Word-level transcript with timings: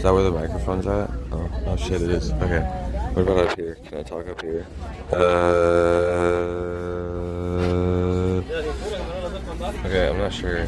Is 0.00 0.04
that 0.04 0.14
where 0.14 0.22
the 0.22 0.30
microphone's 0.30 0.86
at? 0.86 1.10
Oh, 1.30 1.50
oh 1.66 1.76
shit, 1.76 2.00
it 2.00 2.08
is. 2.08 2.32
Okay. 2.32 2.62
What 3.12 3.20
about 3.20 3.48
up 3.48 3.54
here? 3.58 3.74
Can 3.84 3.98
I 3.98 4.02
talk 4.02 4.26
up 4.28 4.40
here? 4.40 4.66
Uh. 5.12 5.16
Okay, 9.84 10.08
I'm 10.08 10.16
not 10.16 10.32
sure. 10.32 10.64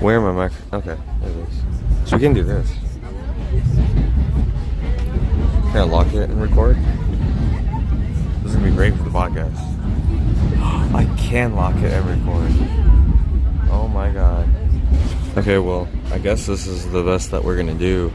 Where 0.00 0.16
am 0.26 0.38
I 0.38 0.48
mic? 0.48 0.56
Okay, 0.72 0.96
there 1.20 1.30
it 1.30 1.36
is. 1.36 2.08
So 2.08 2.16
we 2.16 2.22
can 2.22 2.32
do 2.32 2.44
this. 2.44 2.72
Can 5.70 5.76
I 5.76 5.82
lock 5.82 6.14
it 6.14 6.30
and 6.30 6.40
record? 6.40 6.78
This 8.42 8.52
is 8.52 8.56
gonna 8.56 8.70
be 8.70 8.74
great 8.74 8.94
for 8.94 9.02
the 9.02 9.10
podcast. 9.10 9.58
I 10.94 11.04
can 11.18 11.54
lock 11.56 11.76
it 11.76 11.92
and 11.92 12.06
record. 12.06 12.52
Oh 13.70 13.86
my 13.86 14.08
god. 14.08 14.48
Okay, 15.36 15.58
well, 15.58 15.86
I 16.12 16.18
guess 16.18 16.46
this 16.46 16.66
is 16.66 16.90
the 16.90 17.02
best 17.02 17.30
that 17.30 17.42
we're 17.42 17.56
gonna 17.56 17.72
do 17.72 18.12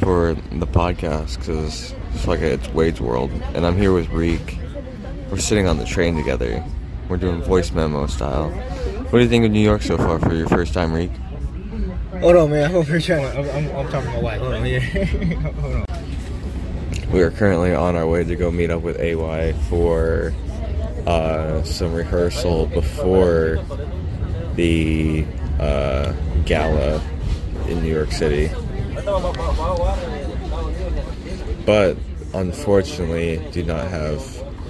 for 0.00 0.34
the 0.34 0.66
podcast 0.66 1.38
because 1.38 1.94
it's 2.12 2.26
like 2.26 2.40
it's 2.40 2.68
Wade's 2.70 3.00
World, 3.00 3.30
and 3.54 3.64
I'm 3.64 3.76
here 3.76 3.92
with 3.92 4.10
Reek. 4.10 4.58
We're 5.30 5.38
sitting 5.38 5.68
on 5.68 5.78
the 5.78 5.84
train 5.84 6.16
together. 6.16 6.64
We're 7.08 7.18
doing 7.18 7.40
voice 7.42 7.70
memo 7.70 8.08
style. 8.08 8.50
What 8.50 9.12
do 9.12 9.20
you 9.20 9.28
think 9.28 9.44
of 9.44 9.52
New 9.52 9.60
York 9.60 9.82
so 9.82 9.96
far 9.96 10.18
for 10.18 10.34
your 10.34 10.48
first 10.48 10.74
time, 10.74 10.92
Reek? 10.92 11.12
Hold 12.18 12.34
on, 12.34 12.50
man. 12.50 12.70
I'm 12.70 12.76
over 12.76 12.98
here 12.98 13.00
trying 13.00 13.32
to. 13.32 13.38
I'm, 13.38 13.64
I'm, 13.68 13.76
I'm 13.76 13.92
talking 13.92 14.10
to 14.10 14.16
my 14.16 14.22
wife. 14.22 14.40
Hold 14.40 14.54
on, 14.54 14.66
yeah. 14.66 14.80
Hold 15.60 15.74
on. 15.74 17.12
We 17.12 17.22
are 17.22 17.30
currently 17.30 17.72
on 17.72 17.94
our 17.94 18.08
way 18.08 18.24
to 18.24 18.34
go 18.34 18.50
meet 18.50 18.70
up 18.70 18.82
with 18.82 18.98
AY 18.98 19.52
for 19.68 20.34
uh, 21.06 21.62
some 21.62 21.94
rehearsal 21.94 22.66
before 22.66 23.64
the 24.56 25.24
uh, 25.60 26.12
gala 26.44 27.00
in 27.68 27.82
New 27.82 27.92
York 27.92 28.12
City. 28.12 28.50
But 31.64 31.96
unfortunately, 32.34 33.40
do 33.52 33.62
not 33.62 33.88
have, 33.88 34.22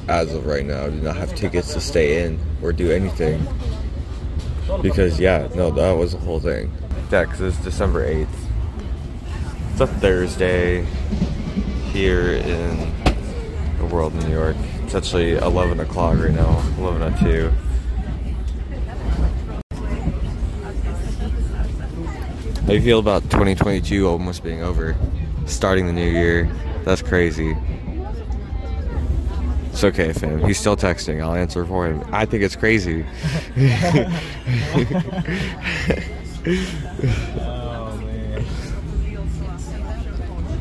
as 0.08 0.32
of 0.32 0.46
right 0.46 0.64
now, 0.64 0.88
do 0.88 1.00
not 1.00 1.16
have 1.16 1.34
tickets 1.34 1.72
to 1.74 1.80
stay 1.80 2.24
in 2.24 2.40
or 2.62 2.72
do 2.72 2.90
anything. 2.90 3.46
Because, 4.82 5.20
yeah, 5.20 5.48
no, 5.54 5.70
that 5.70 5.92
was 5.92 6.12
the 6.12 6.18
whole 6.18 6.40
thing. 6.40 6.72
Yeah, 7.10 7.24
because 7.24 7.40
it's 7.40 7.58
December 7.58 8.06
8th. 8.06 8.28
It's 9.72 9.80
a 9.80 9.86
Thursday 9.86 10.84
here 11.92 12.32
in 12.32 12.92
the 13.78 13.84
world 13.86 14.14
in 14.14 14.20
New 14.20 14.34
York. 14.34 14.56
It's 14.82 14.94
actually 14.94 15.34
11 15.34 15.80
o'clock 15.80 16.18
right 16.18 16.32
now, 16.32 16.62
11 16.78 17.02
at 17.02 17.20
2. 17.20 17.52
How 22.46 22.54
do 22.54 22.55
you 22.74 22.82
feel 22.82 22.98
about 22.98 23.22
2022 23.24 24.08
almost 24.08 24.42
being 24.42 24.62
over? 24.62 24.96
Starting 25.46 25.86
the 25.86 25.92
new 25.92 26.10
year. 26.10 26.50
That's 26.84 27.02
crazy. 27.02 27.56
It's 29.70 29.84
okay, 29.84 30.12
fam. 30.12 30.44
He's 30.44 30.58
still 30.58 30.76
texting. 30.76 31.22
I'll 31.22 31.34
answer 31.34 31.64
for 31.64 31.86
him. 31.86 32.02
I 32.12 32.24
think 32.24 32.42
it's 32.42 32.56
crazy. 32.56 33.04
Oh. 37.38 38.02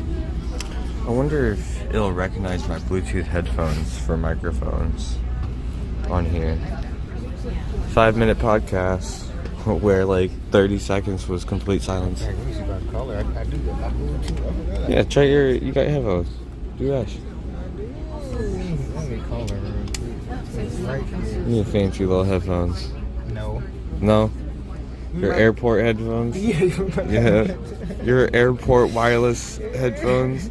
I 1.06 1.10
wonder 1.10 1.52
if 1.52 1.84
it'll 1.84 2.12
recognize 2.12 2.66
my 2.66 2.80
Bluetooth 2.80 3.26
headphones 3.26 3.96
for 4.00 4.16
microphones 4.16 5.16
on 6.10 6.24
here. 6.24 6.58
Five 7.90 8.16
minute 8.16 8.38
podcast 8.38 9.25
where 9.74 10.04
like 10.04 10.30
30 10.50 10.78
seconds 10.78 11.28
was 11.28 11.44
complete 11.44 11.82
silence. 11.82 12.22
Hey, 12.22 12.32
let 12.32 12.46
me 12.46 12.52
see 12.54 12.60
about 12.60 12.80
the 12.84 12.92
color. 12.92 13.16
I, 13.16 13.40
I 13.40 13.44
do 13.44 13.56
that. 13.58 13.74
I 13.74 13.90
do 13.90 14.06
too. 14.06 14.34
I 14.34 14.52
forgot. 14.52 14.90
Yeah, 14.90 15.02
try 15.02 15.22
your. 15.24 15.50
You 15.50 15.72
got 15.72 15.86
headphones. 15.86 16.28
Do 16.78 16.88
that. 16.88 17.08
Let 18.32 19.08
me 19.10 19.18
color 19.28 19.46
real 19.56 19.72
quick. 19.72 20.64
It's 20.64 20.74
right. 20.76 21.06
You 21.06 21.44
need 21.46 21.66
fancy 21.66 22.06
little 22.06 22.24
headphones. 22.24 22.90
No. 23.28 23.62
No? 24.00 24.30
Your 25.14 25.32
airport 25.32 25.82
headphones? 25.82 26.36
Yeah. 27.06 27.10
Yeah. 27.10 27.56
Your 28.04 28.28
airport 28.34 28.90
wireless 28.90 29.56
headphones? 29.56 30.50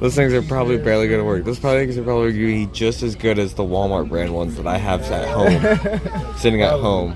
Those 0.00 0.14
things 0.16 0.32
are 0.32 0.42
probably 0.42 0.78
barely 0.78 1.08
gonna 1.08 1.24
work. 1.24 1.44
Those 1.44 1.58
probably 1.60 1.86
things 1.86 1.96
are 1.96 2.02
probably 2.02 2.32
gonna 2.32 2.66
be 2.66 2.66
just 2.72 3.02
as 3.02 3.14
good 3.14 3.38
as 3.38 3.54
the 3.54 3.62
Walmart 3.62 4.08
brand 4.08 4.34
ones 4.34 4.56
that 4.56 4.66
I 4.66 4.76
have 4.76 5.02
at 5.12 5.28
home, 5.28 6.34
sitting 6.36 6.60
at 6.62 6.80
home. 6.80 7.14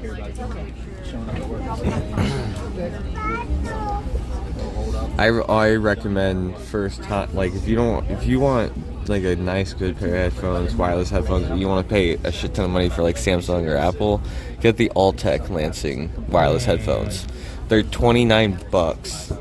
I, 5.19 5.29
I 5.29 5.75
recommend 5.77 6.59
first 6.59 7.03
time 7.03 7.35
like 7.35 7.55
if 7.55 7.67
you 7.67 7.75
don't 7.75 8.09
if 8.11 8.27
you 8.27 8.39
want 8.39 9.09
like 9.09 9.25
a 9.25 9.37
nice 9.37 9.73
good 9.73 9.97
pair 9.97 10.27
of 10.27 10.33
headphones 10.35 10.75
wireless 10.75 11.09
headphones 11.09 11.49
but 11.49 11.59
you 11.59 11.69
want 11.69 11.89
to 11.89 11.93
pay 11.93 12.15
a 12.15 12.31
shit 12.31 12.55
ton 12.55 12.67
of 12.67 12.71
money 12.71 12.91
for 12.91 13.03
like 13.03 13.17
Samsung 13.17 13.67
or 13.67 13.77
Apple 13.77 14.21
get 14.61 14.77
the 14.77 14.91
Altec 14.91 15.49
Lansing 15.49 16.11
wireless 16.29 16.65
headphones. 16.65 17.27
They're 17.69 17.83
29 17.83 18.59
bucks 18.71 19.33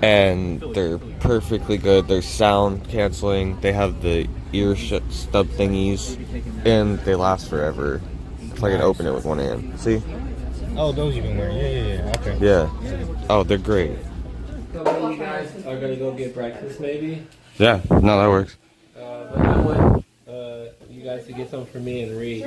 and 0.00 0.60
they're 0.74 0.98
perfectly 0.98 1.78
good. 1.78 2.08
They're 2.08 2.22
sound 2.22 2.88
canceling. 2.88 3.60
They 3.60 3.72
have 3.72 4.02
the 4.02 4.28
ear 4.52 4.74
sh- 4.74 4.94
stub 5.10 5.46
thingies 5.48 6.16
and 6.66 6.98
they 7.00 7.14
last 7.14 7.48
forever. 7.48 8.00
If 8.40 8.64
I 8.64 8.70
can 8.70 8.80
open 8.80 9.06
it 9.06 9.14
with 9.14 9.24
one 9.24 9.38
hand. 9.38 9.78
See? 9.78 10.02
Oh, 10.76 10.90
those 10.92 11.14
you've 11.14 11.24
been 11.24 11.36
wearing. 11.36 11.56
Yeah, 11.56 11.68
yeah, 11.68 11.94
yeah. 11.94 12.12
Okay. 12.18 12.38
yeah. 12.40 13.26
Oh 13.28 13.42
they're 13.42 13.58
great 13.58 13.98
So 14.72 15.10
you 15.10 15.18
guys 15.18 15.54
are 15.66 15.78
gonna 15.78 15.96
go 15.96 16.12
get 16.12 16.34
breakfast, 16.34 16.80
maybe. 16.80 17.26
yeah 17.58 17.80
no 17.90 18.18
that 18.18 18.28
works 18.28 18.56
Uh, 18.96 19.24
but 19.34 19.46
I 19.46 19.56
want 19.60 20.04
uh, 20.28 20.64
you 20.88 21.02
guys 21.02 21.26
to 21.26 21.32
get 21.32 21.50
something 21.50 21.70
for 21.72 21.78
me 21.78 22.02
and 22.02 22.16
read 22.18 22.46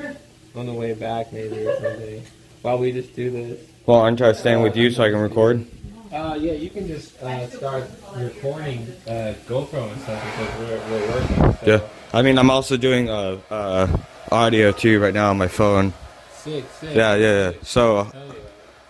on 0.56 0.66
the 0.66 0.74
way 0.74 0.94
back, 0.94 1.32
maybe 1.34 1.58
or 1.68 1.76
something. 1.82 2.24
While 2.62 2.80
we 2.80 2.92
just 2.92 3.16
do 3.16 3.30
this. 3.30 3.60
Well, 3.86 4.00
aren't 4.00 4.22
I 4.22 4.32
staying 4.32 4.62
with 4.64 4.76
you 4.76 4.90
so 4.90 5.04
I 5.04 5.12
can 5.12 5.20
record? 5.20 5.66
Uh, 6.12 6.36
yeah, 6.40 6.54
you 6.54 6.70
can 6.70 6.88
just 6.88 7.22
uh, 7.22 7.48
start 7.50 7.84
recording 8.16 8.88
uh, 9.06 9.34
GoPro 9.48 9.92
and 9.92 10.02
stuff 10.02 10.24
because 10.24 10.60
we're, 10.60 10.90
we're 10.90 11.12
working. 11.12 11.38
So. 11.38 11.58
Yeah. 11.66 11.80
I 12.14 12.22
mean, 12.22 12.40
I'm 12.40 12.50
also 12.50 12.78
doing 12.78 13.10
uh, 13.10 13.38
uh, 13.52 13.88
audio 14.32 14.72
too 14.72 15.00
right 15.02 15.14
now 15.14 15.30
on 15.30 15.38
my 15.38 15.50
phone. 15.50 15.94
Sick, 16.34 16.64
sick. 16.80 16.96
Yeah, 16.96 17.16
yeah, 17.16 17.50
yeah. 17.50 17.52
So, 17.64 17.98
uh, 17.98 18.04
Hell 18.06 18.26
yeah. 18.28 18.34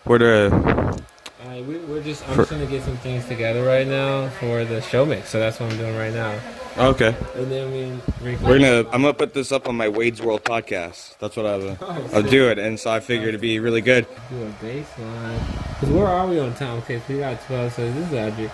we're 0.05 0.19
the. 0.19 1.04
Alright, 1.45 1.65
we, 1.65 1.77
we're 1.79 2.01
just. 2.01 2.27
I'm 2.27 2.37
just 2.37 2.49
gonna 2.49 2.65
get 2.65 2.81
some 2.83 2.97
things 2.97 3.25
together 3.27 3.63
right 3.63 3.85
now 3.87 4.29
for 4.29 4.65
the 4.65 4.81
show 4.81 5.05
mix. 5.05 5.29
So 5.29 5.39
that's 5.39 5.59
what 5.59 5.71
I'm 5.71 5.77
doing 5.77 5.95
right 5.95 6.13
now. 6.13 6.39
Okay. 6.77 7.15
And 7.35 7.51
then 7.51 7.71
we. 7.71 8.27
record- 8.31 8.47
We're 8.47 8.57
gonna. 8.59 8.89
I'm 8.91 9.01
gonna 9.03 9.13
put 9.13 9.33
this 9.35 9.51
up 9.51 9.69
on 9.69 9.75
my 9.75 9.87
Wade's 9.87 10.21
World 10.21 10.43
podcast. 10.43 11.17
That's 11.19 11.35
what 11.37 11.45
I'll. 11.45 11.61
Oh, 11.81 12.09
I'll 12.13 12.21
sick. 12.23 12.31
do 12.31 12.49
it, 12.49 12.57
and 12.57 12.79
so 12.79 12.89
I 12.89 12.99
figured 12.99 13.29
it'd 13.29 13.41
be 13.41 13.59
really 13.59 13.81
good. 13.81 14.07
do 14.29 14.41
a 14.43 14.49
baseline. 14.65 15.39
Because 15.79 15.89
where 15.89 16.07
are 16.07 16.25
we 16.27 16.39
on 16.39 16.53
time? 16.55 16.77
Okay, 16.79 16.97
so 16.99 17.03
we 17.13 17.19
got 17.19 17.39
12, 17.45 17.73
so 17.73 17.91
this 17.91 18.07
is 18.07 18.13
actually. 18.13 18.49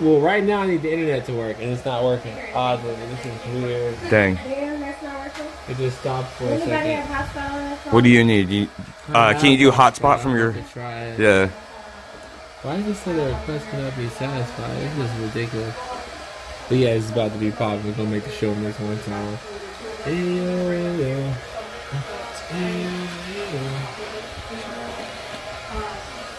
Well, 0.00 0.20
right 0.20 0.42
now 0.42 0.62
I 0.62 0.66
need 0.66 0.82
the 0.82 0.90
internet 0.92 1.26
to 1.26 1.32
work, 1.34 1.58
and 1.60 1.70
it's 1.70 1.84
not 1.84 2.02
working. 2.02 2.34
Oddly, 2.54 2.94
this 2.96 3.26
is 3.26 3.62
weird. 3.62 3.94
Dang. 4.10 4.34
Damn, 4.36 4.80
that's 4.80 5.02
not 5.02 5.18
working. 5.20 5.46
It 5.68 5.76
just 5.76 6.00
stopped 6.00 6.32
for 6.32 6.44
a 6.44 6.48
Anybody 6.48 6.70
have 6.92 7.28
second. 7.28 7.42
hotspot 7.42 7.86
on? 7.86 7.92
What 7.92 8.02
do 8.04 8.10
you 8.10 8.24
need? 8.24 8.48
You, 8.48 8.68
uh, 9.10 9.38
can 9.38 9.52
you 9.52 9.58
do 9.58 9.70
hotspot 9.70 10.18
from 10.20 10.34
your? 10.34 10.54
Try 10.72 10.92
it. 11.04 11.20
Yeah. 11.20 11.50
Why 12.66 12.78
does 12.78 12.88
it 12.88 12.94
say 12.96 13.12
the 13.14 13.26
request 13.26 13.68
cannot 13.68 13.96
be 13.96 14.08
satisfied? 14.08 14.76
It's 14.82 14.96
just 14.96 15.20
ridiculous. 15.20 15.74
But 16.68 16.78
yeah, 16.78 16.88
it's 16.88 17.10
about 17.12 17.30
to 17.32 17.38
be 17.38 17.52
popping. 17.52 17.86
We're 17.86 17.92
gonna 17.92 18.10
make 18.10 18.24
the 18.24 18.30
show 18.30 18.52
next 18.54 18.80
one 18.80 18.98
time. 19.06 19.38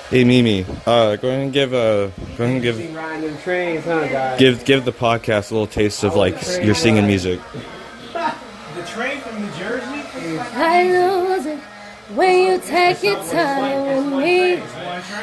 Hey 0.10 0.24
Mimi, 0.24 0.66
uh, 0.86 1.18
go 1.18 1.28
ahead 1.28 1.42
and 1.44 1.54
give 1.54 1.74
a. 1.74 2.12
Go 2.38 2.44
ahead 2.44 2.54
and 2.56 2.62
give. 2.62 2.78
Seen 2.78 2.94
riding 2.94 3.30
them 3.30 3.38
trains, 3.42 3.84
huh, 3.86 4.07
guys? 4.07 4.40
Give 4.40 4.63
give 4.66 4.86
the 4.86 4.94
podcast 4.94 5.52
a 5.52 5.54
little 5.54 5.68
taste 5.68 6.04
of 6.04 6.16
like 6.16 6.36
s- 6.36 6.60
your 6.62 6.75
singing 6.75 7.07
music. 7.07 7.40
The 8.13 8.84
train 8.86 9.19
from 9.19 9.42
New 9.42 9.52
Jersey 9.52 10.00
is 10.19 10.40
I 10.54 10.84
lose 10.84 11.46
it 11.46 11.60
when 12.16 12.46
you 12.48 12.60
take 12.60 13.04
your 13.04 13.22
time 13.25 13.86
with 13.88 14.24
me. 14.24 14.56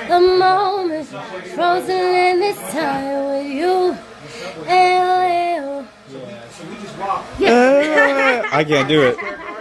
The 0.09 0.21
moment 0.21 0.74
frozen 1.55 1.97
in 1.97 2.41
this 2.41 2.59
time 2.73 3.25
with 3.27 3.47
you. 3.47 3.97
Ew, 4.67 5.87
ew. 5.87 5.87
I 8.53 8.65
can't 8.67 8.89
do 8.89 9.03
it. 9.03 9.17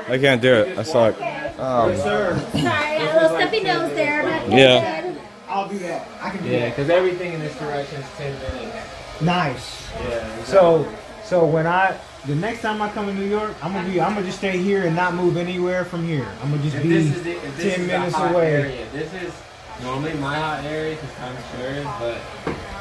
I 0.10 0.18
can't 0.18 0.42
do 0.42 0.54
it. 0.54 0.78
I 0.78 0.84
suck. 0.84 1.16
Um, 1.60 1.96
Sorry, 1.98 2.34
a 2.34 3.14
little 3.14 3.30
stuffy 3.38 3.62
nose 3.62 3.94
there, 3.94 4.24
but 4.24 4.50
Yeah. 4.52 5.14
I'll 5.48 5.68
do 5.70 5.78
that. 5.80 6.08
I 6.22 6.30
can 6.32 6.44
do 6.44 6.50
Yeah, 6.50 6.70
because 6.70 6.90
everything 6.90 7.34
in 7.34 7.40
this 7.40 7.56
direction 7.60 8.02
is 8.02 8.08
10 8.18 8.34
minutes. 8.34 9.22
Nice. 9.22 9.88
Yeah. 10.10 10.44
So, 10.46 10.88
so 11.24 11.46
when 11.46 11.68
I 11.68 11.96
the 12.26 12.36
next 12.36 12.62
time 12.62 12.82
I 12.82 12.90
come 12.90 13.06
to 13.08 13.14
New 13.14 13.26
York, 13.30 13.54
I'm 13.62 13.74
gonna 13.74 13.88
be 13.90 14.02
I'm 14.02 14.14
gonna 14.16 14.26
just 14.26 14.40
stay 14.40 14.58
here 14.58 14.84
and 14.86 14.96
not 14.96 15.14
move 15.14 15.38
anywhere 15.38 15.86
from 15.86 16.06
here. 16.08 16.28
I'm 16.42 16.50
gonna 16.52 16.64
just 16.64 16.76
If 16.78 16.84
be 16.84 16.90
this 16.90 17.16
is 17.18 17.24
the, 17.24 17.32
if 17.32 17.58
this 17.58 17.74
ten 17.76 17.82
is 17.82 17.88
minutes 17.88 18.12
the 18.14 18.18
hot 18.18 18.32
away. 18.32 18.54
Area. 18.54 18.86
This 18.94 19.14
is 19.14 19.34
normally 19.82 20.14
my 20.16 20.36
hot 20.38 20.64
area 20.64 20.96
because 20.96 21.16
Times 21.16 21.40
Square 21.52 21.76
is, 21.82 21.88
but 22.00 22.18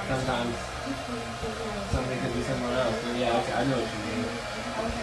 sometimes 0.09 0.55
something 1.91 2.19
could 2.21 2.35
be 2.35 2.43
somewhere 2.43 2.79
else. 2.83 2.97
But 3.05 3.17
yeah, 3.17 3.39
okay, 3.41 3.53
I 3.53 3.65
know 3.65 3.79
what 3.81 3.89
you 3.93 4.01
mean. 4.07 4.25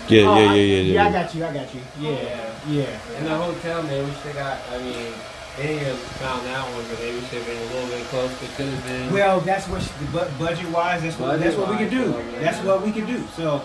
Yeah, 0.09 0.27
Oh, 0.29 0.37
yeah, 0.39 0.51
I- 0.51 0.55
yeah, 0.55 0.61
yeah, 0.61 0.93
Yeah, 0.93 1.07
I 1.07 1.11
got 1.11 1.35
you. 1.35 1.45
I 1.45 1.53
got 1.53 1.73
you. 1.73 1.81
Yeah, 1.99 2.53
yeah. 2.67 2.99
And 3.17 3.25
the 3.27 3.35
hotel, 3.35 3.83
man, 3.83 4.05
we 4.05 4.11
should 4.21 4.33
got. 4.35 4.57
I 4.71 4.77
mean, 4.79 5.13
they 5.57 5.67
didn't 5.67 5.97
found 6.19 6.45
that 6.47 6.63
one, 6.73 6.85
but 6.89 6.99
maybe 6.99 7.15
we 7.19 7.25
should 7.27 7.43
have 7.43 7.47
been 7.47 7.57
a 7.57 7.65
little 7.73 7.89
bit 7.89 8.05
close. 8.07 8.31
But 8.39 8.49
could 8.57 8.65
have 8.73 8.83
been. 8.85 9.13
Well, 9.13 9.39
that's 9.41 9.67
what 9.67 9.81
bu- 10.11 10.29
budget 10.43 10.69
wise. 10.69 11.01
That's 11.03 11.17
what 11.19 11.39
that's 11.39 11.55
what 11.55 11.69
we 11.69 11.77
can 11.77 11.89
do. 11.89 12.11
Budget-wise, 12.11 12.41
That's 12.41 12.59
what 12.65 12.81
we 12.85 12.91
can 12.91 13.05
do. 13.05 13.23
So, 13.35 13.61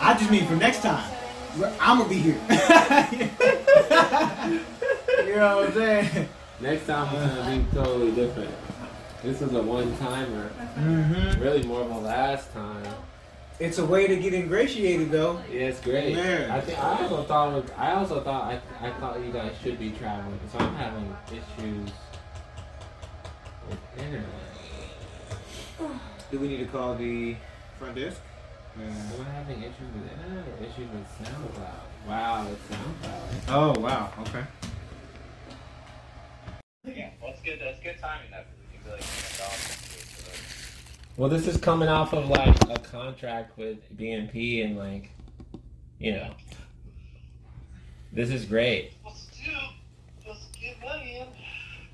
I 0.00 0.14
just 0.14 0.30
mean 0.30 0.46
for 0.46 0.56
next 0.56 0.82
time, 0.82 1.04
I'm 1.80 1.98
gonna 1.98 2.08
be 2.10 2.16
here. 2.18 2.34
you 5.26 5.36
know 5.36 5.56
what 5.56 5.68
I'm 5.68 5.72
saying? 5.74 6.28
Next 6.60 6.86
time 6.86 7.14
it's 7.14 7.34
gonna 7.34 7.58
be 7.58 7.66
totally 7.74 8.12
different. 8.12 8.50
This 9.22 9.42
is 9.42 9.52
a 9.52 9.62
one 9.62 9.96
timer. 9.98 10.50
Mm-hmm. 10.76 11.42
Really 11.42 11.62
more 11.64 11.82
of 11.82 11.90
a 11.90 11.98
last 11.98 12.52
time. 12.52 12.86
It's 13.58 13.78
a 13.78 13.84
way 13.84 14.06
to 14.06 14.16
get 14.16 14.34
ingratiated, 14.34 15.10
though. 15.10 15.40
Yeah, 15.50 15.68
it's 15.68 15.80
great. 15.80 16.14
Man. 16.14 16.50
I 16.50 16.60
think 16.60 16.78
I 16.78 17.02
also 17.02 17.22
thought 17.24 17.52
was, 17.54 17.70
I 17.76 17.92
also 17.92 18.20
thought 18.22 18.44
I, 18.52 18.86
I 18.86 18.90
thought 18.92 19.18
you 19.24 19.32
guys 19.32 19.52
should 19.62 19.78
be 19.78 19.90
traveling 19.92 20.38
so 20.52 20.58
I'm 20.58 20.74
having 20.74 21.16
issues 21.30 21.90
with 23.68 23.78
internet. 23.98 24.28
Do 26.30 26.38
we 26.38 26.48
need 26.48 26.58
to 26.58 26.66
call 26.66 26.94
the 26.94 27.36
front 27.78 27.94
desk? 27.96 28.20
Am 28.78 28.92
I 29.26 29.30
having 29.30 29.62
issues 29.62 29.90
with 29.94 30.12
internet 30.12 30.46
or 30.46 30.64
issues 30.64 30.90
with 30.92 31.06
SoundCloud? 31.22 32.06
Wow, 32.06 32.46
with 32.46 32.70
SoundCloud. 32.70 33.48
Oh 33.48 33.80
wow. 33.80 34.12
Okay. 34.20 34.44
Yeah, 36.86 37.10
well, 37.20 37.32
it's 37.32 37.42
good. 37.42 37.58
It's 37.60 37.82
good 37.82 37.98
timing 38.00 38.30
though, 38.30 38.44
because 38.72 39.00
can 39.04 40.24
be 40.24 40.30
like, 40.30 40.40
Well, 41.16 41.28
this 41.28 41.46
is 41.46 41.56
coming 41.56 41.88
off 41.88 42.12
of 42.12 42.28
like 42.28 42.56
a 42.70 42.78
contract 42.78 43.58
with 43.58 43.78
BNP 43.96 44.64
and 44.64 44.76
like, 44.78 45.10
you 45.98 46.12
know, 46.12 46.30
this 48.12 48.30
is 48.30 48.44
great. 48.44 48.92
well, 49.04 49.14
still, 49.14 49.52
just 50.24 50.52
get 50.60 50.80
money 50.80 51.18
in. 51.18 51.26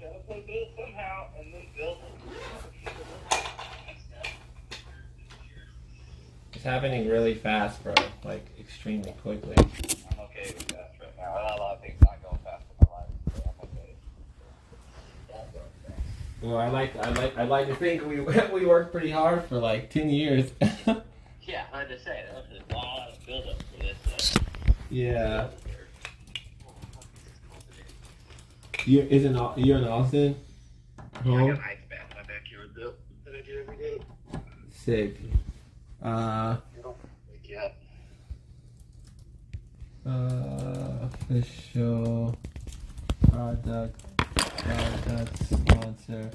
Gotta 0.01 0.19
pay 0.29 0.45
bills 0.47 0.69
somehow, 0.77 1.27
and 1.39 1.53
then 1.55 1.63
build 1.77 1.99
It's 6.53 6.65
happening 6.65 7.09
really 7.09 7.35
fast, 7.35 7.83
bro. 7.83 7.95
Like 8.25 8.47
extremely 8.61 9.13
quickly. 9.23 9.57
I'm 9.59 10.21
okay 10.21 10.55
with 10.57 10.69
that 10.69 10.93
right 11.01 11.17
now. 11.19 11.35
I 11.35 11.49
got 11.49 11.59
a 11.59 11.63
lot 11.63 11.75
of 11.77 11.81
things 11.81 12.01
not 12.03 12.23
going 12.23 12.39
fast 12.45 12.65
in 12.81 12.87
my 12.87 12.93
life, 12.99 13.09
so 13.35 13.43
I'm 13.45 13.69
okay. 13.69 13.97
Well, 16.43 16.59
I 16.59 16.69
like 16.69 16.97
I 16.97 17.11
like 17.11 17.39
I 17.39 17.45
like 17.45 17.67
to 17.69 17.75
think 17.77 18.05
we 18.07 18.21
we 18.53 18.67
worked 18.67 18.91
pretty 18.93 19.11
hard 19.11 19.45
for 19.45 19.59
like 19.59 19.91
ten 19.91 20.11
years. 20.11 20.51
Yeah, 21.45 21.65
like 21.73 21.89
I 21.91 21.97
say, 21.97 22.25
that 22.33 22.35
was 22.37 22.61
a 22.71 22.75
lot 22.75 23.09
of 23.11 23.27
build-up 23.27 23.57
for 23.73 23.83
this. 23.83 24.37
Uh, 24.37 24.41
yeah. 24.91 25.49
You're 28.87 29.05
isn't 29.07 29.37
Au- 29.37 29.55
you're 29.57 29.79
in 29.79 29.85
Austin? 29.85 30.37
I 30.99 31.03
got 31.17 31.25
Home? 31.25 31.51
an 31.51 31.59
ice 31.59 31.79
bath 31.91 32.07
in 32.13 32.17
my 32.17 32.23
backyard 32.23 32.75
built 32.77 32.95
that 33.25 33.35
I 33.35 33.41
do 33.41 33.59
every 33.61 33.77
day. 33.77 33.99
Sick. 34.71 35.17
Uh 36.01 36.57
Wake 37.31 37.49
you 37.51 37.59
up. 37.59 37.75
uh 40.07 41.09
official 41.13 42.37
product 43.31 44.01
product 44.63 45.39
sponsor. 45.45 46.31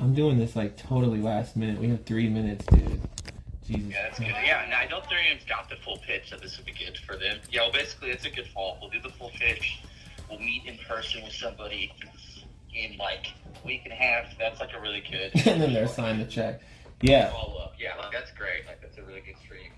I'm 0.00 0.14
doing 0.14 0.38
this 0.38 0.56
like 0.56 0.76
totally 0.76 1.20
last 1.20 1.56
minute. 1.56 1.80
We 1.80 1.88
have 1.88 2.04
three 2.04 2.28
minutes, 2.28 2.66
dude. 2.66 3.00
Jesus. 3.64 3.90
Yeah, 3.90 4.02
that's 4.02 4.18
good. 4.18 4.26
Yeah, 4.28 4.66
no, 4.68 4.76
I 4.76 4.88
know 4.88 5.00
Ethereum's 5.00 5.44
got 5.44 5.70
the 5.70 5.76
full 5.76 5.98
pitch, 5.98 6.30
so 6.30 6.36
this 6.36 6.56
would 6.56 6.66
be 6.66 6.72
good 6.72 6.98
for 7.06 7.16
them. 7.16 7.38
Yeah, 7.50 7.62
well, 7.62 7.72
basically, 7.72 8.10
it's 8.10 8.24
a 8.24 8.30
good 8.30 8.48
fall. 8.48 8.76
We'll 8.80 8.90
do 8.90 9.00
the 9.00 9.10
full 9.10 9.30
pitch. 9.38 9.80
We'll 10.28 10.40
meet 10.40 10.64
in 10.66 10.76
person 10.88 11.22
with 11.22 11.32
somebody 11.32 11.92
in 12.74 12.96
like 12.96 13.28
a 13.62 13.66
week 13.66 13.82
and 13.84 13.92
a 13.92 13.96
half. 13.96 14.36
That's 14.38 14.58
like 14.58 14.74
a 14.76 14.80
really 14.80 15.02
good. 15.08 15.30
and 15.46 15.62
then 15.62 15.72
they're 15.72 15.86
signed 15.86 16.20
the 16.20 16.26
check. 16.26 16.60
Yeah. 17.00 17.30
Follow 17.30 17.58
up. 17.58 17.74
Yeah, 17.78 17.96
like 17.96 18.12
that's 18.12 18.32
great. 18.32 18.66
Like 18.66 18.80
that's 18.80 18.98
a 18.98 19.02
really 19.02 19.20
good 19.20 19.36
stream. 19.44 19.70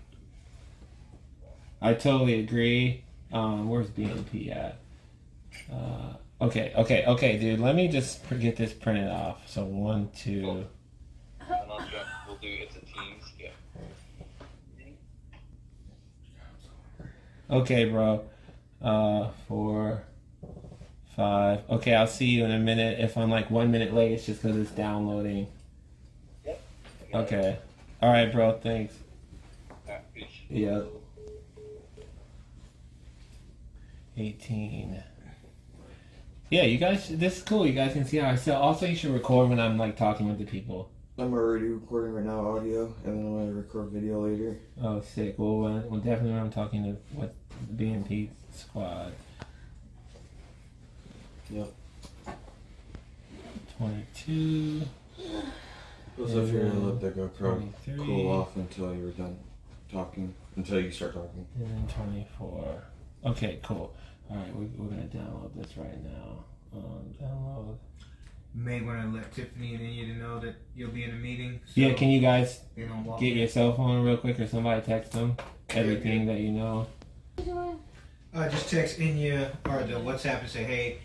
I 1.82 1.92
totally 1.92 2.40
agree. 2.40 3.04
Um, 3.32 3.68
where's 3.68 3.88
BNP 3.88 4.54
at? 4.54 4.78
Uh, 5.70 6.14
okay, 6.40 6.72
okay, 6.76 7.04
okay, 7.06 7.38
dude. 7.38 7.60
Let 7.60 7.74
me 7.74 7.88
just 7.88 8.26
pr- 8.26 8.34
get 8.36 8.56
this 8.56 8.72
printed 8.72 9.10
off. 9.10 9.48
So 9.48 9.64
one, 9.64 10.10
two. 10.16 10.66
And 11.40 11.48
I'll 11.50 11.78
jump. 11.78 11.92
We'll 12.26 12.36
do 12.36 12.48
it's 12.48 12.76
a 12.76 12.80
teams. 12.80 13.32
Yeah. 13.38 13.50
Okay, 17.50 17.84
bro. 17.86 18.24
Uh, 18.82 19.30
four, 19.48 20.04
five. 21.16 21.60
Okay, 21.70 21.94
I'll 21.94 22.06
see 22.06 22.26
you 22.26 22.44
in 22.44 22.50
a 22.50 22.58
minute. 22.58 23.00
If 23.00 23.16
I'm 23.16 23.30
like 23.30 23.50
one 23.50 23.70
minute 23.70 23.94
late, 23.94 24.12
it's 24.12 24.26
just 24.26 24.42
because 24.42 24.56
it's 24.56 24.70
downloading. 24.70 25.46
Yep. 26.44 26.62
Okay. 27.14 27.58
All 28.02 28.10
right, 28.10 28.30
bro. 28.30 28.58
Thanks. 28.58 28.94
Yeah, 29.86 29.98
peace. 30.14 30.26
Yeah. 30.48 30.82
18. 34.16 35.02
Yeah, 36.54 36.62
you 36.66 36.78
guys, 36.78 37.08
this 37.08 37.38
is 37.38 37.42
cool. 37.42 37.66
You 37.66 37.72
guys 37.72 37.94
can 37.94 38.04
see 38.04 38.18
how 38.18 38.30
I 38.30 38.36
sell. 38.36 38.62
Also, 38.62 38.86
you 38.86 38.94
should 38.94 39.10
record 39.10 39.48
when 39.48 39.58
I'm 39.58 39.76
like 39.76 39.96
talking 39.96 40.28
with 40.28 40.38
the 40.38 40.44
people. 40.44 40.88
I'm 41.18 41.34
already 41.34 41.66
recording 41.66 42.12
right 42.14 42.24
now 42.24 42.46
audio, 42.46 42.94
and 43.04 43.18
then 43.18 43.26
I'm 43.26 43.38
gonna 43.40 43.52
record 43.54 43.88
video 43.88 44.24
later. 44.24 44.56
Oh, 44.80 45.00
sick. 45.00 45.34
Well, 45.36 45.58
when, 45.58 45.90
well 45.90 45.98
definitely 45.98 46.30
when 46.30 46.38
I'm 46.42 46.52
talking 46.52 46.84
to 46.84 46.90
what 47.18 47.34
the 47.76 47.84
BNP 47.84 48.28
squad. 48.54 49.14
Yep. 51.50 51.72
22, 53.78 54.82
So 56.16 56.22
if 56.22 56.52
you're 56.52 56.68
gonna 56.68 56.78
let 56.78 57.00
the 57.00 57.10
GoPro 57.10 57.72
cool 57.96 58.30
off 58.30 58.54
until 58.54 58.94
you're 58.94 59.10
done 59.10 59.36
talking, 59.90 60.32
until 60.54 60.78
you 60.78 60.92
start 60.92 61.14
talking. 61.14 61.48
and 61.56 61.88
then 61.88 61.88
24. 61.88 62.84
Okay, 63.26 63.58
cool. 63.64 63.92
All 64.30 64.36
right, 64.36 64.56
we, 64.56 64.66
we're 64.76 64.88
gonna 64.88 65.02
download 65.02 65.50
this 65.54 65.76
right 65.76 66.02
now. 66.02 66.44
Um, 66.74 67.14
download. 67.22 67.76
May 68.56 68.80
want 68.82 69.00
to 69.02 69.08
let 69.16 69.32
Tiffany 69.32 69.74
and 69.74 69.92
you 69.94 70.06
to 70.06 70.18
know 70.18 70.38
that 70.38 70.54
you'll 70.76 70.90
be 70.92 71.02
in 71.04 71.10
a 71.10 71.14
meeting. 71.14 71.60
So 71.66 71.72
Yeah, 71.74 71.92
can 71.94 72.08
you 72.10 72.20
guys 72.20 72.60
They 72.76 72.82
don't 72.84 73.04
walk 73.04 73.18
get 73.20 73.32
in. 73.32 73.38
your 73.38 73.48
cell 73.48 73.72
phone 73.74 74.04
real 74.04 74.16
quick, 74.16 74.38
or 74.38 74.46
somebody 74.46 74.80
text 74.80 75.12
them 75.12 75.36
everything 75.70 76.26
that 76.26 76.38
you 76.38 76.52
know? 76.52 76.86
Uh, 78.32 78.48
just 78.48 78.68
text 78.70 78.98
Inya 78.98 79.50
or 79.68 79.82
the 79.84 79.94
WhatsApp 79.94 80.40
and 80.40 80.48
say, 80.48 80.64
hey, 80.64 80.98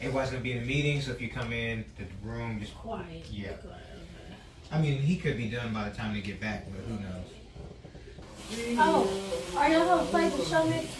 everybody's 0.00 0.30
gonna 0.30 0.42
be 0.42 0.52
in 0.52 0.62
a 0.62 0.66
meeting, 0.66 1.00
so 1.00 1.12
if 1.12 1.20
you 1.20 1.28
come 1.28 1.52
in 1.52 1.84
the 1.98 2.04
room, 2.28 2.58
just 2.60 2.74
Quiet. 2.76 3.24
Yeah. 3.30 3.52
I 4.70 4.80
mean, 4.80 4.98
he 5.00 5.16
could 5.16 5.36
be 5.36 5.48
done 5.48 5.72
by 5.72 5.88
the 5.88 5.94
time 5.96 6.14
they 6.14 6.20
get 6.20 6.40
back, 6.40 6.66
but 6.70 6.80
who 6.80 6.94
knows? 6.94 8.78
Oh, 8.78 9.56
are 9.56 9.68
y'all 9.70 9.86
gonna 9.86 10.04
play 10.08 10.28
the 10.30 10.44
show 10.44 10.68
next? 10.68 10.94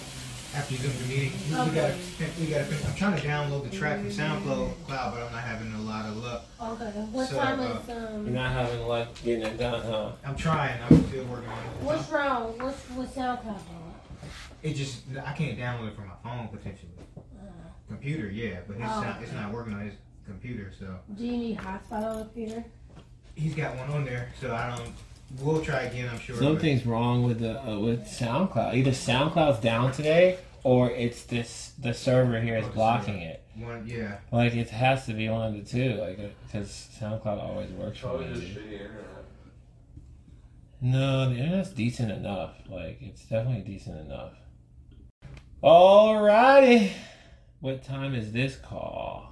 After 0.54 0.74
you 0.74 0.80
do 0.80 0.88
the 0.88 1.04
meeting, 1.08 1.32
we, 1.50 1.50
we 1.50 1.74
gotta, 1.76 1.94
we 2.40 2.46
gotta. 2.46 2.66
I'm 2.86 2.94
trying 2.94 3.20
to 3.20 3.26
download 3.26 3.70
the 3.70 3.76
track 3.76 3.98
from 4.00 4.08
SoundCloud, 4.08 4.84
Cloud, 4.86 5.14
but 5.14 5.22
I'm 5.22 5.32
not 5.32 5.42
having 5.42 5.72
a 5.74 5.80
lot 5.80 6.06
of 6.06 6.16
luck. 6.16 6.44
Okay. 6.60 6.84
What 7.12 7.28
So, 7.28 7.36
time 7.38 7.60
uh, 7.60 7.64
is 7.64 7.88
You're 7.88 8.06
um? 8.08 8.32
not 8.34 8.52
having 8.52 8.86
luck 8.88 9.08
getting 9.22 9.44
it 9.44 9.58
done, 9.58 9.82
huh? 9.82 10.12
I'm 10.24 10.36
trying. 10.36 10.80
I'm 10.90 11.06
still 11.08 11.24
working 11.26 11.48
on 11.48 11.58
it. 11.58 11.70
What's 11.82 12.08
wrong? 12.10 12.58
What's 12.58 12.78
what's 12.90 13.12
SoundCloud 13.12 13.42
doing? 13.44 13.94
It 14.62 14.74
just 14.74 15.02
I 15.24 15.32
can't 15.32 15.58
download 15.58 15.88
it 15.88 15.94
from 15.96 16.08
my 16.08 16.14
phone 16.24 16.48
potentially. 16.48 16.92
Computer, 17.88 18.28
yeah, 18.30 18.60
but 18.66 18.76
his 18.76 18.84
Oh, 18.86 19.02
sound, 19.02 19.22
it's 19.22 19.32
not 19.32 19.50
working 19.52 19.72
on 19.74 19.80
his 19.80 19.94
computer, 20.26 20.72
so 20.78 20.98
Do 21.16 21.24
you 21.24 21.36
need 21.38 21.58
hotspot 21.58 22.04
on 22.04 22.16
the 22.18 22.24
computer? 22.24 22.64
he's 23.34 23.54
got 23.54 23.76
one 23.76 23.88
on 23.90 24.04
there. 24.04 24.30
So 24.40 24.54
I 24.54 24.74
don't. 24.76 24.92
We'll 25.40 25.62
try 25.62 25.82
again. 25.82 26.08
I'm 26.12 26.18
sure. 26.18 26.36
but- 26.36 26.42
Something's 26.42 26.86
wrong 26.86 27.22
with 27.24 27.40
the 27.40 27.60
uh, 27.62 27.78
with 27.78 28.04
SoundCloud. 28.06 28.74
Either 28.74 28.90
SoundCloud's 28.92 29.60
down 29.60 29.92
today, 29.92 30.38
or 30.64 30.90
it's 30.90 31.24
this 31.24 31.72
the 31.78 31.92
server 31.94 32.40
here 32.40 32.56
is 32.56 32.64
Oh, 32.66 32.70
blocking 32.70 33.20
it. 33.20 33.42
One, 33.56 33.86
yeah. 33.86 34.18
Like 34.32 34.54
it 34.54 34.70
has 34.70 35.04
to 35.06 35.12
be 35.12 35.28
one 35.28 35.54
of 35.54 35.54
the 35.54 35.68
two, 35.70 35.94
like 36.00 36.18
because 36.46 36.88
SoundCloud 37.00 37.42
always 37.42 37.70
works 37.72 37.98
for 37.98 38.18
me. 38.18 38.56
No, 40.80 41.28
the 41.28 41.36
internet's 41.36 41.70
decent 41.70 42.10
enough. 42.12 42.52
Like 42.68 42.98
it's 43.02 43.22
definitely 43.24 43.62
decent 43.62 44.00
enough. 44.00 44.32
Alrighty, 45.62 46.92
what 47.60 47.82
time 47.82 48.14
is 48.14 48.32
this 48.32 48.56
call? 48.56 49.24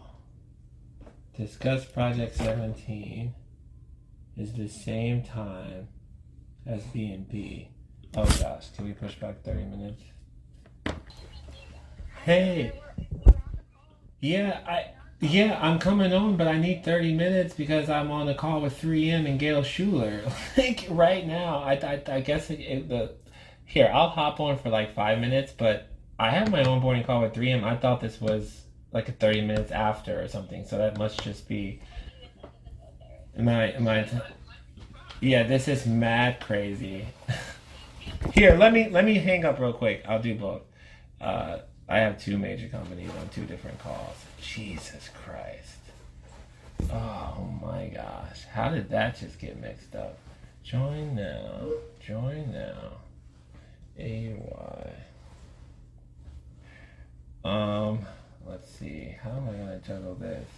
Discuss 1.38 1.84
Project 1.84 2.34
17 2.34 3.32
is 4.36 4.52
the 4.52 4.68
same 4.68 5.22
time 5.22 5.88
as 6.66 6.82
BNP. 6.84 7.68
Oh 8.16 8.24
gosh, 8.40 8.70
can 8.74 8.84
we 8.84 8.92
push 8.92 9.14
back 9.16 9.42
30 9.42 9.64
minutes? 9.64 10.02
Hey, 12.24 12.72
yeah, 14.20 14.60
I 14.66 14.90
Yeah, 15.20 15.58
I'm 15.60 15.78
coming 15.78 16.12
on, 16.12 16.36
but 16.36 16.48
I 16.48 16.58
need 16.58 16.84
30 16.84 17.14
minutes 17.14 17.54
because 17.54 17.88
I'm 17.88 18.10
on 18.10 18.28
a 18.28 18.34
call 18.34 18.60
with 18.60 18.80
3M 18.80 19.26
and 19.26 19.38
Gayle 19.38 19.62
Schueller. 19.62 20.30
like 20.56 20.86
right 20.90 21.26
now, 21.26 21.58
I, 21.58 21.72
I, 21.74 22.02
I 22.16 22.20
guess 22.20 22.50
it, 22.50 22.60
it, 22.60 22.88
the 22.88 23.14
here 23.64 23.90
I'll 23.92 24.10
hop 24.10 24.40
on 24.40 24.58
for 24.58 24.68
like 24.70 24.94
five 24.94 25.18
minutes, 25.18 25.52
but 25.56 25.88
I 26.18 26.30
have 26.30 26.50
my 26.50 26.62
onboarding 26.62 27.04
call 27.06 27.22
with 27.22 27.34
3M. 27.34 27.64
I 27.64 27.76
thought 27.76 28.00
this 28.00 28.20
was 28.20 28.62
like 28.92 29.08
a 29.08 29.12
30 29.12 29.42
minutes 29.42 29.72
after 29.72 30.22
or 30.22 30.28
something, 30.28 30.64
so 30.64 30.78
that 30.78 30.98
must 30.98 31.22
just 31.22 31.48
be. 31.48 31.80
Am 33.38 33.48
I? 33.48 33.72
Am 33.74 33.86
I? 33.86 34.08
Yeah, 35.20 35.42
this 35.42 35.68
is 35.68 35.86
mad 35.86 36.40
crazy. 36.40 37.06
Here, 38.32 38.56
let 38.56 38.72
me 38.72 38.88
let 38.88 39.04
me 39.04 39.14
hang 39.14 39.44
up 39.44 39.58
real 39.58 39.72
quick. 39.72 40.04
I'll 40.08 40.22
do 40.22 40.34
both. 40.34 40.62
Uh, 41.20 41.58
I 41.88 41.98
have 41.98 42.20
two 42.20 42.38
major 42.38 42.68
companies 42.68 43.10
on 43.20 43.28
two 43.28 43.44
different 43.44 43.78
calls. 43.78 44.16
Jesus 44.40 45.10
Christ. 45.24 45.78
Oh 46.90 47.48
my 47.62 47.90
gosh. 47.94 48.44
How 48.52 48.70
did 48.70 48.90
that 48.90 49.18
just 49.18 49.38
get 49.38 49.60
mixed 49.60 49.94
up? 49.94 50.18
Join 50.62 51.14
now. 51.14 51.68
Join 52.04 52.52
now. 52.52 52.92
AY. 53.98 54.92
Um, 57.44 58.00
let's 58.46 58.70
see. 58.70 59.16
How 59.22 59.30
am 59.30 59.48
I 59.48 59.52
gonna 59.52 59.80
juggle 59.86 60.14
this? 60.14 60.48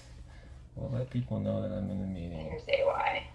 We'll 0.78 0.90
let 0.98 1.10
people 1.10 1.40
know 1.40 1.60
that 1.60 1.72
I'm 1.72 1.90
in 1.90 2.00
the 2.00 2.06
meeting. 2.06 2.50
Here's 2.50 2.62
AY. 2.68 3.26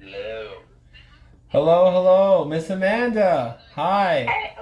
Hello. 0.00 0.52
Hello, 1.48 1.90
hello, 1.90 2.44
Miss 2.46 2.70
Amanda. 2.70 3.60
Hi. 3.74 4.24
Hey, 4.24 4.52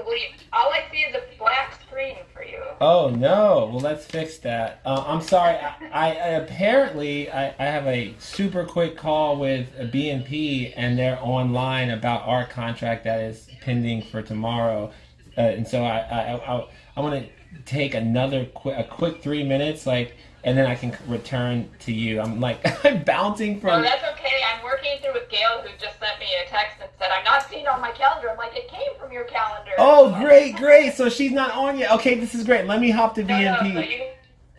all 0.53 0.73
I 0.73 0.91
see 0.91 0.99
is 0.99 1.15
a 1.15 1.39
black 1.39 1.81
screen 1.81 2.17
for 2.33 2.45
you. 2.45 2.61
Oh 2.81 3.11
no! 3.11 3.71
Well, 3.73 3.81
let's 3.81 4.05
fix 4.05 4.39
that. 4.39 4.81
Uh, 4.85 5.05
I'm 5.07 5.21
sorry. 5.21 5.57
I, 5.57 5.77
I, 5.93 6.07
I 6.09 6.29
apparently 6.31 7.31
I, 7.31 7.55
I 7.59 7.65
have 7.65 7.87
a 7.87 8.15
super 8.19 8.65
quick 8.65 8.97
call 8.97 9.39
with 9.39 9.69
a 9.79 9.85
BNP, 9.85 10.75
and 10.77 10.99
they're 10.99 11.19
online 11.23 11.91
about 11.91 12.27
our 12.27 12.47
contract 12.47 13.05
that 13.05 13.21
is 13.21 13.49
pending 13.61 14.03
for 14.03 14.23
tomorrow, 14.23 14.93
uh, 15.39 15.41
and 15.41 15.67
so 15.67 15.85
I 15.85 15.99
I 15.99 16.35
I, 16.37 16.69
I 17.01 17.03
want 17.03 17.25
to 17.25 17.63
take 17.65 17.95
another 17.95 18.45
quick 18.45 18.77
a 18.79 18.85
quick 18.85 19.23
three 19.23 19.43
minutes, 19.43 19.87
like, 19.87 20.17
and 20.45 20.57
then 20.57 20.67
I 20.67 20.75
can 20.75 20.95
return 21.09 21.71
to 21.81 21.93
you. 21.93 22.21
I'm 22.21 22.41
like 22.41 22.61
I'm 22.85 23.03
bouncing 23.05 23.55
No, 23.55 23.61
from. 23.61 23.83
that's 23.83 24.05
okay. 24.13 24.41
I'm 24.55 24.63
working 24.63 24.99
through 25.03 25.15
with 25.15 25.31
Gayle, 25.31 25.63
who 25.63 25.69
just 25.79 25.99
sent 25.99 26.19
me 26.21 26.27
a 26.45 26.49
text 26.51 26.77
and 26.83 26.91
said, 26.99 27.09
I'm 27.11 27.25
not 27.25 27.49
seeing 27.49 27.67
on 27.67 27.81
my 27.81 27.91
calendar. 27.93 28.31
I'm 28.31 28.37
like, 28.37 28.55
it 28.55 28.69
came 28.69 28.95
from 29.01 29.13
your 29.13 29.25
calendar. 29.25 29.71
Oh, 29.79 30.15
great, 30.21 30.57
great! 30.57 30.93
So 30.95 31.09
she's 31.09 31.33
not 31.33 31.53
on 31.53 31.79
yet. 31.79 31.91
Okay, 31.93 32.21
this 32.21 32.35
is 32.35 32.45
great. 32.45 32.67
Let 32.67 32.81
me 32.83 32.91
hop 32.91 33.15
to 33.15 33.25
No, 33.25 33.29
no, 33.41 33.55
BNP. 33.57 33.73
so 33.75 33.81
you 33.81 34.05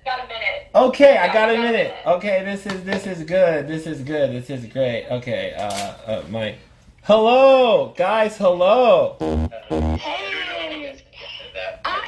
got 0.04 0.20
a 0.26 0.28
minute. 0.28 0.68
Okay, 0.74 1.18
I 1.18 1.26
Yeah, 1.28 1.34
got 1.34 1.50
a 1.50 1.54
you 1.54 1.58
got 1.60 1.68
a 1.68 1.72
minute. 1.72 1.92
minute. 1.92 2.08
Okay, 2.08 2.44
this 2.44 2.66
is 2.66 2.84
this 2.84 3.06
is 3.06 3.24
good. 3.24 3.68
This 3.68 3.86
is 3.86 4.02
good. 4.02 4.32
This 4.32 4.50
is 4.50 4.66
great. 4.66 5.06
Okay, 5.12 5.54
uh, 5.54 6.12
uh 6.12 6.24
my 6.30 6.56
hello 7.04 7.94
guys. 7.96 8.36
Hello. 8.38 9.16
Hey! 10.00 10.31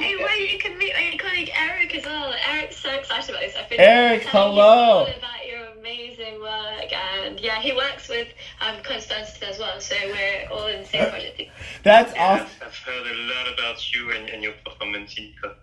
Hey, 0.04 0.16
wait, 0.22 0.52
you 0.52 0.58
can 0.58 0.76
meet 0.76 0.92
my 0.92 1.16
colleague 1.16 1.50
Eric 1.56 1.94
as 1.94 2.04
well. 2.04 2.34
Eric's 2.46 2.76
so 2.76 2.90
excited 2.90 3.30
about 3.30 3.40
this. 3.40 3.56
I've 3.56 3.70
been 3.70 3.80
Eric, 3.80 4.24
hello. 4.24 4.60
all 4.60 5.02
about 5.06 5.46
your 5.48 5.64
amazing 5.78 6.42
work, 6.42 6.92
and 6.92 7.40
yeah, 7.40 7.58
he 7.58 7.72
works 7.72 8.10
with 8.10 8.28
um, 8.60 8.82
Constance 8.82 9.38
as 9.40 9.58
well, 9.58 9.80
so 9.80 9.96
we're 10.04 10.46
all 10.52 10.66
in 10.66 10.82
the 10.82 10.86
same 10.86 11.08
project. 11.08 11.40
That's 11.84 12.14
Yeah, 12.14 12.22
awesome. 12.22 12.46
I've, 12.60 12.66
I've 12.66 12.76
heard 12.76 13.06
a 13.06 13.14
lot 13.14 13.54
about 13.54 13.94
you 13.94 14.12
and, 14.12 14.28
and 14.28 14.42
your 14.42 14.52
performance 14.62 15.14
in 15.16 15.32
COP. 15.40 15.56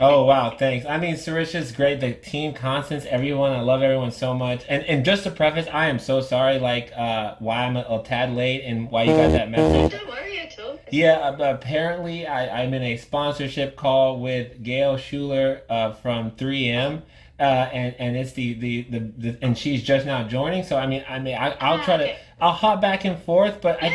Oh 0.00 0.24
wow, 0.24 0.56
thanks. 0.58 0.84
I 0.86 0.98
mean, 0.98 1.14
Sarisha's 1.14 1.70
great. 1.70 2.00
The 2.00 2.12
team, 2.12 2.54
Constance, 2.54 3.06
everyone. 3.08 3.52
I 3.52 3.60
love 3.60 3.82
everyone 3.82 4.10
so 4.10 4.34
much. 4.34 4.64
And 4.68 4.82
and 4.84 5.04
just 5.04 5.22
to 5.24 5.30
preface, 5.30 5.68
I 5.72 5.86
am 5.86 5.98
so 5.98 6.20
sorry. 6.20 6.58
Like, 6.58 6.92
uh, 6.96 7.36
why 7.38 7.64
I'm 7.64 7.76
a, 7.76 7.86
a 7.88 8.02
tad 8.04 8.32
late 8.32 8.62
and 8.64 8.90
why 8.90 9.04
you 9.04 9.12
got 9.12 9.30
that 9.32 9.50
message. 9.50 9.92
Don't 9.98 10.08
worry 10.08 10.40
at 10.40 10.58
all. 10.58 10.78
Yeah, 10.90 11.18
uh, 11.18 11.54
apparently 11.54 12.26
I, 12.26 12.62
I'm 12.62 12.74
in 12.74 12.82
a 12.82 12.96
sponsorship 12.96 13.76
call 13.76 14.18
with 14.18 14.62
Gayle 14.62 14.96
Schueller 14.96 15.60
uh, 15.70 15.92
from 15.92 16.32
3M, 16.32 17.02
uh, 17.38 17.42
and 17.42 17.94
and 17.98 18.16
it's 18.16 18.32
the, 18.32 18.54
the, 18.54 18.82
the, 18.82 18.98
the 18.98 19.38
and 19.40 19.56
she's 19.56 19.82
just 19.82 20.04
now 20.04 20.26
joining. 20.26 20.64
So 20.64 20.76
I 20.76 20.86
mean, 20.86 21.04
I 21.08 21.18
mean, 21.18 21.36
I, 21.36 21.50
I'll 21.60 21.82
try 21.84 21.96
to 21.96 22.16
I'll 22.40 22.52
hop 22.52 22.80
back 22.80 23.04
and 23.04 23.18
forth, 23.22 23.60
but 23.60 23.78
I 23.82 23.90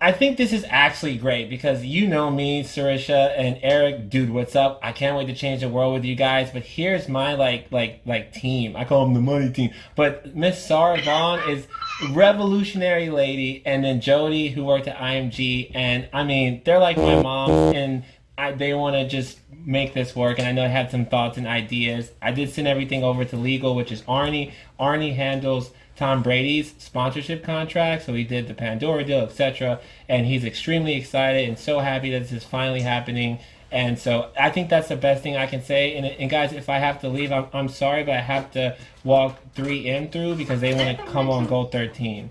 I 0.00 0.12
think 0.12 0.36
this 0.36 0.52
is 0.52 0.64
actually 0.68 1.16
great 1.16 1.50
because 1.50 1.84
you 1.84 2.08
know 2.08 2.30
me, 2.30 2.62
Sarisha 2.62 3.32
and 3.36 3.58
Eric, 3.62 4.08
dude. 4.10 4.30
What's 4.30 4.56
up? 4.56 4.80
I 4.82 4.92
can't 4.92 5.16
wait 5.16 5.26
to 5.26 5.34
change 5.34 5.60
the 5.60 5.68
world 5.68 5.94
with 5.94 6.04
you 6.04 6.14
guys. 6.14 6.50
But 6.50 6.62
here's 6.62 7.08
my 7.08 7.34
like 7.34 7.70
like 7.70 8.02
like 8.04 8.32
team. 8.32 8.76
I 8.76 8.84
call 8.84 9.04
them 9.04 9.14
the 9.14 9.20
money 9.20 9.50
team. 9.52 9.72
But 9.96 10.34
Miss 10.34 10.64
Sarah 10.64 11.00
Vaughn 11.02 11.48
is 11.48 11.66
revolutionary 12.12 13.10
lady, 13.10 13.62
and 13.64 13.84
then 13.84 14.00
Jody 14.00 14.48
who 14.48 14.64
worked 14.64 14.88
at 14.88 14.96
IMG, 14.96 15.72
and 15.74 16.08
I 16.12 16.24
mean 16.24 16.62
they're 16.64 16.78
like 16.78 16.96
my 16.96 17.22
mom, 17.22 17.50
and 17.50 18.04
I, 18.40 18.52
they 18.52 18.74
want 18.74 18.94
to 18.96 19.06
just 19.06 19.38
make 19.64 19.92
this 19.94 20.16
work. 20.16 20.38
And 20.38 20.48
I 20.48 20.52
know 20.52 20.64
I 20.64 20.68
had 20.68 20.90
some 20.90 21.06
thoughts 21.06 21.36
and 21.36 21.46
ideas. 21.46 22.10
I 22.22 22.32
did 22.32 22.50
send 22.50 22.66
everything 22.66 23.04
over 23.04 23.24
to 23.24 23.36
legal, 23.36 23.74
which 23.74 23.92
is 23.92 24.02
Arnie. 24.02 24.52
Arnie 24.78 25.14
handles 25.14 25.70
Tom 25.96 26.22
Brady's 26.22 26.74
sponsorship 26.78 27.44
contract, 27.44 28.04
so 28.06 28.14
he 28.14 28.24
did 28.24 28.48
the 28.48 28.54
Pandora 28.54 29.04
deal, 29.04 29.20
etc. 29.20 29.80
And 30.08 30.26
he's 30.26 30.44
extremely 30.44 30.94
excited 30.94 31.46
and 31.48 31.58
so 31.58 31.80
happy 31.80 32.10
that 32.12 32.20
this 32.20 32.32
is 32.32 32.44
finally 32.44 32.80
happening. 32.80 33.38
And 33.70 33.98
so 33.98 34.30
I 34.38 34.50
think 34.50 34.70
that's 34.70 34.88
the 34.88 34.96
best 34.96 35.22
thing 35.22 35.36
I 35.36 35.46
can 35.46 35.62
say. 35.62 35.94
And, 35.96 36.06
and 36.06 36.30
guys, 36.30 36.52
if 36.52 36.68
I 36.68 36.78
have 36.78 37.02
to 37.02 37.08
leave, 37.08 37.30
I'm, 37.30 37.46
I'm 37.52 37.68
sorry, 37.68 38.02
but 38.02 38.14
I 38.14 38.20
have 38.20 38.50
to 38.52 38.76
walk 39.04 39.38
3M 39.54 40.10
through 40.10 40.36
because 40.36 40.60
they 40.60 40.74
want 40.74 40.98
to 40.98 41.04
come 41.04 41.28
on 41.30 41.46
Goal 41.46 41.66
13. 41.66 42.30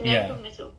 No 0.00 0.06
Yeah. 0.12 0.26
problem 0.28 0.52
all. 0.60 0.72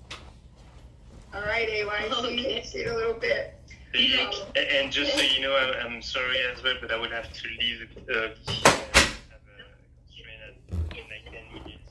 All 1.35 1.41
right, 1.45 1.67
AY. 1.69 2.09
Okay. 2.11 2.63
See 2.63 2.79
you 2.79 2.85
in 2.85 2.91
a 2.91 2.95
little 2.95 3.13
bit. 3.13 3.56
And- 3.97 4.57
And 4.57 4.91
just 4.91 5.13
so 5.15 5.21
you 5.21 5.41
know, 5.41 5.55
I'm, 5.55 5.93
I'm 5.93 6.01
sorry 6.01 6.37
as 6.53 6.61
well, 6.63 6.75
but 6.81 6.91
I 6.91 6.97
will 6.97 7.09
have 7.09 7.31
to 7.33 7.47
leave. 7.59 7.87
Uh, 8.09 8.13
have 8.13 8.29
a 8.29 9.57
constraint 10.05 10.41
at 10.45 10.53
in 10.97 11.03
like 11.09 11.25
10 11.25 11.43
minutes. 11.53 11.89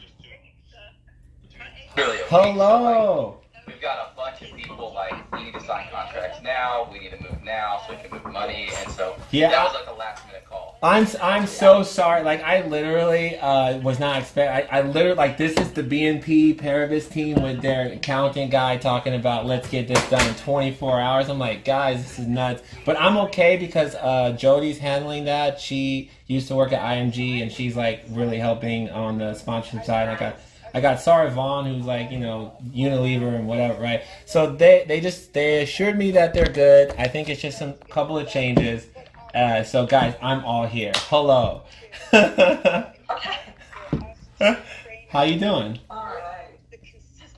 Just 0.00 0.18
to- 0.22 2.02
Really, 2.02 2.16
okay, 2.22 2.26
Hello. 2.28 3.40
We've 3.66 3.80
got 3.80 4.12
a 4.12 4.16
bunch 4.16 4.42
of 4.42 4.52
people 4.80 4.94
like 4.94 5.32
we 5.32 5.44
need 5.44 5.54
to 5.54 5.60
sign 5.64 5.86
contracts 5.92 6.42
now. 6.42 6.88
We 6.90 7.00
need 7.00 7.10
to 7.10 7.22
move 7.22 7.42
now 7.44 7.80
so 7.86 7.94
we 7.94 8.00
can 8.02 8.10
move 8.10 8.32
money, 8.32 8.70
and 8.78 8.90
so 8.92 9.16
Yeah. 9.30 9.50
that 9.50 9.64
was 9.64 9.74
like 9.74 9.94
a 9.94 9.98
last 9.98 10.26
minute 10.26 10.44
call. 10.48 10.78
I'm 10.82 11.06
I'm 11.22 11.46
so 11.46 11.82
sorry. 11.82 12.22
Like 12.22 12.42
I 12.42 12.66
literally 12.66 13.36
uh, 13.38 13.78
was 13.80 14.00
not 14.00 14.20
expect. 14.20 14.72
I, 14.72 14.78
I 14.78 14.82
literally 14.82 15.16
like 15.16 15.36
this 15.36 15.52
is 15.58 15.72
the 15.72 15.82
BNP 15.82 16.58
Paribas 16.58 17.10
team 17.10 17.42
with 17.42 17.60
their 17.60 17.92
accountant 17.92 18.50
guy 18.50 18.78
talking 18.78 19.14
about 19.14 19.44
let's 19.44 19.68
get 19.68 19.86
this 19.86 20.08
done 20.08 20.26
in 20.26 20.34
24 20.36 20.98
hours. 21.00 21.28
I'm 21.28 21.38
like, 21.38 21.64
guys, 21.64 22.02
this 22.02 22.18
is 22.18 22.26
nuts. 22.26 22.62
But 22.86 22.98
I'm 22.98 23.18
okay 23.28 23.58
because 23.58 23.94
uh, 23.96 24.32
Jody's 24.38 24.78
handling 24.78 25.24
that. 25.26 25.60
She 25.60 26.10
used 26.26 26.48
to 26.48 26.56
work 26.56 26.72
at 26.72 26.80
IMG 26.80 27.42
and 27.42 27.52
she's 27.52 27.76
like 27.76 28.04
really 28.10 28.38
helping 28.38 28.88
on 28.90 29.18
the 29.18 29.34
sponsorship 29.34 29.84
side. 29.84 30.08
Like 30.08 30.22
I 30.22 30.30
got. 30.30 30.40
I 30.72 30.80
got 30.80 31.00
Sarah 31.00 31.30
Vaughn, 31.30 31.66
who's 31.66 31.84
like, 31.84 32.10
you 32.10 32.18
know, 32.18 32.56
Unilever 32.72 33.34
and 33.34 33.46
whatever, 33.48 33.80
right? 33.80 34.02
So 34.26 34.52
they, 34.54 34.84
they 34.86 35.00
just, 35.00 35.32
they 35.32 35.62
assured 35.62 35.98
me 35.98 36.12
that 36.12 36.32
they're 36.34 36.46
good. 36.46 36.94
I 36.98 37.08
think 37.08 37.28
it's 37.28 37.42
just 37.42 37.58
some 37.58 37.74
couple 37.90 38.18
of 38.18 38.28
changes. 38.28 38.86
Uh, 39.34 39.62
so 39.62 39.86
guys, 39.86 40.14
I'm 40.22 40.44
all 40.44 40.66
here. 40.66 40.92
Hello. 40.94 41.62
How 45.10 45.22
you 45.22 45.38
doing? 45.38 45.78
All 45.90 46.04
right. 46.04 46.48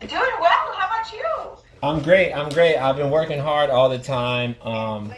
Doing 0.01 0.13
well. 0.13 0.75
How 0.77 0.87
about 0.87 1.13
you? 1.13 1.57
I'm 1.83 2.03
great. 2.03 2.33
I'm 2.33 2.49
great. 2.49 2.77
I've 2.77 2.97
been 2.97 3.11
working 3.11 3.39
hard 3.39 3.71
all 3.71 3.89
the 3.89 3.99
time, 3.99 4.57
um, 4.63 5.13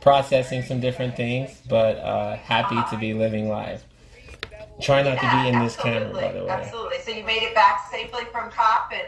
processing 0.00 0.62
some 0.62 0.80
different 0.80 1.16
things, 1.16 1.62
but 1.68 1.96
uh, 1.98 2.36
happy 2.36 2.78
to 2.90 2.96
be 2.98 3.14
living 3.14 3.48
life. 3.48 3.84
Try 4.80 5.02
not 5.02 5.18
to 5.20 5.30
be 5.30 5.48
in 5.48 5.62
this 5.62 5.76
camera, 5.76 6.12
by 6.12 6.32
the 6.32 6.44
way. 6.44 6.50
Absolutely. 6.50 6.98
So 7.00 7.10
you 7.10 7.24
made 7.24 7.42
it 7.42 7.54
back 7.54 7.88
safely 7.90 8.24
from 8.32 8.50
COP, 8.50 8.92
and 8.92 9.02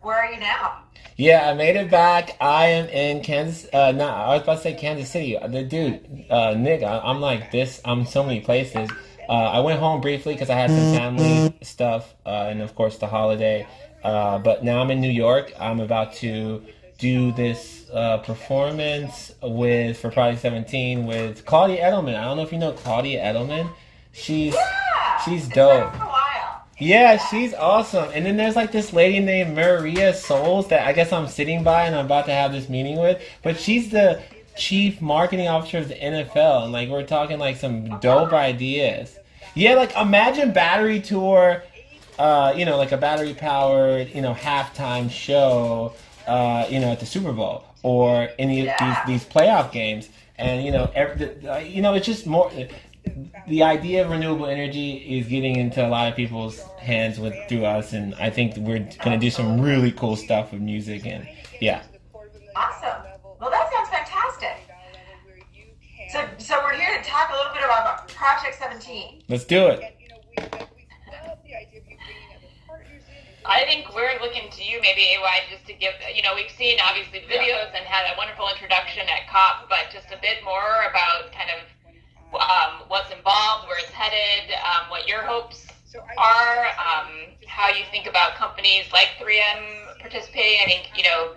where 0.00 0.16
are 0.16 0.32
you 0.32 0.40
now? 0.40 0.82
Yeah, 1.16 1.48
I 1.48 1.54
made 1.54 1.76
it 1.76 1.90
back. 1.90 2.36
I 2.40 2.66
am 2.66 2.86
in 2.88 3.22
Kansas. 3.22 3.68
Uh, 3.72 3.92
no, 3.92 4.08
I 4.08 4.34
was 4.34 4.42
about 4.42 4.56
to 4.56 4.62
say 4.62 4.74
Kansas 4.74 5.10
City. 5.10 5.36
The 5.46 5.62
dude, 5.62 6.24
uh, 6.30 6.54
Nick, 6.54 6.82
I, 6.82 6.98
I'm 6.98 7.20
like 7.20 7.52
this. 7.52 7.80
I'm 7.84 8.06
so 8.06 8.24
many 8.24 8.40
places. 8.40 8.90
Uh, 9.28 9.32
I 9.32 9.60
went 9.60 9.78
home 9.78 10.00
briefly 10.00 10.34
because 10.34 10.50
I 10.50 10.56
had 10.56 10.70
some 10.70 10.94
family 10.94 11.54
stuff, 11.62 12.14
uh, 12.26 12.48
and 12.50 12.60
of 12.60 12.74
course 12.74 12.98
the 12.98 13.06
holiday. 13.06 13.66
Uh, 14.02 14.38
but 14.38 14.64
now 14.64 14.80
I'm 14.80 14.90
in 14.90 15.00
New 15.00 15.10
York. 15.10 15.52
I'm 15.60 15.80
about 15.80 16.14
to 16.14 16.62
do 16.98 17.32
this 17.32 17.88
uh, 17.92 18.18
performance 18.18 19.32
with 19.42 19.98
for 19.98 20.10
Project 20.10 20.42
17 20.42 21.06
with 21.06 21.44
Claudia 21.46 21.82
Edelman. 21.84 22.16
I 22.16 22.24
don't 22.24 22.36
know 22.36 22.42
if 22.42 22.52
you 22.52 22.58
know 22.58 22.72
Claudia 22.72 23.22
Edelman. 23.22 23.70
She's 24.12 24.54
Yeah. 24.54 24.91
She's 25.24 25.48
dope. 25.48 25.92
Yeah, 26.78 27.16
she's 27.28 27.54
awesome. 27.54 28.10
And 28.12 28.26
then 28.26 28.36
there's 28.36 28.56
like 28.56 28.72
this 28.72 28.92
lady 28.92 29.20
named 29.20 29.54
Maria 29.54 30.14
Souls 30.14 30.68
that 30.68 30.86
I 30.86 30.92
guess 30.92 31.12
I'm 31.12 31.28
sitting 31.28 31.62
by 31.62 31.84
and 31.84 31.94
I'm 31.94 32.06
about 32.06 32.26
to 32.26 32.32
have 32.32 32.50
this 32.52 32.68
meeting 32.68 32.98
with. 32.98 33.22
But 33.42 33.58
she's 33.58 33.90
the 33.90 34.20
chief 34.56 35.00
marketing 35.00 35.48
officer 35.48 35.78
of 35.78 35.88
the 35.88 35.94
NFL, 35.94 36.64
and 36.64 36.72
like 36.72 36.88
we're 36.88 37.04
talking 37.04 37.38
like 37.38 37.56
some 37.56 38.00
dope 38.00 38.32
ideas. 38.32 39.16
Yeah, 39.54 39.74
like 39.74 39.94
imagine 39.96 40.52
battery 40.52 41.00
tour, 41.00 41.62
uh, 42.18 42.54
you 42.56 42.64
know, 42.64 42.76
like 42.76 42.92
a 42.92 42.96
battery 42.96 43.34
powered, 43.34 44.14
you 44.14 44.22
know, 44.22 44.34
halftime 44.34 45.10
show, 45.10 45.92
uh, 46.26 46.66
you 46.68 46.80
know, 46.80 46.90
at 46.90 47.00
the 47.00 47.06
Super 47.06 47.32
Bowl 47.32 47.64
or 47.82 48.28
any 48.38 48.66
of 48.66 48.74
these 48.78 48.96
these 49.06 49.24
playoff 49.24 49.72
games, 49.72 50.08
and 50.36 50.64
you 50.64 50.72
know, 50.72 50.90
every, 50.94 51.46
uh, 51.46 51.58
you 51.58 51.82
know, 51.82 51.94
it's 51.94 52.06
just 52.06 52.26
more. 52.26 52.50
The 53.48 53.62
idea 53.62 54.04
of 54.04 54.10
renewable 54.10 54.46
energy 54.46 55.18
is 55.18 55.26
getting 55.26 55.56
into 55.56 55.84
a 55.86 55.88
lot 55.88 56.08
of 56.08 56.16
people's 56.16 56.60
hands 56.78 57.18
with 57.18 57.34
through 57.48 57.64
us, 57.64 57.92
and 57.92 58.14
I 58.14 58.30
think 58.30 58.56
we're 58.56 58.88
gonna 59.02 59.18
do 59.18 59.30
some 59.30 59.60
really 59.60 59.92
cool 59.92 60.16
stuff 60.16 60.52
with 60.52 60.62
music, 60.62 61.06
and 61.06 61.28
yeah. 61.60 61.82
Awesome. 62.54 63.02
Well, 63.40 63.50
that 63.50 63.70
sounds 63.72 63.88
fantastic. 63.88 64.56
So, 66.10 66.24
so 66.38 66.60
we're 66.62 66.74
here 66.74 66.96
to 66.96 67.02
talk 67.02 67.30
a 67.30 67.36
little 67.36 67.52
bit 67.52 67.64
about 67.64 68.08
Project 68.08 68.58
17. 68.58 69.24
Let's 69.28 69.44
do 69.44 69.66
it. 69.68 69.96
I 73.44 73.64
think 73.64 73.92
we're 73.94 74.20
looking 74.20 74.50
to 74.50 74.62
you, 74.62 74.80
maybe 74.80 75.02
AY, 75.02 75.40
just 75.50 75.66
to 75.66 75.72
give. 75.72 75.94
You 76.14 76.22
know, 76.22 76.34
we've 76.34 76.50
seen 76.50 76.78
obviously 76.86 77.20
videos 77.26 77.74
and 77.74 77.84
had 77.84 78.12
a 78.12 78.16
wonderful 78.16 78.48
introduction 78.48 79.02
at 79.08 79.26
COP, 79.28 79.68
but 79.68 79.90
just 79.92 80.12
a 80.12 80.18
bit 80.22 80.44
more 80.44 80.86
about 80.88 81.32
kind 81.32 81.50
of 81.50 81.66
um, 82.34 82.84
what's 82.88 83.10
involved, 83.12 83.68
where 83.68 83.78
it's 83.78 83.90
headed, 83.90 84.52
um, 84.64 84.88
what 84.90 85.06
your 85.08 85.22
hopes 85.22 85.66
are, 86.18 86.66
um, 86.80 87.08
how 87.46 87.68
you 87.68 87.84
think 87.90 88.06
about 88.06 88.34
companies 88.34 88.84
like 88.92 89.08
3M 89.20 89.98
participating. 90.00 90.58
I 90.62 90.66
think 90.66 90.90
you 90.96 91.04
know 91.04 91.32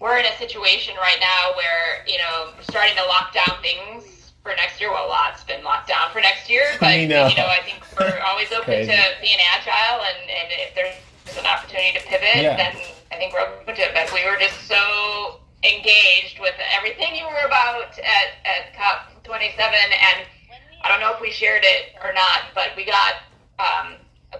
we're 0.00 0.18
in 0.18 0.26
a 0.26 0.36
situation 0.36 0.94
right 0.96 1.18
now 1.20 1.52
where 1.56 2.04
you 2.06 2.18
know 2.18 2.52
we're 2.56 2.62
starting 2.62 2.96
to 2.96 3.04
lock 3.04 3.32
down 3.34 3.60
things 3.62 4.32
for 4.42 4.52
next 4.56 4.80
year. 4.80 4.90
Well, 4.90 5.06
a 5.06 5.08
lot's 5.08 5.44
been 5.44 5.64
locked 5.64 5.88
down 5.88 6.10
for 6.12 6.20
next 6.20 6.48
year, 6.50 6.64
but 6.80 6.88
I 6.88 6.94
you 7.00 7.08
know 7.08 7.24
I 7.24 7.60
think 7.64 7.80
we're 7.98 8.20
always 8.20 8.52
open 8.52 8.86
to 8.86 8.98
being 9.20 9.38
agile, 9.52 10.04
and, 10.04 10.30
and 10.30 10.48
if 10.50 10.74
there's 10.74 11.38
an 11.38 11.46
opportunity 11.46 11.98
to 11.98 12.04
pivot, 12.06 12.42
Yeah. 12.42 12.56
then 12.56 12.76
I 13.12 13.16
think 13.16 13.32
we're 13.32 13.40
open 13.46 13.74
to 13.74 13.82
it. 13.82 13.92
But 13.94 14.12
we 14.12 14.24
were 14.28 14.36
just 14.38 14.66
so 14.68 15.40
engaged 15.62 16.40
with 16.40 16.54
everything 16.76 17.14
you 17.14 17.24
were 17.24 17.46
about 17.46 17.92
at 17.98 18.28
at 18.44 18.74
COP 18.76 19.24
27, 19.24 19.56
and 19.60 20.26
I 20.82 20.88
don't 20.88 21.00
know 21.00 21.12
if 21.12 21.20
we 21.20 21.30
shared 21.30 21.62
it 21.64 21.94
or 22.02 22.12
not, 22.12 22.52
but 22.54 22.70
we 22.76 22.84
got 22.84 23.22
um, 23.58 23.94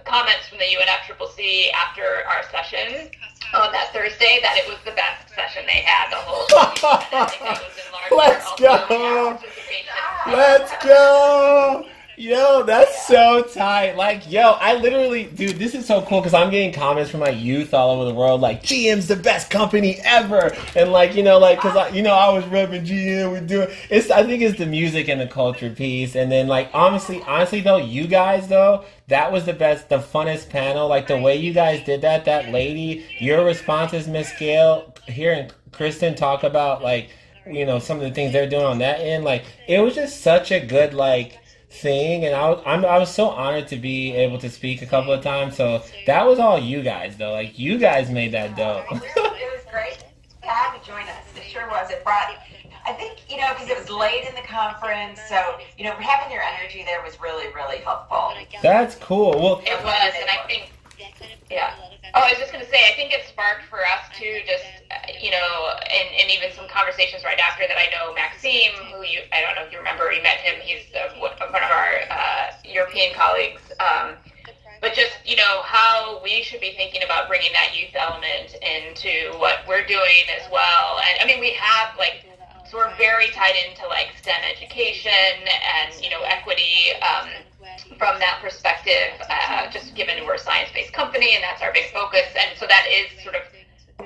comments 0.04 0.48
from 0.48 0.58
the 0.58 0.64
UNFCCC 0.64 1.72
after 1.72 2.24
our 2.26 2.42
session 2.50 3.10
on 3.54 3.72
that 3.72 3.92
Thursday 3.92 4.38
that 4.42 4.56
it 4.56 4.68
was 4.68 4.78
the 4.84 4.92
best 4.92 5.34
session 5.34 5.64
they 5.66 5.82
had 5.84 6.10
the 6.10 6.16
whole 6.16 6.46
time. 6.46 7.02
And 7.12 7.20
I 7.20 7.26
think 7.26 7.42
that 7.42 7.60
was 7.60 7.76
in 7.76 7.92
large 7.92 8.08
part 8.08 8.30
Let's 8.30 8.48
go. 8.60 9.38
Let's 10.26 10.84
go! 10.84 11.86
Yo, 12.20 12.62
that's 12.64 13.06
so 13.06 13.40
tight. 13.40 13.96
Like, 13.96 14.30
yo, 14.30 14.50
I 14.60 14.74
literally, 14.74 15.24
dude, 15.24 15.56
this 15.56 15.74
is 15.74 15.86
so 15.86 16.02
cool 16.02 16.20
because 16.20 16.34
I'm 16.34 16.50
getting 16.50 16.70
comments 16.70 17.10
from 17.10 17.20
my 17.20 17.30
youth 17.30 17.72
all 17.72 17.92
over 17.92 18.04
the 18.04 18.14
world, 18.14 18.42
like, 18.42 18.62
GM's 18.62 19.08
the 19.08 19.16
best 19.16 19.48
company 19.48 19.98
ever. 20.04 20.54
And, 20.76 20.92
like, 20.92 21.14
you 21.14 21.22
know, 21.22 21.38
like, 21.38 21.56
because, 21.56 21.74
I, 21.74 21.88
you 21.88 22.02
know, 22.02 22.12
I 22.12 22.30
was 22.30 22.44
repping 22.44 22.86
GM, 22.86 23.30
we're 23.32 23.40
doing, 23.40 23.68
it's, 23.88 24.10
I 24.10 24.22
think 24.24 24.42
it's 24.42 24.58
the 24.58 24.66
music 24.66 25.08
and 25.08 25.18
the 25.18 25.28
culture 25.28 25.70
piece. 25.70 26.14
And 26.14 26.30
then, 26.30 26.46
like, 26.46 26.68
honestly, 26.74 27.22
honestly, 27.26 27.62
though, 27.62 27.78
you 27.78 28.06
guys, 28.06 28.48
though, 28.48 28.84
that 29.08 29.32
was 29.32 29.46
the 29.46 29.54
best, 29.54 29.88
the 29.88 29.96
funnest 29.96 30.50
panel. 30.50 30.88
Like, 30.88 31.06
the 31.06 31.16
way 31.16 31.36
you 31.36 31.54
guys 31.54 31.82
did 31.86 32.02
that, 32.02 32.26
that 32.26 32.52
lady, 32.52 33.06
your 33.18 33.46
responses, 33.46 34.06
Miss 34.06 34.30
Gayle, 34.38 34.94
hearing 35.08 35.50
Kristen 35.72 36.14
talk 36.16 36.42
about, 36.42 36.82
like, 36.82 37.08
you 37.50 37.64
know, 37.64 37.78
some 37.78 37.96
of 37.96 38.02
the 38.02 38.10
things 38.10 38.34
they're 38.34 38.46
doing 38.46 38.66
on 38.66 38.76
that 38.80 39.00
end, 39.00 39.24
like, 39.24 39.44
it 39.66 39.80
was 39.80 39.94
just 39.94 40.20
such 40.20 40.52
a 40.52 40.60
good, 40.60 40.92
like, 40.92 41.38
thing 41.70 42.24
and 42.24 42.34
I 42.34 42.48
was, 42.50 42.62
I'm, 42.66 42.84
I 42.84 42.98
was 42.98 43.14
so 43.14 43.28
honored 43.28 43.68
to 43.68 43.76
be 43.76 44.12
able 44.12 44.38
to 44.38 44.50
speak 44.50 44.82
a 44.82 44.86
couple 44.86 45.12
of 45.12 45.22
times 45.22 45.56
so 45.56 45.82
that 46.06 46.26
was 46.26 46.38
all 46.38 46.58
you 46.58 46.82
guys 46.82 47.16
though 47.16 47.32
like 47.32 47.58
you 47.58 47.78
guys 47.78 48.10
made 48.10 48.32
that 48.32 48.56
dope 48.56 48.86
it 48.90 49.52
was 49.54 49.64
great 49.70 50.04
to 50.42 50.48
have 50.48 50.74
you 50.74 50.80
join 50.84 51.02
us. 51.02 51.24
It 51.36 51.44
sure 51.44 51.68
was. 51.68 51.90
It 51.90 52.02
brought, 52.04 52.36
I 52.86 52.92
think, 52.92 53.18
you 53.30 53.36
know, 53.36 53.48
because 53.50 53.68
it 53.68 53.78
was 53.78 53.90
late 53.90 54.26
in 54.28 54.34
the 54.34 54.46
conference, 54.46 55.20
so, 55.28 55.58
you 55.78 55.84
know, 55.84 55.92
having 55.92 56.32
your 56.32 56.42
energy 56.42 56.82
there 56.84 57.02
was 57.02 57.20
really, 57.20 57.52
really 57.54 57.78
helpful. 57.78 58.32
that's 58.62 58.96
cool 58.96 59.30
well 59.32 59.62
It 59.64 59.82
was, 59.84 60.12
and 60.20 60.28
I 60.28 60.46
think, 60.46 60.72
yeah. 61.50 61.74
Oh, 62.14 62.26
I 62.26 62.30
was 62.30 62.38
just 62.38 62.52
going 62.52 62.64
to 62.64 62.70
say, 62.70 62.82
I 62.90 62.96
think 62.96 63.12
it 63.12 63.22
sparked 63.28 63.64
for 63.70 63.78
us 63.78 64.02
too, 64.18 64.42
just, 64.46 64.66
uh, 64.90 65.14
you 65.20 65.30
know, 65.30 65.78
and, 65.86 66.08
and 66.18 66.30
even 66.30 66.50
some 66.52 66.66
conversations 66.66 67.22
right 67.22 67.38
after 67.38 67.66
that. 67.66 67.78
I 67.78 67.86
know 67.94 68.14
Maxime, 68.14 68.74
who 68.90 69.06
you, 69.06 69.22
I 69.30 69.40
don't 69.42 69.54
know 69.54 69.62
if 69.62 69.70
you 69.70 69.78
remember, 69.78 70.10
you 70.10 70.22
met 70.22 70.42
him. 70.42 70.58
He's 70.58 70.90
uh, 70.90 71.14
one 71.20 71.32
of 71.38 71.70
our 71.70 71.90
uh, 72.10 72.50
European 72.64 73.14
colleagues. 73.14 73.62
Um, 73.78 74.18
but 74.80 74.94
just, 74.94 75.22
you 75.24 75.36
know, 75.36 75.62
how 75.62 76.20
we 76.24 76.42
should 76.42 76.60
be 76.60 76.72
thinking 76.74 77.02
about 77.04 77.28
bringing 77.28 77.52
that 77.52 77.76
youth 77.78 77.94
element 77.94 78.56
into 78.58 79.36
what 79.38 79.62
we're 79.68 79.84
doing 79.86 80.26
as 80.34 80.50
well. 80.50 80.98
And 81.04 81.22
I 81.22 81.26
mean, 81.26 81.38
we 81.38 81.52
have 81.52 81.96
like, 81.98 82.24
so 82.70 82.78
we're 82.78 82.94
very 82.96 83.28
tied 83.30 83.54
into 83.66 83.86
like 83.88 84.14
STEM 84.22 84.40
education 84.54 85.10
and, 85.42 85.92
you 86.02 86.10
know, 86.10 86.22
equity. 86.22 86.94
Um, 87.02 87.28
from 87.98 88.18
that 88.18 88.38
perspective, 88.40 89.12
uh, 89.28 89.68
just 89.70 89.94
given 89.94 90.24
we're 90.24 90.34
a 90.34 90.38
science-based 90.38 90.92
company 90.92 91.34
and 91.34 91.42
that's 91.42 91.60
our 91.60 91.72
big 91.72 91.92
focus, 91.92 92.26
and 92.38 92.56
so 92.58 92.66
that 92.66 92.86
is 92.88 93.22
sort 93.22 93.34
of 93.34 93.42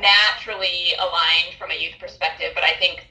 naturally 0.00 0.94
aligned 0.98 1.54
from 1.58 1.70
a 1.70 1.74
youth 1.74 1.94
perspective. 2.00 2.50
But 2.54 2.64
I 2.64 2.74
think 2.80 3.06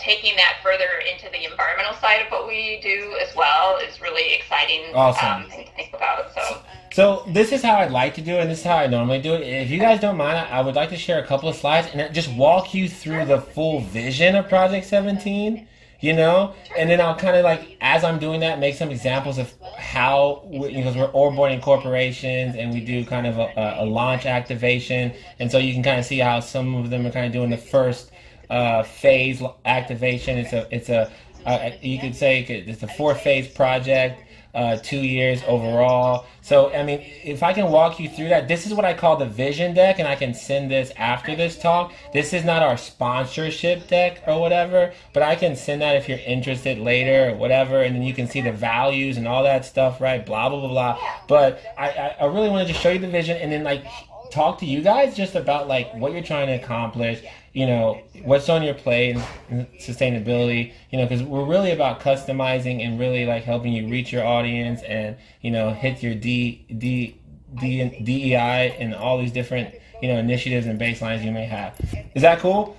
taking 0.00 0.36
that 0.36 0.58
further 0.62 0.84
into 1.10 1.26
the 1.30 1.44
environmental 1.50 1.94
side 1.94 2.22
of 2.24 2.30
what 2.30 2.46
we 2.46 2.80
do 2.82 3.16
as 3.22 3.34
well 3.36 3.78
is 3.78 4.00
really 4.00 4.34
exciting 4.34 4.94
Awesome. 4.94 5.44
um, 5.44 5.50
thing 5.50 5.66
to 5.66 5.72
think 5.72 5.94
about. 5.94 6.32
So 6.34 6.62
so 6.92 7.24
this 7.28 7.52
is 7.52 7.62
how 7.62 7.76
I'd 7.76 7.90
like 7.90 8.14
to 8.14 8.20
do 8.20 8.34
it 8.34 8.40
and 8.40 8.50
this 8.50 8.58
is 8.58 8.64
how 8.64 8.76
I 8.76 8.86
normally 8.86 9.20
do 9.20 9.34
it 9.34 9.40
if 9.42 9.70
you 9.70 9.78
guys 9.78 10.00
don't 10.00 10.16
mind 10.16 10.38
I 10.38 10.60
would 10.60 10.74
like 10.74 10.90
to 10.90 10.96
share 10.96 11.22
a 11.22 11.26
couple 11.26 11.48
of 11.48 11.56
slides 11.56 11.88
and 11.94 12.14
just 12.14 12.30
walk 12.34 12.74
you 12.74 12.88
through 12.88 13.24
the 13.24 13.40
full 13.40 13.80
vision 13.80 14.34
of 14.36 14.48
Project 14.48 14.86
17 14.86 15.66
you 16.00 16.12
know 16.12 16.54
and 16.76 16.90
then 16.90 17.00
I'll 17.00 17.14
kind 17.16 17.36
of 17.36 17.44
like 17.44 17.76
as 17.80 18.04
I'm 18.04 18.18
doing 18.18 18.40
that 18.40 18.58
make 18.58 18.74
some 18.74 18.90
examples 18.90 19.38
of 19.38 19.52
how 19.78 20.42
we, 20.44 20.74
because 20.74 20.96
we're 20.96 21.10
onboarding 21.12 21.62
corporations 21.62 22.56
and 22.56 22.72
we 22.74 22.80
do 22.80 23.04
kind 23.06 23.26
of 23.26 23.38
a, 23.38 23.76
a 23.80 23.86
launch 23.86 24.26
activation 24.26 25.14
and 25.38 25.50
so 25.50 25.58
you 25.58 25.72
can 25.72 25.82
kind 25.82 25.98
of 25.98 26.04
see 26.04 26.18
how 26.18 26.40
some 26.40 26.74
of 26.74 26.90
them 26.90 27.06
are 27.06 27.10
kind 27.10 27.24
of 27.26 27.32
doing 27.32 27.48
the 27.50 27.56
first 27.56 28.10
uh, 28.52 28.82
phase 28.82 29.42
activation. 29.64 30.38
It's 30.38 30.52
a 30.52 30.68
it's 30.74 30.88
a 30.90 31.10
uh, 31.46 31.70
you 31.80 31.98
could 31.98 32.14
say 32.14 32.42
it's 32.42 32.82
a 32.82 32.88
four 32.88 33.14
phase 33.14 33.48
project, 33.48 34.22
uh, 34.54 34.76
two 34.76 34.98
years 34.98 35.42
overall. 35.48 36.26
So 36.42 36.70
I 36.72 36.82
mean, 36.82 37.00
if 37.24 37.42
I 37.42 37.54
can 37.54 37.70
walk 37.70 37.98
you 37.98 38.08
through 38.10 38.28
that, 38.28 38.48
this 38.48 38.66
is 38.66 38.74
what 38.74 38.84
I 38.84 38.92
call 38.92 39.16
the 39.16 39.26
vision 39.26 39.74
deck, 39.74 39.98
and 39.98 40.06
I 40.06 40.16
can 40.16 40.34
send 40.34 40.70
this 40.70 40.92
after 40.98 41.34
this 41.34 41.58
talk. 41.58 41.92
This 42.12 42.34
is 42.34 42.44
not 42.44 42.62
our 42.62 42.76
sponsorship 42.76 43.88
deck 43.88 44.22
or 44.26 44.38
whatever, 44.38 44.92
but 45.14 45.22
I 45.22 45.34
can 45.34 45.56
send 45.56 45.80
that 45.80 45.96
if 45.96 46.08
you're 46.08 46.18
interested 46.18 46.78
later 46.78 47.30
or 47.30 47.36
whatever, 47.36 47.82
and 47.82 47.96
then 47.96 48.02
you 48.02 48.12
can 48.12 48.28
see 48.28 48.42
the 48.42 48.52
values 48.52 49.16
and 49.16 49.26
all 49.26 49.42
that 49.44 49.64
stuff, 49.64 50.00
right? 50.00 50.24
Blah 50.24 50.50
blah 50.50 50.60
blah 50.60 50.68
blah. 50.68 50.98
But 51.26 51.62
I 51.78 51.88
I, 51.88 52.06
I 52.20 52.24
really 52.26 52.50
wanted 52.50 52.68
to 52.68 52.74
show 52.74 52.90
you 52.90 52.98
the 52.98 53.08
vision, 53.08 53.38
and 53.38 53.50
then 53.50 53.64
like 53.64 53.84
talk 54.32 54.58
to 54.58 54.66
you 54.66 54.80
guys 54.80 55.14
just 55.14 55.34
about 55.34 55.68
like 55.68 55.94
what 55.94 56.12
you're 56.12 56.22
trying 56.22 56.46
to 56.46 56.54
accomplish 56.54 57.22
you 57.52 57.66
know 57.66 58.02
what's 58.24 58.48
on 58.48 58.62
your 58.62 58.72
plate 58.72 59.14
and 59.50 59.66
sustainability 59.78 60.72
you 60.90 60.98
know 60.98 61.04
because 61.04 61.22
we're 61.22 61.44
really 61.44 61.70
about 61.70 62.00
customizing 62.00 62.82
and 62.82 62.98
really 62.98 63.26
like 63.26 63.44
helping 63.44 63.74
you 63.74 63.86
reach 63.88 64.10
your 64.10 64.24
audience 64.24 64.82
and 64.84 65.16
you 65.42 65.50
know 65.50 65.70
hit 65.70 66.02
your 66.02 66.14
d 66.14 66.64
d 66.78 67.20
d 67.60 67.84
dei 68.02 68.74
and 68.78 68.94
all 68.94 69.18
these 69.18 69.32
different 69.32 69.74
you 70.00 70.08
know 70.08 70.16
initiatives 70.16 70.66
and 70.66 70.80
baselines 70.80 71.22
you 71.22 71.30
may 71.30 71.44
have 71.44 71.78
is 72.14 72.22
that 72.22 72.38
cool 72.38 72.76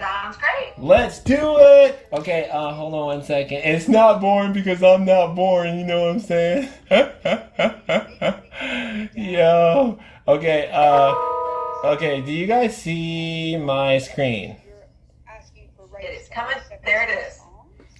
Sounds 0.00 0.36
great. 0.36 0.74
Let's 0.78 1.18
do 1.18 1.56
it. 1.58 2.06
Okay, 2.12 2.48
uh, 2.52 2.72
hold 2.72 2.94
on 2.94 3.06
one 3.06 3.24
second. 3.24 3.62
It's 3.64 3.88
not 3.88 4.20
boring 4.20 4.52
because 4.52 4.80
I'm 4.80 5.04
not 5.04 5.34
boring. 5.34 5.76
You 5.76 5.84
know 5.86 6.02
what 6.02 6.10
I'm 6.10 6.20
saying? 6.20 6.68
Yo. 9.14 9.98
Okay. 10.26 10.70
Uh. 10.72 11.14
Okay. 11.84 12.20
Do 12.20 12.32
you 12.32 12.46
guys 12.46 12.76
see 12.76 13.56
my 13.56 13.98
screen? 13.98 14.56
It 16.00 16.22
is 16.22 16.28
coming. 16.28 16.56
There 16.84 17.02
it 17.02 17.10
is. 17.10 17.40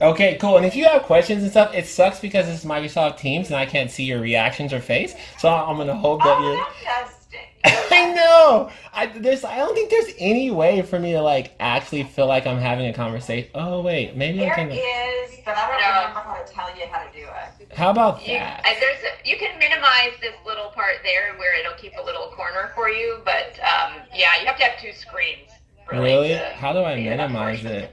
Okay, 0.00 0.38
cool. 0.40 0.56
And 0.56 0.64
if 0.64 0.76
you 0.76 0.84
have 0.84 1.02
questions 1.02 1.42
and 1.42 1.50
stuff, 1.50 1.74
it 1.74 1.86
sucks 1.86 2.20
because 2.20 2.48
it's 2.48 2.64
Microsoft 2.64 3.18
Teams 3.18 3.48
and 3.48 3.56
I 3.56 3.66
can't 3.66 3.90
see 3.90 4.04
your 4.04 4.20
reactions 4.20 4.72
or 4.72 4.80
face. 4.80 5.14
So 5.38 5.48
I'm 5.48 5.76
gonna 5.76 5.96
hope 5.96 6.22
that 6.22 6.40
you're. 6.40 6.52
Oh, 6.52 6.72
does 6.84 7.10
stink. 7.10 7.17
I 7.64 8.12
know. 8.14 8.70
I 8.92 9.06
there's. 9.06 9.44
I 9.44 9.56
don't 9.56 9.74
think 9.74 9.90
there's 9.90 10.14
any 10.18 10.50
way 10.50 10.82
for 10.82 10.98
me 10.98 11.12
to 11.12 11.20
like 11.20 11.54
actually 11.58 12.04
feel 12.04 12.26
like 12.26 12.46
I'm 12.46 12.58
having 12.58 12.86
a 12.86 12.92
conversation. 12.92 13.50
Oh 13.54 13.80
wait, 13.82 14.16
maybe 14.16 14.44
I 14.46 14.50
can. 14.54 14.70
is, 14.70 15.38
but 15.44 15.56
I 15.56 15.70
don't 15.70 15.80
No. 15.80 16.08
remember 16.08 16.20
how 16.20 16.42
to 16.42 16.52
tell 16.52 16.76
you 16.76 16.86
how 16.90 17.04
to 17.04 17.12
do 17.12 17.24
it. 17.24 17.72
How 17.76 17.90
about 17.90 18.26
You, 18.26 18.34
that? 18.34 18.60
uh, 18.64 18.70
there's 18.80 18.98
a, 19.02 19.28
you 19.28 19.36
can 19.36 19.58
minimize 19.58 20.12
this 20.20 20.34
little 20.46 20.70
part 20.70 20.96
there 21.02 21.34
where 21.38 21.58
it'll 21.58 21.74
keep 21.76 21.92
a 22.00 22.02
little 22.04 22.28
corner 22.36 22.70
for 22.74 22.88
you, 22.88 23.18
but 23.24 23.58
um, 23.60 23.94
yeah, 24.14 24.38
you 24.40 24.46
have 24.46 24.56
to 24.58 24.64
have 24.64 24.80
two 24.80 24.92
screens. 24.92 25.50
Really? 25.92 26.28
to- 26.28 26.52
How 26.56 26.72
do 26.72 26.84
I 26.84 26.94
minimize 26.96 27.64
it? 27.64 27.92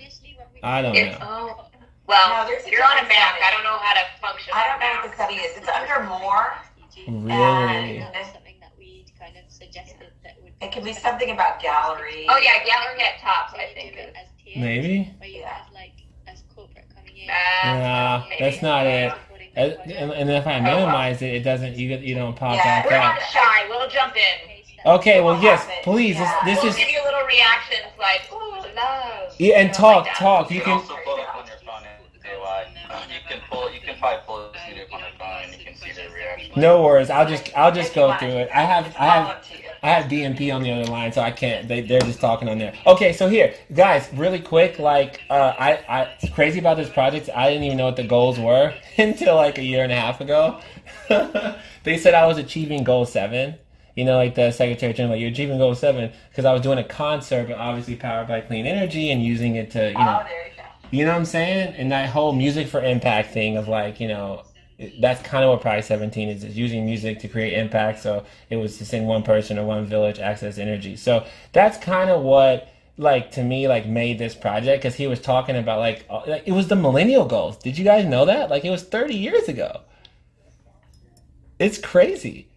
I 0.63 0.81
don't 0.81 0.95
It's, 0.95 1.19
know. 1.19 1.25
oh, 1.57 1.65
well, 2.07 2.43
No, 2.43 2.49
there's 2.49 2.65
you're 2.67 2.83
on 2.83 2.97
a 2.99 3.07
Mac. 3.07 3.33
setting. 3.35 3.43
I 3.43 3.51
don't 3.51 3.63
know 3.63 3.77
how 3.81 3.93
to 3.93 4.01
function. 4.21 4.53
I 4.55 4.67
don't 4.67 4.79
know 4.79 5.01
what 5.01 5.11
the 5.11 5.17
setting 5.17 5.37
is. 5.37 5.57
It's 5.57 5.67
under 5.67 6.03
more. 6.07 6.53
Really? 7.07 7.35
And 7.35 8.13
something 8.13 8.33
that 8.33 8.43
we 8.44 8.44
kind 9.75 9.87
of 9.87 9.91
suggested 9.91 10.11
that 10.23 10.35
would. 10.43 10.53
it 10.61 10.71
could 10.71 10.83
be 10.83 10.93
something 10.93 11.31
about 11.31 11.61
gallery. 11.61 12.25
Oh 12.29 12.37
yeah, 12.37 12.63
gallery 12.65 13.01
at 13.01 13.19
top. 13.21 13.53
I 13.53 13.67
do 13.67 13.73
think. 13.73 13.95
it 13.97 14.13
as 14.15 14.27
tiers, 14.43 14.57
Maybe. 14.57 15.13
Where 15.19 15.29
you 15.29 15.43
have 15.43 15.67
like 15.73 15.93
as 16.27 16.43
corporate 16.55 16.85
coming 16.95 17.15
in. 17.17 17.29
Uh, 17.29 17.79
nah, 17.79 18.23
that's 18.39 18.61
not 18.61 18.85
it. 18.87 19.13
And, 19.55 19.71
and 19.91 20.11
and 20.11 20.29
if 20.29 20.45
I 20.47 20.59
oh, 20.59 20.63
minimize 20.63 21.21
it, 21.21 21.33
it 21.33 21.43
doesn't. 21.43 21.75
You 21.77 21.97
you 21.97 22.15
don't 22.15 22.35
pop 22.35 22.55
Yeah, 22.57 22.63
back 22.63 22.85
We're 22.89 22.97
up. 22.97 23.15
not 23.15 23.21
shy. 23.31 23.69
We'll 23.69 23.89
jump 23.89 24.15
in. 24.15 24.51
Okay, 24.85 25.19
well 25.21 25.41
yes, 25.41 25.65
please. 25.83 26.15
yeah. 26.17 26.39
This, 26.45 26.57
we'll 26.61 26.65
this 26.67 26.77
give 26.77 26.87
is 26.87 26.93
you 26.93 27.03
little 27.03 27.25
reactions 27.25 27.91
like, 27.97 28.21
ooh, 28.31 28.51
love. 28.75 29.33
yeah, 29.39 29.59
and 29.59 29.73
talk 29.73 30.05
like 30.05 30.15
talk. 30.15 30.51
You 30.51 30.57
You 30.57 30.61
can 30.61 30.71
can 30.73 30.81
also 30.81 30.95
pull 31.03 31.19
up 31.19 31.35
on 31.37 31.47
your 31.47 31.55
phone 31.65 31.83
and. 31.83 32.05
Uh, 32.91 33.01
you 33.09 33.19
can 33.27 33.39
pull. 33.49 33.71
You 33.71 33.79
can 33.81 33.97
probably 33.97 34.19
pull 34.27 34.51
the 34.51 34.59
studio 34.59 34.83
on 34.93 34.99
your 34.99 35.09
phone 35.17 35.43
and 35.45 35.53
you 35.59 35.65
can 35.65 35.75
see 35.75 35.91
the 35.91 36.13
reaction. 36.13 36.61
no 36.61 36.83
worries. 36.83 37.09
I'll 37.09 37.27
just 37.27 37.49
I'll 37.57 37.71
just 37.73 37.93
go 37.95 38.15
through 38.17 38.29
it. 38.29 38.49
I 38.53 38.61
have 38.61 38.95
I 38.99 39.05
have 39.05 39.27
up 39.27 39.43
to 39.45 39.57
you. 39.57 39.64
I 39.85 39.89
have 39.89 40.09
BNP 40.09 40.51
on 40.51 40.63
the 40.63 40.71
other 40.71 40.89
line, 40.89 41.11
so 41.13 41.21
I 41.21 41.29
can't. 41.29 41.67
They 41.67 41.81
they're 41.81 42.01
just 42.01 42.19
talking 42.19 42.49
on 42.49 42.57
there. 42.57 42.73
Okay, 42.87 43.13
so 43.13 43.29
here, 43.29 43.53
guys, 43.71 44.09
really 44.13 44.39
quick. 44.39 44.79
Like, 44.79 45.21
uh, 45.29 45.53
I 45.59 45.73
I 45.87 46.01
it's 46.19 46.33
crazy 46.33 46.57
about 46.57 46.77
this 46.77 46.89
project. 46.89 47.29
I 47.35 47.49
didn't 47.49 47.65
even 47.65 47.77
know 47.77 47.85
what 47.85 47.95
the 47.95 48.03
goals 48.03 48.39
were 48.39 48.73
until 48.97 49.35
like 49.35 49.59
a 49.59 49.63
year 49.63 49.83
and 49.83 49.91
a 49.91 49.95
half 49.95 50.21
ago. 50.21 50.59
they 51.83 51.99
said 51.99 52.15
I 52.15 52.25
was 52.25 52.39
achieving 52.39 52.83
goal 52.83 53.05
seven. 53.05 53.55
You 53.95 54.05
know, 54.05 54.17
like 54.17 54.33
the 54.33 54.49
Secretary 54.49 54.91
General, 54.91 55.17
you're 55.17 55.29
achieving 55.29 55.59
goal 55.59 55.75
seven 55.75 56.11
because 56.31 56.45
I 56.45 56.51
was 56.51 56.63
doing 56.63 56.79
a 56.79 56.83
concert, 56.83 57.47
but 57.47 57.57
obviously 57.59 57.95
powered 57.95 58.27
by 58.27 58.41
clean 58.41 58.65
energy 58.65 59.11
and 59.11 59.23
using 59.23 59.55
it 59.55 59.69
to, 59.71 59.89
you 59.89 59.93
know, 59.93 60.21
Oh, 60.21 60.25
there 60.27 60.47
you 60.47 60.53
go. 60.57 60.63
you 60.89 61.05
know 61.05 61.11
what 61.11 61.19
I'm 61.19 61.25
saying? 61.25 61.75
And 61.75 61.91
that 61.91 62.09
whole 62.09 62.33
music 62.33 62.67
for 62.67 62.83
impact 62.83 63.33
thing 63.33 63.55
of 63.55 63.67
like, 63.67 63.99
you 63.99 64.07
know, 64.07 64.43
that's 64.99 65.21
kind 65.21 65.43
of 65.43 65.51
what 65.51 65.61
Project 65.61 65.87
17 65.87 66.29
is, 66.29 66.43
is 66.43 66.57
using 66.57 66.85
music 66.85 67.19
to 67.19 67.27
create 67.27 67.53
impact. 67.53 68.01
So 68.01 68.25
it 68.49 68.57
was 68.57 68.77
to 68.79 68.85
send 68.85 69.07
one 69.07 69.23
person 69.23 69.57
or 69.57 69.65
one 69.65 69.85
village 69.85 70.19
access 70.19 70.57
energy. 70.57 70.95
So 70.95 71.25
that's 71.53 71.77
kind 71.77 72.09
of 72.09 72.21
what, 72.23 72.69
like, 72.97 73.31
to 73.31 73.43
me, 73.43 73.67
like, 73.67 73.85
made 73.87 74.19
this 74.19 74.35
project 74.35 74.81
because 74.83 74.95
he 74.95 75.07
was 75.07 75.21
talking 75.21 75.55
about, 75.55 75.79
like, 75.79 76.05
uh, 76.09 76.21
like, 76.27 76.43
it 76.45 76.51
was 76.51 76.67
the 76.67 76.75
millennial 76.75 77.25
goals. 77.25 77.57
Did 77.57 77.77
you 77.77 77.85
guys 77.85 78.05
know 78.05 78.25
that? 78.25 78.49
Like, 78.49 78.65
it 78.65 78.69
was 78.69 78.83
30 78.83 79.15
years 79.15 79.47
ago. 79.47 79.81
It's 81.57 81.77
crazy. 81.77 82.49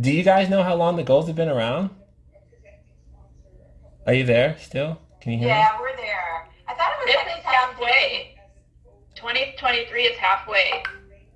Do 0.00 0.12
you 0.12 0.22
guys 0.22 0.48
know 0.48 0.62
how 0.62 0.76
long 0.76 0.96
the 0.96 1.02
goals 1.02 1.26
have 1.26 1.34
been 1.34 1.48
around? 1.48 1.90
Are 4.06 4.14
you 4.14 4.24
there 4.24 4.56
still? 4.60 5.00
Can 5.20 5.32
you 5.32 5.38
hear 5.38 5.48
me? 5.48 5.52
Yeah, 5.52 5.80
we're 5.80 5.96
there. 5.96 6.46
I 6.68 6.74
thought 6.74 6.92
it 6.92 6.98
was 6.98 7.06
This 7.06 7.16
like 7.16 7.38
is 7.38 7.44
halfway. 7.44 8.34
2023 9.16 10.02
is 10.04 10.16
halfway. 10.16 10.82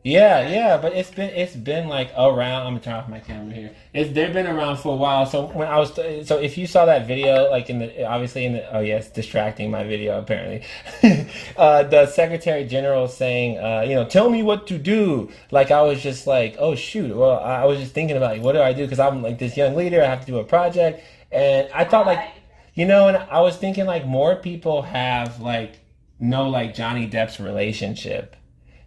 Yeah, 0.05 0.49
yeah, 0.49 0.79
but 0.79 0.95
it's 0.95 1.12
been 1.12 1.31
it's 1.31 1.55
been 1.55 1.87
like 1.88 2.11
around. 2.19 2.67
I'm 2.67 2.73
gonna 2.73 2.81
turn 2.81 2.95
off 2.95 3.09
my 3.09 3.21
camera 3.21 3.55
here. 3.55 3.71
It's 3.95 4.12
they've 4.12 4.33
been 4.33 4.49
around 4.49 4.79
for 4.79 4.95
a 4.95 4.97
while. 4.97 5.27
So 5.27 5.47
when 5.47 5.69
I 5.69 5.79
was 5.79 5.95
so 6.27 6.38
if 6.38 6.59
you 6.59 6.67
saw 6.67 6.87
that 6.87 7.07
video, 7.07 7.49
like 7.51 7.71
in 7.71 7.79
the 7.79 8.05
obviously 8.05 8.45
in 8.45 8.55
the 8.55 8.77
oh 8.77 8.81
yes, 8.81 9.11
distracting 9.11 9.71
my 9.71 9.85
video 9.85 10.19
apparently. 10.19 10.67
uh, 11.57 11.85
the 11.85 12.07
Secretary 12.07 12.65
General 12.65 13.07
saying, 13.07 13.59
uh, 13.59 13.83
you 13.83 13.95
know, 13.95 14.05
tell 14.05 14.29
me 14.29 14.43
what 14.43 14.67
to 14.67 14.79
do. 14.79 15.31
Like 15.53 15.71
I 15.71 15.83
was 15.83 16.03
just 16.03 16.27
like, 16.27 16.57
oh 16.59 16.75
shoot. 16.75 17.15
Well, 17.17 17.38
I 17.38 17.62
I 17.62 17.65
was 17.67 17.79
just 17.79 17.95
thinking 17.95 18.17
about 18.17 18.33
like, 18.33 18.43
what 18.43 18.55
do 18.55 18.61
I 18.61 18.73
do? 18.73 18.83
Because 18.83 18.99
I'm 18.99 19.23
like 19.23 19.38
this 19.38 19.57
young 19.57 19.77
leader. 19.77 20.03
I 20.03 20.07
have 20.07 20.21
to 20.23 20.27
do 20.27 20.38
a 20.41 20.45
project, 20.45 21.05
and 21.31 21.69
I 21.73 21.85
thought 21.85 22.07
like, 22.07 22.29
you 22.75 22.87
know, 22.87 23.07
and 23.07 23.17
I 23.17 23.41
was 23.41 23.57
thinking 23.57 23.87
like 23.87 24.05
more 24.05 24.35
people 24.35 24.83
have 24.83 25.41
like 25.41 25.79
know 26.19 26.49
like 26.49 26.75
Johnny 26.75 27.09
Depp's 27.09 27.38
relationship 27.38 28.35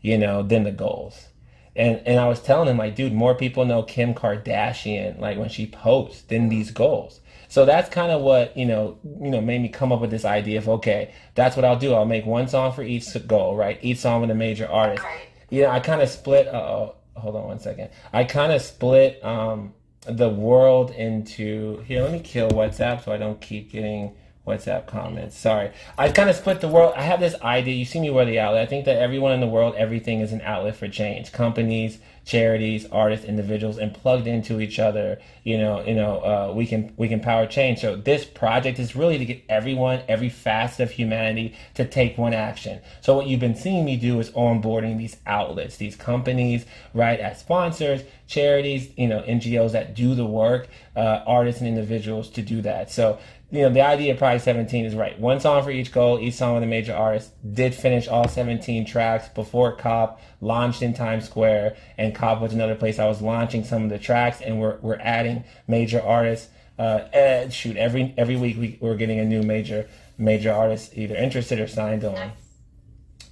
you 0.05 0.19
know, 0.19 0.43
than 0.43 0.61
the 0.63 0.71
goals. 0.71 1.29
And 1.75 1.99
and 2.05 2.19
I 2.19 2.27
was 2.27 2.39
telling 2.39 2.69
him 2.69 2.77
like, 2.77 2.95
dude, 2.95 3.11
more 3.11 3.33
people 3.33 3.65
know 3.65 3.81
Kim 3.81 4.13
Kardashian 4.13 5.19
like 5.19 5.39
when 5.39 5.49
she 5.49 5.65
posts 5.65 6.21
than 6.21 6.47
these 6.47 6.69
goals. 6.69 7.21
So 7.47 7.65
that's 7.65 7.89
kind 7.89 8.11
of 8.11 8.21
what 8.21 8.55
you 8.55 8.67
know, 8.67 8.99
you 9.03 9.31
know, 9.31 9.41
made 9.41 9.61
me 9.63 9.67
come 9.67 9.91
up 9.91 10.01
with 10.01 10.11
this 10.11 10.23
idea 10.23 10.59
of 10.59 10.69
okay, 10.69 11.11
that's 11.33 11.55
what 11.55 11.65
I'll 11.65 11.79
do. 11.79 11.95
I'll 11.95 12.05
make 12.05 12.25
one 12.27 12.47
song 12.47 12.71
for 12.71 12.83
each 12.83 13.07
goal, 13.27 13.55
right? 13.55 13.79
Each 13.81 13.97
song 13.97 14.21
with 14.21 14.29
a 14.29 14.35
major 14.35 14.67
artist. 14.69 15.03
You 15.49 15.63
know, 15.63 15.71
I 15.71 15.79
kind 15.79 16.03
of 16.03 16.09
split. 16.09 16.47
Uh 16.47 16.51
oh, 16.51 16.95
hold 17.15 17.35
on 17.35 17.45
one 17.45 17.59
second. 17.59 17.89
I 18.13 18.25
kind 18.25 18.53
of 18.53 18.61
split 18.61 19.25
um 19.25 19.73
the 20.07 20.29
world 20.29 20.91
into 20.91 21.79
here. 21.87 22.03
Let 22.03 22.11
me 22.11 22.19
kill 22.19 22.49
WhatsApp 22.49 23.03
so 23.03 23.11
I 23.11 23.17
don't 23.17 23.41
keep 23.41 23.71
getting 23.71 24.15
WhatsApp 24.45 24.85
comments. 24.85 25.37
Sorry. 25.37 25.71
I 25.97 26.09
kind 26.09 26.29
of 26.29 26.35
split 26.35 26.61
the 26.61 26.67
world. 26.67 26.93
I 26.95 27.01
have 27.01 27.19
this 27.19 27.35
idea. 27.41 27.73
You 27.73 27.85
see 27.85 27.99
me 27.99 28.09
wear 28.09 28.25
the 28.25 28.39
outlet. 28.39 28.61
I 28.61 28.65
think 28.67 28.85
that 28.85 28.97
everyone 28.97 29.31
in 29.31 29.39
the 29.39 29.47
world, 29.47 29.75
everything 29.75 30.21
is 30.21 30.31
an 30.31 30.41
outlet 30.41 30.75
for 30.75 30.87
change. 30.87 31.31
Companies, 31.31 31.99
charities, 32.25 32.87
artists, 32.91 33.25
individuals, 33.25 33.77
and 33.77 33.93
plugged 33.93 34.27
into 34.27 34.59
each 34.59 34.79
other. 34.79 35.19
You 35.43 35.57
know, 35.57 35.83
you 35.85 35.93
know, 35.93 36.17
uh, 36.19 36.53
we 36.53 36.65
can 36.65 36.93
we 36.97 37.07
can 37.07 37.19
power 37.19 37.45
change. 37.45 37.79
So 37.79 37.95
this 37.95 38.25
project 38.25 38.79
is 38.79 38.95
really 38.95 39.17
to 39.17 39.25
get 39.25 39.43
everyone, 39.47 40.01
every 40.07 40.29
facet 40.29 40.81
of 40.81 40.91
humanity, 40.91 41.55
to 41.75 41.85
take 41.85 42.17
one 42.17 42.33
action. 42.33 42.81
So 43.01 43.15
what 43.15 43.27
you've 43.27 43.39
been 43.39 43.55
seeing 43.55 43.85
me 43.85 43.95
do 43.95 44.19
is 44.19 44.31
onboarding 44.31 44.97
these 44.97 45.17
outlets, 45.25 45.77
these 45.77 45.95
companies, 45.95 46.65
right, 46.93 47.19
as 47.19 47.39
sponsors, 47.39 48.01
charities, 48.27 48.89
you 48.97 49.07
know, 49.07 49.21
NGOs 49.21 49.71
that 49.71 49.95
do 49.95 50.15
the 50.15 50.25
work, 50.25 50.67
uh, 50.95 51.21
artists 51.27 51.61
and 51.61 51.67
individuals 51.67 52.29
to 52.31 52.41
do 52.41 52.61
that. 52.61 52.91
So 52.91 53.19
you 53.51 53.61
know, 53.61 53.69
the 53.69 53.81
idea 53.81 54.13
of 54.13 54.17
Project 54.17 54.43
17 54.43 54.85
is 54.85 54.95
right. 54.95 55.19
One 55.19 55.39
song 55.39 55.63
for 55.63 55.71
each 55.71 55.91
goal, 55.91 56.19
each 56.19 56.33
song 56.33 56.55
with 56.55 56.63
a 56.63 56.67
major 56.67 56.93
artist. 56.93 57.31
Did 57.53 57.75
finish 57.75 58.07
all 58.07 58.27
17 58.27 58.85
tracks 58.85 59.29
before 59.29 59.75
COP 59.75 60.19
launched 60.41 60.81
in 60.81 60.93
Times 60.93 61.25
Square, 61.25 61.77
and 61.97 62.15
COP 62.15 62.41
was 62.41 62.53
another 62.53 62.75
place 62.75 62.97
I 62.99 63.07
was 63.07 63.21
launching 63.21 63.63
some 63.63 63.83
of 63.83 63.89
the 63.89 63.99
tracks, 63.99 64.41
and 64.41 64.59
we're, 64.59 64.77
we're 64.81 64.99
adding 64.99 65.43
major 65.67 66.01
artists. 66.01 66.49
Uh, 66.77 67.07
eh, 67.13 67.47
shoot, 67.49 67.77
every 67.77 68.13
every 68.17 68.35
week 68.35 68.57
we, 68.57 68.77
we're 68.81 68.97
getting 68.97 69.19
a 69.19 69.23
new 69.23 69.41
major 69.41 69.87
major 70.17 70.51
artist 70.51 70.91
either 70.97 71.15
interested 71.15 71.59
or 71.59 71.67
signed 71.67 72.03
on. 72.03 72.31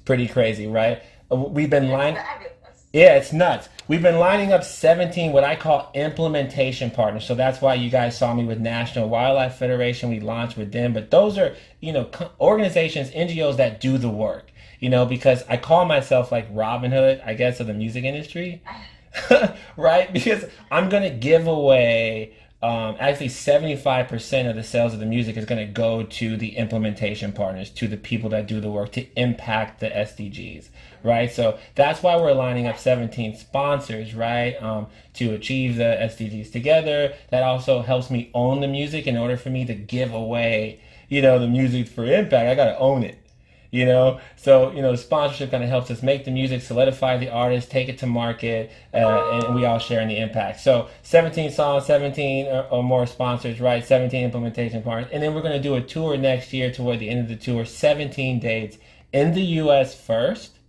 Pretty 0.05 0.27
crazy, 0.27 0.67
right? 0.67 1.03
Uh, 1.29 1.35
We've 1.35 1.69
been 1.69 1.89
line. 1.89 2.17
Yeah, 2.93 3.15
it's 3.17 3.33
nuts. 3.33 3.67
We've 3.85 4.01
been 4.01 4.17
lining 4.17 4.53
up 4.53 4.63
17 4.63 5.33
what 5.33 5.43
I 5.43 5.57
call 5.57 5.91
implementation 5.93 6.89
partners. 6.89 7.25
So 7.25 7.35
that's 7.35 7.61
why 7.61 7.73
you 7.75 7.89
guys 7.89 8.17
saw 8.17 8.33
me 8.33 8.45
with 8.45 8.59
National 8.59 9.09
Wildlife 9.09 9.55
Federation. 9.55 10.09
We 10.09 10.21
launched 10.21 10.55
with 10.55 10.71
them, 10.71 10.93
but 10.93 11.11
those 11.11 11.37
are, 11.37 11.55
you 11.81 11.91
know, 11.91 12.09
organizations, 12.39 13.11
NGOs 13.11 13.57
that 13.57 13.81
do 13.81 13.97
the 13.97 14.09
work. 14.09 14.51
You 14.79 14.89
know, 14.89 15.05
because 15.05 15.43
I 15.49 15.57
call 15.57 15.85
myself 15.85 16.31
like 16.31 16.47
Robin 16.51 16.91
Hood, 16.91 17.21
I 17.25 17.33
guess, 17.33 17.59
of 17.59 17.67
the 17.67 17.73
music 17.73 18.05
industry. 18.05 18.61
right? 19.77 20.11
Because 20.11 20.45
I'm 20.71 20.89
going 20.89 21.03
to 21.03 21.09
give 21.09 21.47
away 21.47 22.33
um, 22.63 22.95
actually 22.97 23.27
75% 23.27 24.49
of 24.49 24.55
the 24.55 24.63
sales 24.63 24.93
of 24.93 25.01
the 25.01 25.05
music 25.05 25.35
is 25.35 25.43
going 25.43 25.59
to 25.59 25.71
go 25.71 26.03
to 26.03 26.37
the 26.37 26.55
implementation 26.55 27.33
partners, 27.33 27.69
to 27.71 27.89
the 27.89 27.97
people 27.97 28.29
that 28.29 28.47
do 28.47 28.61
the 28.61 28.71
work 28.71 28.93
to 28.93 29.05
impact 29.19 29.81
the 29.81 29.89
SDGs, 29.89 30.69
right? 31.03 31.29
So 31.29 31.59
that's 31.75 32.01
why 32.01 32.15
we're 32.15 32.31
lining 32.31 32.65
up 32.65 32.79
17 32.79 33.35
sponsors, 33.35 34.15
right, 34.15 34.55
um, 34.63 34.87
to 35.15 35.33
achieve 35.33 35.75
the 35.75 35.97
SDGs 35.99 36.53
together. 36.53 37.13
That 37.31 37.43
also 37.43 37.81
helps 37.81 38.09
me 38.09 38.31
own 38.33 38.61
the 38.61 38.69
music 38.69 39.07
in 39.07 39.17
order 39.17 39.35
for 39.35 39.49
me 39.49 39.65
to 39.65 39.75
give 39.75 40.13
away, 40.13 40.79
you 41.09 41.21
know, 41.21 41.39
the 41.39 41.49
music 41.49 41.89
for 41.89 42.05
impact. 42.05 42.47
I 42.47 42.55
got 42.55 42.71
to 42.71 42.79
own 42.79 43.03
it 43.03 43.22
you 43.73 43.85
know? 43.87 44.19
So 44.37 44.71
you 44.71 44.81
know 44.81 44.95
sponsorship 44.95 45.51
kind 45.51 45.63
of 45.63 45.69
helps 45.69 45.89
us 45.89 46.03
make 46.03 46.23
the 46.23 46.31
music 46.31 46.61
solidify 46.61 47.17
the 47.17 47.29
artist 47.29 47.71
take 47.71 47.89
it 47.89 47.97
to 47.97 48.07
market 48.07 48.71
uh, 48.93 49.41
and 49.43 49.55
we 49.55 49.65
all 49.65 49.79
share 49.79 49.99
in 49.99 50.07
the 50.07 50.17
impact. 50.17 50.61
So 50.61 50.87
17 51.01 51.51
songs 51.51 51.85
17 51.85 52.45
or, 52.45 52.67
or 52.69 52.83
more 52.83 53.05
sponsors 53.07 53.59
right? 53.59 53.83
17 53.83 54.23
implementation 54.23 54.83
partners 54.83 55.09
and 55.11 55.23
then 55.23 55.33
we're 55.33 55.41
going 55.41 55.59
to 55.59 55.61
do 55.61 55.75
a 55.75 55.81
tour 55.81 56.15
next 56.15 56.53
year 56.53 56.71
toward 56.71 56.99
the 56.99 57.09
end 57.09 57.19
of 57.19 57.27
the 57.27 57.35
tour 57.35 57.65
17 57.65 58.39
dates 58.39 58.77
in 59.11 59.33
the 59.33 59.41
us 59.41 59.99
first 59.99 60.59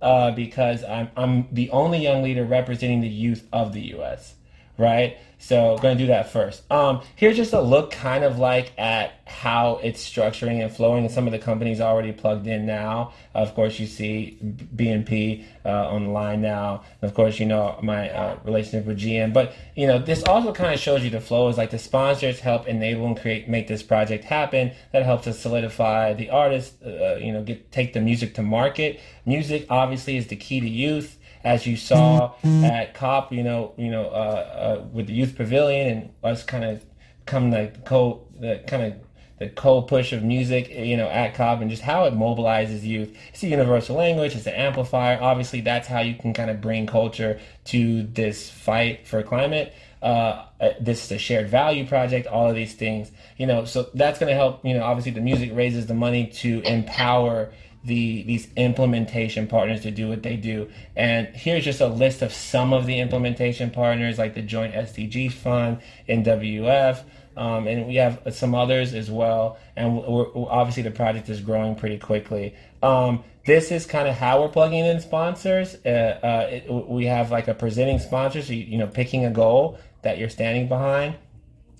uh, 0.00 0.30
because 0.30 0.82
I'm, 0.84 1.10
I'm 1.16 1.48
the 1.52 1.70
only 1.70 1.98
young 1.98 2.22
leader 2.22 2.44
representing 2.44 3.02
the 3.02 3.08
youth 3.08 3.46
of 3.52 3.74
the 3.74 3.82
us 3.92 4.34
right? 4.78 5.16
So 5.38 5.76
going 5.82 5.98
to 5.98 6.04
do 6.04 6.06
that 6.08 6.30
first. 6.30 6.62
Um, 6.72 7.02
here's 7.16 7.36
just 7.36 7.52
a 7.52 7.60
look 7.60 7.90
kind 7.90 8.24
of 8.24 8.38
like 8.38 8.72
at 8.78 9.20
how 9.26 9.78
it's 9.82 10.02
structuring 10.02 10.62
and 10.62 10.74
flowing. 10.74 11.04
And 11.04 11.12
some 11.12 11.26
of 11.26 11.32
the 11.32 11.38
companies 11.38 11.82
already 11.82 12.12
plugged 12.12 12.46
in 12.46 12.64
now. 12.64 13.12
Of 13.34 13.54
course 13.54 13.78
you 13.78 13.86
see 13.86 14.38
bnp 14.42 15.44
uh, 15.66 15.90
on 15.90 16.04
the 16.04 16.10
line 16.10 16.40
now. 16.40 16.84
And 17.02 17.10
of 17.10 17.14
course 17.14 17.38
you 17.38 17.44
know 17.44 17.78
my 17.82 18.08
uh, 18.08 18.38
relationship 18.44 18.86
with 18.86 18.98
gm 18.98 19.34
but 19.34 19.52
you 19.74 19.86
know 19.86 19.98
this 19.98 20.22
also 20.22 20.52
kind 20.52 20.72
of 20.72 20.80
shows 20.80 21.04
you 21.04 21.10
the 21.10 21.20
flow 21.20 21.48
is 21.48 21.58
like 21.58 21.70
the 21.70 21.78
sponsors 21.78 22.40
help 22.40 22.66
enable 22.66 23.06
and 23.06 23.20
create 23.20 23.46
make 23.46 23.68
this 23.68 23.82
project 23.82 24.24
happen. 24.24 24.72
That 24.92 25.04
helps 25.04 25.26
us 25.26 25.38
solidify 25.38 26.14
the 26.14 26.30
artist 26.30 26.82
uh, 26.82 27.16
you 27.16 27.32
know 27.32 27.42
get 27.42 27.70
take 27.70 27.92
the 27.92 28.00
music 28.00 28.34
to 28.36 28.42
market. 28.42 28.98
Music 29.26 29.66
obviously 29.68 30.16
is 30.16 30.28
the 30.28 30.36
key 30.36 30.60
to 30.60 30.68
youth 30.68 31.18
as 31.44 31.66
you 31.66 31.76
saw 31.76 32.34
at 32.42 32.94
COP, 32.94 33.32
you 33.32 33.42
know, 33.42 33.74
you 33.76 33.90
know, 33.90 34.06
uh, 34.06 34.78
uh, 34.80 34.84
with 34.92 35.06
the 35.06 35.12
youth 35.12 35.36
pavilion 35.36 35.86
and 35.86 36.10
us 36.24 36.42
kind 36.42 36.64
of 36.64 36.84
come 37.26 37.50
like 37.50 37.84
co 37.84 38.26
the 38.40 38.62
kind 38.66 38.82
of 38.82 38.94
the 39.38 39.48
cold 39.50 39.88
push 39.88 40.12
of 40.12 40.22
music, 40.22 40.70
you 40.70 40.96
know, 40.96 41.08
at 41.08 41.34
COP 41.34 41.60
and 41.60 41.70
just 41.70 41.82
how 41.82 42.04
it 42.04 42.14
mobilizes 42.14 42.82
youth. 42.82 43.14
It's 43.28 43.42
a 43.42 43.48
universal 43.48 43.96
language, 43.96 44.34
it's 44.34 44.46
an 44.46 44.54
amplifier. 44.54 45.18
Obviously, 45.20 45.60
that's 45.60 45.88
how 45.88 46.00
you 46.00 46.14
can 46.14 46.32
kind 46.32 46.50
of 46.50 46.60
bring 46.60 46.86
culture 46.86 47.40
to 47.66 48.04
this 48.04 48.48
fight 48.48 49.06
for 49.06 49.22
climate. 49.22 49.74
Uh, 50.02 50.44
uh 50.60 50.70
this 50.80 51.04
is 51.04 51.12
a 51.12 51.18
shared 51.18 51.48
value 51.48 51.86
project, 51.86 52.26
all 52.26 52.48
of 52.48 52.54
these 52.54 52.74
things, 52.74 53.10
you 53.36 53.46
know, 53.46 53.64
so 53.64 53.88
that's 53.94 54.18
going 54.18 54.30
to 54.30 54.36
help, 54.36 54.64
you 54.64 54.74
know, 54.74 54.84
obviously 54.84 55.12
the 55.12 55.20
music 55.20 55.50
raises 55.54 55.86
the 55.86 55.94
money 55.94 56.26
to 56.26 56.60
empower 56.62 57.52
the 57.84 58.22
these 58.22 58.48
implementation 58.56 59.46
partners 59.46 59.82
to 59.82 59.90
do 59.90 60.08
what 60.08 60.22
they 60.22 60.36
do. 60.36 60.70
And 60.96 61.28
here's 61.28 61.64
just 61.64 61.80
a 61.80 61.86
list 61.86 62.22
of 62.22 62.32
some 62.32 62.72
of 62.72 62.86
the 62.86 62.98
implementation 63.00 63.70
partners, 63.70 64.18
like 64.18 64.34
the 64.34 64.42
Joint 64.42 64.74
SDG 64.74 65.30
Fund, 65.32 65.80
NWF, 66.08 67.02
um, 67.36 67.66
and 67.66 67.86
we 67.86 67.96
have 67.96 68.22
some 68.32 68.54
others 68.54 68.94
as 68.94 69.10
well. 69.10 69.58
And 69.76 69.96
we're, 69.96 70.26
obviously, 70.48 70.82
the 70.82 70.90
project 70.90 71.28
is 71.28 71.40
growing 71.40 71.74
pretty 71.74 71.98
quickly. 71.98 72.54
Um, 72.82 73.24
this 73.44 73.70
is 73.70 73.84
kind 73.84 74.08
of 74.08 74.14
how 74.14 74.40
we're 74.40 74.48
plugging 74.48 74.84
in 74.84 75.00
sponsors. 75.00 75.76
Uh, 75.84 75.88
uh, 75.88 76.48
it, 76.50 76.70
we 76.70 77.06
have 77.06 77.30
like 77.30 77.48
a 77.48 77.54
presenting 77.54 77.98
sponsor, 77.98 78.40
so 78.40 78.52
you, 78.52 78.64
you 78.64 78.78
know, 78.78 78.86
picking 78.86 79.24
a 79.26 79.30
goal 79.30 79.78
that 80.02 80.18
you're 80.18 80.30
standing 80.30 80.68
behind. 80.68 81.16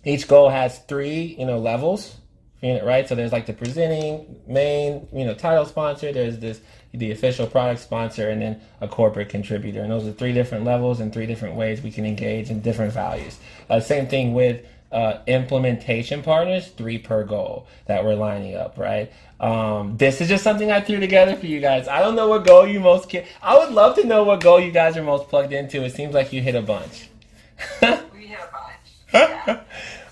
Each 0.05 0.29
goal 0.29 0.51
has 0.51 0.81
three, 0.81 1.37
you 1.39 1.47
know, 1.47 1.59
levels 1.59 2.17
right? 2.65 3.09
So 3.09 3.15
there's 3.15 3.33
like 3.33 3.47
the 3.47 3.53
presenting 3.53 4.37
main, 4.47 5.07
you 5.13 5.25
know, 5.25 5.35
title 5.35 5.67
sponsor. 5.67 6.13
There's 6.13 6.39
this 6.39 6.61
the 6.93 7.11
official 7.11 7.47
product 7.47 7.81
sponsor, 7.81 8.31
and 8.31 8.41
then 8.41 8.61
a 8.81 8.89
corporate 8.89 9.29
contributor. 9.29 9.83
And 9.83 9.91
those 9.91 10.07
are 10.07 10.13
three 10.13 10.33
different 10.33 10.65
levels 10.65 11.01
and 11.01 11.13
three 11.13 11.27
different 11.27 11.57
ways 11.57 11.83
we 11.83 11.91
can 11.91 12.07
engage 12.07 12.51
in 12.51 12.61
different 12.61 12.93
values. 12.93 13.39
Uh, 13.69 13.81
same 13.81 14.07
thing 14.07 14.33
with 14.33 14.65
uh, 14.93 15.19
implementation 15.27 16.23
partners, 16.23 16.69
three 16.69 16.99
per 16.99 17.25
goal 17.25 17.67
that 17.87 18.05
we're 18.05 18.15
lining 18.15 18.55
up, 18.55 18.79
right? 18.79 19.13
Um, 19.41 19.97
this 19.97 20.21
is 20.21 20.29
just 20.29 20.45
something 20.45 20.71
I 20.71 20.81
threw 20.81 21.01
together 21.01 21.35
for 21.35 21.47
you 21.47 21.61
guys. 21.61 21.89
I 21.89 21.99
don't 22.01 22.15
know 22.15 22.29
what 22.29 22.47
goal 22.47 22.67
you 22.67 22.79
most 22.79 23.09
care. 23.09 23.27
I 23.43 23.59
would 23.59 23.75
love 23.75 23.97
to 23.97 24.05
know 24.07 24.23
what 24.23 24.41
goal 24.41 24.61
you 24.61 24.71
guys 24.71 24.97
are 24.97 25.03
most 25.03 25.29
plugged 25.29 25.53
into. 25.53 25.83
It 25.83 25.95
seems 25.95 26.15
like 26.15 26.33
you 26.33 26.41
hit 26.41 26.55
a 26.55 26.63
bunch. 26.63 27.09
we 27.83 27.89
hit 28.27 28.39
a 28.39 28.49
bunch. 28.53 28.71
Yeah. 29.47 29.64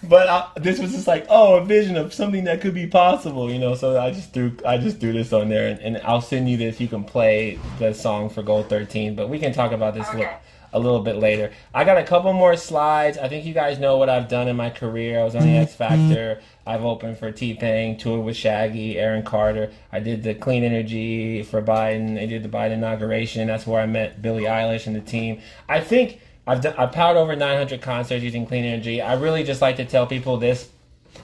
But 0.02 0.28
I, 0.28 0.48
this 0.56 0.78
was 0.78 0.92
just 0.92 1.06
like 1.06 1.26
oh 1.28 1.56
a 1.56 1.64
vision 1.64 1.96
of 1.96 2.12
something 2.12 2.44
that 2.44 2.60
could 2.60 2.74
be 2.74 2.86
possible 2.86 3.50
you 3.50 3.58
know 3.58 3.74
so 3.74 4.00
i 4.00 4.10
just 4.10 4.32
threw 4.32 4.56
i 4.66 4.76
just 4.76 4.98
threw 5.00 5.12
this 5.12 5.32
on 5.32 5.48
there 5.48 5.68
and, 5.68 5.80
and 5.80 5.98
i'll 6.04 6.20
send 6.20 6.48
you 6.48 6.56
this. 6.56 6.80
You 6.80 6.88
can 6.88 7.04
play 7.04 7.58
the 7.78 7.92
song 7.92 8.28
for 8.28 8.42
goal 8.42 8.62
13 8.64 9.14
but 9.14 9.28
we 9.28 9.38
can 9.38 9.52
talk 9.52 9.72
about 9.72 9.94
this 9.94 10.08
okay. 10.08 10.36
a, 10.72 10.78
little 10.78 11.00
bit 11.00 11.16
later. 11.16 11.52
I 11.74 11.84
got 11.84 11.98
a 11.98 12.02
couple 12.02 12.32
more 12.32 12.56
slides. 12.56 13.18
I 13.18 13.28
think 13.28 13.44
you 13.44 13.54
guys 13.54 13.78
know 13.78 13.96
what 13.96 14.08
i've 14.08 14.28
done 14.28 14.48
in 14.48 14.56
my 14.56 14.70
career. 14.70 15.20
I 15.20 15.24
was 15.24 15.36
on 15.36 15.42
the 15.42 15.56
x 15.56 15.74
factor. 15.74 16.40
I've 16.66 16.84
opened 16.84 17.18
for 17.18 17.30
t-pain 17.30 17.98
toured 17.98 18.24
with 18.24 18.36
shaggy 18.36 18.98
aaron 18.98 19.22
carter. 19.22 19.70
I 19.92 20.00
did 20.00 20.22
the 20.22 20.34
clean 20.34 20.64
energy 20.64 21.42
for 21.42 21.62
biden. 21.62 22.20
I 22.20 22.26
did 22.26 22.42
the 22.42 22.48
biden 22.48 22.72
inauguration. 22.72 23.46
That's 23.46 23.66
where 23.66 23.80
i 23.80 23.86
met 23.86 24.20
billie 24.20 24.44
eilish 24.44 24.86
and 24.86 24.96
the 24.96 25.00
team. 25.00 25.40
I 25.68 25.80
think 25.80 26.20
I've 26.46 26.60
done, 26.60 26.74
I've 26.76 26.92
powered 26.92 27.16
over 27.16 27.36
900 27.36 27.80
concerts 27.80 28.22
using 28.22 28.46
clean 28.46 28.64
energy. 28.64 29.00
I 29.00 29.14
really 29.14 29.44
just 29.44 29.62
like 29.62 29.76
to 29.76 29.84
tell 29.84 30.06
people 30.06 30.38
this 30.38 30.68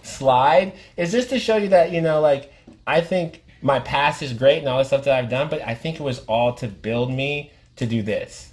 slide 0.02 0.74
is 0.96 1.12
just 1.12 1.30
to 1.30 1.38
show 1.38 1.56
you 1.56 1.68
that 1.68 1.90
you 1.92 2.00
know, 2.00 2.20
like 2.20 2.52
I 2.86 3.00
think 3.00 3.42
my 3.60 3.80
past 3.80 4.22
is 4.22 4.32
great 4.32 4.58
and 4.58 4.68
all 4.68 4.78
the 4.78 4.84
stuff 4.84 5.04
that 5.04 5.18
I've 5.18 5.30
done, 5.30 5.48
but 5.48 5.62
I 5.62 5.74
think 5.74 5.96
it 5.96 6.02
was 6.02 6.20
all 6.20 6.54
to 6.54 6.68
build 6.68 7.10
me 7.10 7.50
to 7.76 7.86
do 7.86 8.02
this, 8.02 8.52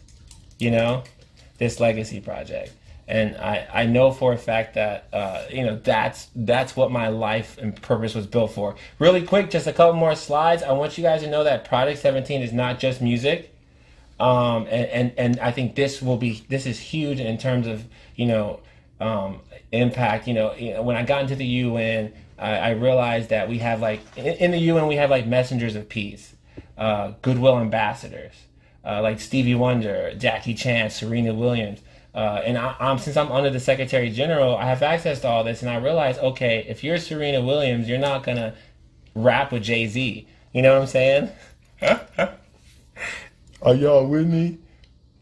you 0.58 0.72
know, 0.72 1.04
this 1.58 1.80
legacy 1.80 2.20
project. 2.20 2.74
And 3.08 3.38
I, 3.38 3.68
I 3.72 3.86
know 3.86 4.12
for 4.12 4.34
a 4.34 4.38
fact 4.38 4.74
that 4.74 5.08
uh, 5.14 5.46
you 5.52 5.64
know 5.64 5.76
that's 5.76 6.30
that's 6.36 6.76
what 6.76 6.92
my 6.92 7.10
life 7.10 7.60
and 7.60 7.80
purpose 7.80 8.16
was 8.16 8.26
built 8.26 8.52
for. 8.52 8.76
Really 8.98 9.22
quick, 9.22 9.52
just 9.52 9.68
a 9.68 9.74
couple 9.74 9.94
more 9.94 10.16
slides. 10.16 10.64
I 10.64 10.72
want 10.72 10.98
you 10.98 11.04
guys 11.04 11.22
to 11.22 11.30
know 11.30 11.44
that 11.44 11.66
Project 11.66 12.00
17 12.00 12.42
is 12.42 12.52
not 12.52 12.80
just 12.80 13.04
music 13.04 13.55
um, 14.20 14.68
and, 14.70 14.86
and 14.88 15.14
and 15.18 15.40
I 15.40 15.52
think 15.52 15.76
this 15.76 16.02
will 16.02 16.18
be 16.18 16.46
this 16.48 16.66
is 16.66 16.80
huge 16.80 17.20
in 17.20 17.38
terms 17.38 17.68
of 17.68 17.86
you 18.16 18.26
know 18.26 18.62
um, 19.00 19.42
impact. 19.72 20.28
You 20.28 20.34
know, 20.36 20.82
when 20.84 20.96
I 20.96 21.04
got 21.04 21.22
into 21.22 21.36
the 21.36 21.46
UN, 21.46 22.14
I, 22.40 22.52
I 22.52 22.70
realized 22.72 23.30
that 23.30 23.50
we 23.50 23.60
have 23.60 23.82
like 23.82 24.02
in, 24.18 24.26
in, 24.26 24.52
the 24.52 24.58
UN 24.58 24.88
we 24.88 24.96
have 24.96 25.10
like 25.10 25.28
messengers 25.28 25.76
of 25.76 25.90
peace, 25.90 26.36
uh, 26.78 27.14
goodwill 27.22 27.60
ambassadors, 27.60 28.34
uh, 28.86 29.02
like 29.02 29.20
Stevie 29.20 29.56
Wonder, 29.56 30.14
Jackie 30.18 30.54
Chan, 30.54 30.92
Serena 30.92 31.34
Williams. 31.34 31.82
Uh, 32.14 32.42
and 32.46 32.58
I, 32.58 32.74
am 32.80 32.98
since 32.98 33.18
I'm 33.18 33.30
under 33.30 33.50
the 33.50 33.60
Secretary 33.60 34.10
General, 34.10 34.56
I 34.56 34.64
have 34.66 34.82
access 34.82 35.20
to 35.22 35.28
all 35.28 35.44
this, 35.44 35.62
and 35.62 35.70
I 35.70 35.76
realize, 35.76 36.18
okay, 36.18 36.66
if 36.70 36.82
you're 36.82 36.98
Serena 36.98 37.42
Williams, 37.42 37.90
you're 37.90 37.98
not 37.98 38.24
gonna 38.24 38.56
rap 39.14 39.52
with 39.52 39.64
Jay 39.64 39.86
Z. 39.88 40.26
You 40.54 40.62
know 40.62 40.74
what 40.74 40.82
I'm 40.84 40.88
saying? 40.88 41.30
Are 43.66 43.74
y'all 43.74 44.06
with 44.06 44.28
me? 44.28 44.60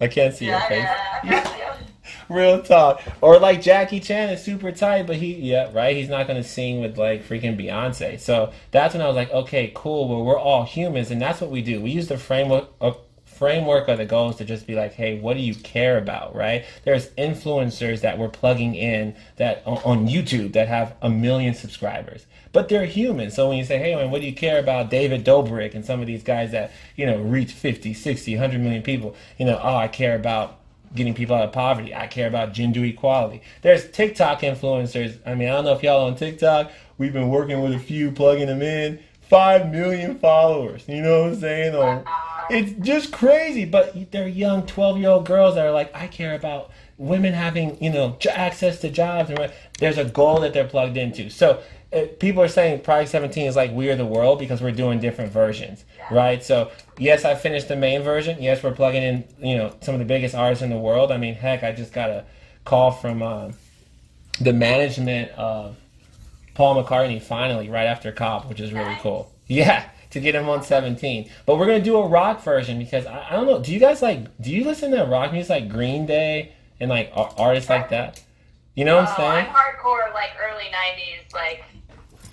I 0.02 0.10
can't 0.10 0.36
see 0.36 0.48
yeah, 0.48 0.60
your 0.60 0.68
face. 0.68 0.90
Yeah, 1.24 1.78
Real 2.30 2.62
talk. 2.62 3.02
Or 3.22 3.40
like 3.40 3.62
Jackie 3.62 4.02
Chan 4.02 4.32
is 4.32 4.44
super 4.44 4.74
tight, 4.74 5.08
but 5.08 5.16
he, 5.16 5.36
yeah, 5.36 5.72
right? 5.72 5.96
He's 5.96 6.10
not 6.10 6.28
going 6.28 6.44
to 6.44 6.48
sing 6.48 6.82
with 6.82 6.98
like 6.98 7.26
freaking 7.26 7.58
Beyonce. 7.58 8.20
So 8.20 8.52
that's 8.72 8.94
when 8.94 9.02
I 9.02 9.08
was 9.08 9.16
like, 9.16 9.32
okay, 9.32 9.72
cool. 9.74 10.10
Well, 10.10 10.26
we're 10.26 10.38
all 10.38 10.66
humans, 10.66 11.10
and 11.10 11.22
that's 11.22 11.40
what 11.40 11.52
we 11.52 11.62
do. 11.62 11.80
We 11.80 11.92
use 11.92 12.10
the 12.10 12.18
framework 12.18 12.68
of 12.82 12.98
framework 13.34 13.88
of 13.88 13.98
the 13.98 14.06
goals 14.06 14.38
to 14.38 14.46
just 14.46 14.68
be 14.68 14.76
like, 14.76 14.94
hey, 14.94 15.20
what 15.20 15.36
do 15.36 15.44
you 15.44 15.56
care 15.56 15.98
about, 15.98 16.36
right? 16.36 16.66
There's 16.86 17.10
influencers 17.12 18.02
that 18.02 18.18
we're 18.18 18.30
plugging 18.30 18.76
in 18.76 19.16
that 19.38 19.64
on 19.66 20.08
YouTube 20.08 20.54
that 20.54 20.68
have 20.68 20.96
a 21.02 21.10
million 21.10 21.54
subscribers 21.54 22.26
but 22.54 22.70
they're 22.70 22.86
human. 22.86 23.32
So 23.32 23.50
when 23.50 23.58
you 23.58 23.66
say, 23.66 23.80
hey, 23.80 23.96
man, 23.96 24.12
what 24.12 24.22
do 24.22 24.28
you 24.28 24.34
care 24.34 24.60
about 24.60 24.90
David 24.90 25.26
Dobrik 25.26 25.74
and 25.74 25.84
some 25.84 26.00
of 26.00 26.08
these 26.08 26.24
guys 26.24 26.52
that, 26.52 26.72
you 26.96 27.06
know, 27.06 27.18
reach 27.18 27.52
50, 27.52 27.94
60, 27.94 28.36
100 28.36 28.62
million 28.62 28.84
people? 28.84 29.16
You 29.38 29.48
know, 29.48 29.60
oh, 29.62 29.76
I 29.76 29.88
care 29.88 30.16
about 30.16 30.60
getting 30.96 31.16
people 31.16 31.36
out 31.36 31.44
of 31.44 31.52
poverty. 31.52 31.94
I 31.94 32.06
care 32.06 32.28
about 32.28 32.54
gender 32.54 32.86
equality. 32.86 33.42
There's 33.64 33.90
TikTok 33.90 34.42
influencers. 34.42 35.18
I 35.26 35.34
mean, 35.34 35.50
I 35.50 35.54
don't 35.54 35.66
know 35.66 35.74
if 35.74 35.82
y'all 35.82 36.06
on 36.06 36.16
TikTok. 36.16 36.72
We've 37.00 37.12
been 37.12 37.30
working 37.30 37.60
with 37.62 37.74
a 37.74 37.80
few, 37.80 38.12
plugging 38.12 38.48
them 38.48 38.62
in. 38.62 39.00
Five 39.22 39.72
million 39.72 40.20
followers. 40.20 40.88
You 40.88 41.02
know 41.02 41.24
what 41.24 41.34
I'm 41.34 41.40
saying? 41.40 41.74
It's 42.50 42.72
just 42.86 43.12
crazy. 43.12 43.66
But 43.66 44.12
they're 44.12 44.28
young 44.28 44.66
12 44.66 44.98
year 45.00 45.10
old 45.10 45.26
girls 45.26 45.56
that 45.56 45.66
are 45.66 45.72
like, 45.72 45.94
I 45.96 46.08
care 46.08 46.36
about 46.36 46.72
women 46.98 47.34
having, 47.34 47.82
you 47.84 47.90
know, 47.90 48.18
access 48.32 48.80
to 48.82 48.90
jobs. 48.90 49.30
And 49.30 49.52
there's 49.80 49.98
a 49.98 50.06
goal 50.06 50.40
that 50.42 50.54
they're 50.54 50.68
plugged 50.68 50.98
into. 50.98 51.30
So 51.30 51.62
it, 51.92 52.20
people 52.20 52.42
are 52.42 52.48
saying 52.48 52.82
Project 52.82 53.12
17 53.12 53.46
is 53.46 53.56
like 53.56 53.72
We 53.72 53.90
Are 53.90 53.96
the 53.96 54.06
World 54.06 54.40
because 54.40 54.62
we're 54.62 54.72
doing 54.72 55.00
different 55.00 55.32
versions, 55.32 55.86
right? 56.12 56.44
So, 56.44 56.72
yes, 56.98 57.24
I 57.24 57.36
finished 57.36 57.68
the 57.68 57.76
main 57.76 58.02
version. 58.02 58.42
Yes, 58.42 58.64
we're 58.64 58.74
plugging 58.74 59.04
in, 59.04 59.24
you 59.40 59.58
know, 59.58 59.76
some 59.82 59.94
of 59.94 60.00
the 60.00 60.06
biggest 60.06 60.34
artists 60.34 60.64
in 60.64 60.70
the 60.70 60.78
world. 60.78 61.12
I 61.12 61.18
mean, 61.18 61.36
heck, 61.36 61.64
I 61.64 61.72
just 61.72 61.94
got 61.94 62.10
a 62.10 62.26
call 62.66 62.92
from 62.92 63.22
uh, 63.22 63.52
the 64.42 64.54
management 64.54 65.32
of 65.32 65.78
Paul 66.56 66.84
McCartney 66.84 67.22
finally, 67.22 67.70
right 67.70 67.86
after 67.86 68.12
COP, 68.12 68.50
which 68.50 68.60
is 68.60 68.74
really 68.74 68.98
cool. 69.02 69.32
Yeah, 69.48 69.88
to 70.14 70.20
get 70.20 70.36
him 70.36 70.48
on 70.48 70.64
17. 70.64 71.30
But 71.46 71.58
we're 71.58 71.66
going 71.66 71.80
to 71.80 71.84
do 71.84 71.98
a 71.98 72.08
rock 72.08 72.42
version 72.42 72.80
because 72.80 73.06
I, 73.06 73.30
I, 73.30 73.32
don't 73.34 73.46
know. 73.46 73.62
Do 73.62 73.74
you 73.74 73.80
guys 73.80 74.02
like, 74.02 74.36
do 74.42 74.52
you 74.52 74.64
listen 74.64 74.92
to 74.92 75.04
rock 75.04 75.34
music 75.34 75.50
like 75.50 75.70
Green 75.70 76.06
Day 76.06 76.54
and 76.80 76.90
like 76.90 77.12
artists 77.16 77.70
like 77.70 77.90
that? 77.90 78.24
You 78.76 78.86
know 78.86 78.98
what 78.98 79.10
I'm 79.10 79.14
oh, 79.14 79.18
saying? 79.18 79.48
I'm 79.48 79.54
hardcore, 79.54 80.14
like 80.14 80.32
early 80.42 80.66
90s, 80.66 81.34
like 81.34 81.64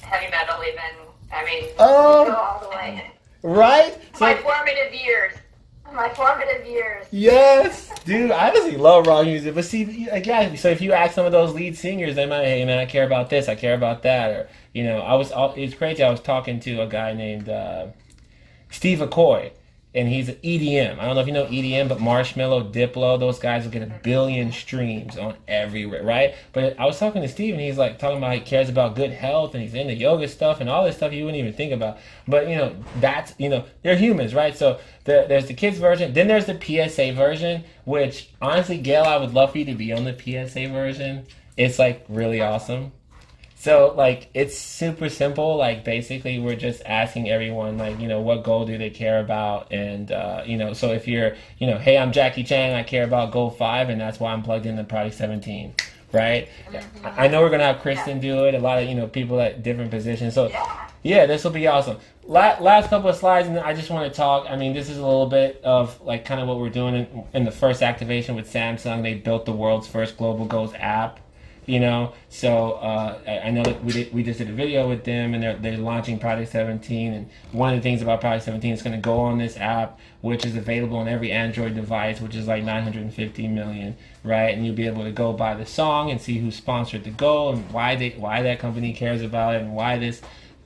heavy 0.03 0.31
metal 0.31 0.63
even. 0.63 1.09
I 1.33 1.45
mean, 1.45 1.71
oh, 1.79 2.27
go 2.27 2.35
all 2.35 2.61
the 2.61 2.77
way. 2.77 3.11
Right? 3.43 3.99
So, 4.15 4.25
my 4.25 4.37
formative 4.37 4.95
years. 4.95 5.35
My 5.93 6.09
formative 6.11 6.67
years. 6.67 7.07
Yes, 7.11 7.91
dude. 8.05 8.31
I 8.31 8.51
honestly 8.51 8.77
love 8.77 9.07
rock 9.07 9.27
music, 9.27 9.55
but 9.55 9.65
see, 9.65 10.09
again, 10.09 10.57
so 10.57 10.69
if 10.69 10.81
you 10.81 10.93
ask 10.93 11.15
some 11.15 11.27
of 11.27 11.33
those 11.33 11.53
lead 11.53 11.77
singers, 11.77 12.15
they 12.15 12.27
might, 12.27 12.45
hey 12.45 12.65
man, 12.65 12.79
I 12.79 12.87
care 12.87 13.05
about 13.05 13.29
this, 13.29 13.49
I 13.49 13.55
care 13.55 13.75
about 13.75 14.03
that, 14.05 14.31
or 14.31 14.49
you 14.73 14.85
know, 14.85 15.01
I 15.01 15.15
was, 15.15 15.33
it's 15.57 15.75
crazy. 15.75 16.03
I 16.03 16.11
was 16.11 16.21
talking 16.21 16.61
to 16.61 16.83
a 16.83 16.87
guy 16.87 17.13
named 17.13 17.49
uh, 17.49 17.89
Steve 18.71 18.99
Aoki, 18.99 19.53
and 19.93 20.09
he's 20.09 20.29
an 20.29 20.37
EDM. 20.37 21.01
I 21.01 21.07
don't 21.07 21.17
know 21.17 21.21
if 21.21 21.27
you 21.27 21.33
know 21.33 21.47
EDM, 21.47 21.89
but 21.89 21.99
Marshmello, 21.99 22.73
Diplo, 22.73 23.19
those 23.19 23.41
guys 23.41 23.65
will 23.65 23.73
get 23.73 23.83
a 23.83 23.93
billion 24.05 24.53
streams 24.53 25.19
on 25.19 25.35
every 25.49 25.85
right. 25.87 26.37
But 26.53 26.79
I 26.79 26.87
was 26.87 26.99
talking 26.99 27.23
to 27.23 27.29
Steve, 27.29 27.55
and 27.55 27.61
he's 27.61 27.77
like 27.77 27.99
talking 27.99 28.19
about 28.19 28.35
he 28.35 28.41
cares 28.41 28.69
about 28.69 28.95
good 28.95 29.11
health, 29.11 29.55
and 29.55 29.63
he's 29.63 29.75
into 29.75 29.95
yoga 29.95 30.29
stuff 30.29 30.61
and 30.61 30.71
all 30.71 30.85
this 30.85 30.97
stuff 30.97 31.13
you 31.13 31.25
wouldn't 31.25 31.41
even 31.41 31.53
think 31.53 31.73
about. 31.73 31.99
But 32.29 32.49
you 32.49 32.55
know, 32.55 32.77
that's 33.01 33.35
you 33.39 33.49
know, 33.49 33.65
they're 33.83 33.97
humans, 33.97 34.33
right? 34.33 34.57
So 34.57 34.79
the, 35.05 35.27
there's 35.29 35.47
the 35.47 35.55
kids 35.55 35.79
version, 35.79 36.13
then 36.13 36.29
there's 36.29 36.47
the 36.47 36.61
PSA 36.61 37.13
version, 37.15 37.65
which 37.85 38.31
honestly, 38.41 38.79
Gayle, 38.79 39.05
I 39.05 39.17
would 39.17 39.35
love 39.35 39.53
for 39.53 39.59
you 39.59 39.65
to 39.65 39.75
be 39.75 39.93
on 39.93 40.05
the 40.05 40.15
PSA 40.17 40.69
version. 40.69 41.27
It's 41.57 41.81
like 41.81 42.05
really 42.09 42.41
awesome. 42.41 42.93
So 43.61 43.93
like 43.95 44.31
it's 44.33 44.57
super 44.57 45.11
simple. 45.11 45.57
Like 45.57 45.85
basically, 45.85 46.39
we're 46.39 46.57
just 46.57 46.81
asking 46.87 47.29
everyone 47.29 47.77
like 47.77 48.01
you 48.01 48.09
know 48.09 48.23
what 48.23 48.43
goal 48.43 48.65
do 48.65 48.79
they 48.79 48.89
care 48.89 49.21
about, 49.21 49.71
and 49.71 50.11
uh, 50.11 50.43
you 50.47 50.57
know 50.57 50.73
so 50.73 50.93
if 50.93 51.07
you're 51.07 51.37
you 51.59 51.67
know 51.67 51.77
hey 51.77 51.99
I'm 51.99 52.11
Jackie 52.11 52.43
Chan, 52.43 52.75
I 52.75 52.83
care 52.85 53.05
about 53.05 53.33
goal 53.33 53.51
five, 53.51 53.91
and 53.91 54.01
that's 54.01 54.19
why 54.19 54.33
I'm 54.33 54.43
plugged 54.43 54.65
into 54.65 54.83
Project 54.85 55.17
17 55.17 55.75
right? 56.13 56.49
I 57.05 57.29
know 57.29 57.43
we're 57.43 57.51
gonna 57.51 57.65
have 57.65 57.83
Kristen 57.83 58.19
do 58.19 58.47
it. 58.47 58.55
A 58.55 58.59
lot 58.59 58.83
of 58.83 58.89
you 58.89 58.95
know 58.95 59.07
people 59.07 59.39
at 59.43 59.63
different 59.63 59.91
positions. 59.91 60.33
So 60.33 60.51
yeah, 61.03 61.27
this 61.27 61.45
will 61.45 61.51
be 61.51 61.67
awesome. 61.67 61.99
La- 62.25 62.59
last 62.61 62.89
couple 62.89 63.11
of 63.11 63.17
slides, 63.17 63.47
and 63.47 63.59
I 63.59 63.75
just 63.75 63.91
want 63.91 64.11
to 64.11 64.17
talk. 64.17 64.47
I 64.49 64.57
mean, 64.57 64.73
this 64.73 64.89
is 64.89 64.97
a 64.97 65.05
little 65.05 65.27
bit 65.27 65.61
of 65.63 66.01
like 66.01 66.25
kind 66.25 66.41
of 66.41 66.49
what 66.49 66.59
we're 66.59 66.71
doing 66.71 66.95
in, 66.95 67.25
in 67.35 67.45
the 67.45 67.53
first 67.53 67.83
activation 67.83 68.37
with 68.37 68.51
Samsung. 68.51 69.03
They 69.03 69.15
built 69.15 69.45
the 69.45 69.53
world's 69.53 69.87
first 69.87 70.17
global 70.17 70.47
goals 70.47 70.73
app 70.79 71.21
you 71.71 71.79
know. 71.79 72.13
So 72.29 72.73
uh, 72.73 73.19
I, 73.45 73.51
know 73.51 73.63
that 73.63 73.83
we 73.85 73.93
did, 73.93 74.13
we 74.13 74.25
just 74.25 74.39
did 74.39 74.49
a 74.49 74.53
video 74.53 74.89
with 74.89 75.05
them, 75.05 75.35
and 75.35 75.43
they're 75.43 75.57
they're 75.57 75.79
launching 75.79 76.19
Project 76.19 76.51
17. 76.51 77.13
And 77.13 77.31
one 77.53 77.73
of 77.73 77.79
the 77.79 77.83
things 77.83 78.03
about 78.03 78.21
Project 78.21 78.45
17 78.45 78.73
is 78.73 78.83
going 78.83 78.97
to 78.97 79.01
go 79.01 79.21
on 79.21 79.39
this 79.39 79.57
app, 79.57 80.01
which 80.21 80.45
is 80.45 80.57
available 80.57 80.97
on 80.97 81.07
every 81.07 81.31
Android 81.31 81.75
device, 81.77 82.21
which 82.21 82.35
is 82.35 82.49
like 82.49 82.65
950 82.65 83.49
million, 83.49 83.97
right? 84.25 84.53
And 84.55 84.67
you'll 84.67 84.75
be 84.75 84.87
able 84.87 85.05
to 85.05 85.13
go 85.13 85.33
buy 85.33 85.55
the 85.55 85.67
song 85.67 86.11
and 86.11 86.21
see 86.21 86.39
who 86.39 86.51
sponsored 86.51 87.05
the 87.05 87.11
goal 87.11 87.53
and 87.53 87.71
why 87.71 87.95
they 87.95 88.11
why 88.11 88.43
that 88.43 88.59
company 88.59 88.93
cares 88.93 89.23
about 89.23 89.55
it 89.55 89.63
and 89.63 89.75
why 89.75 89.97
this 89.99 90.21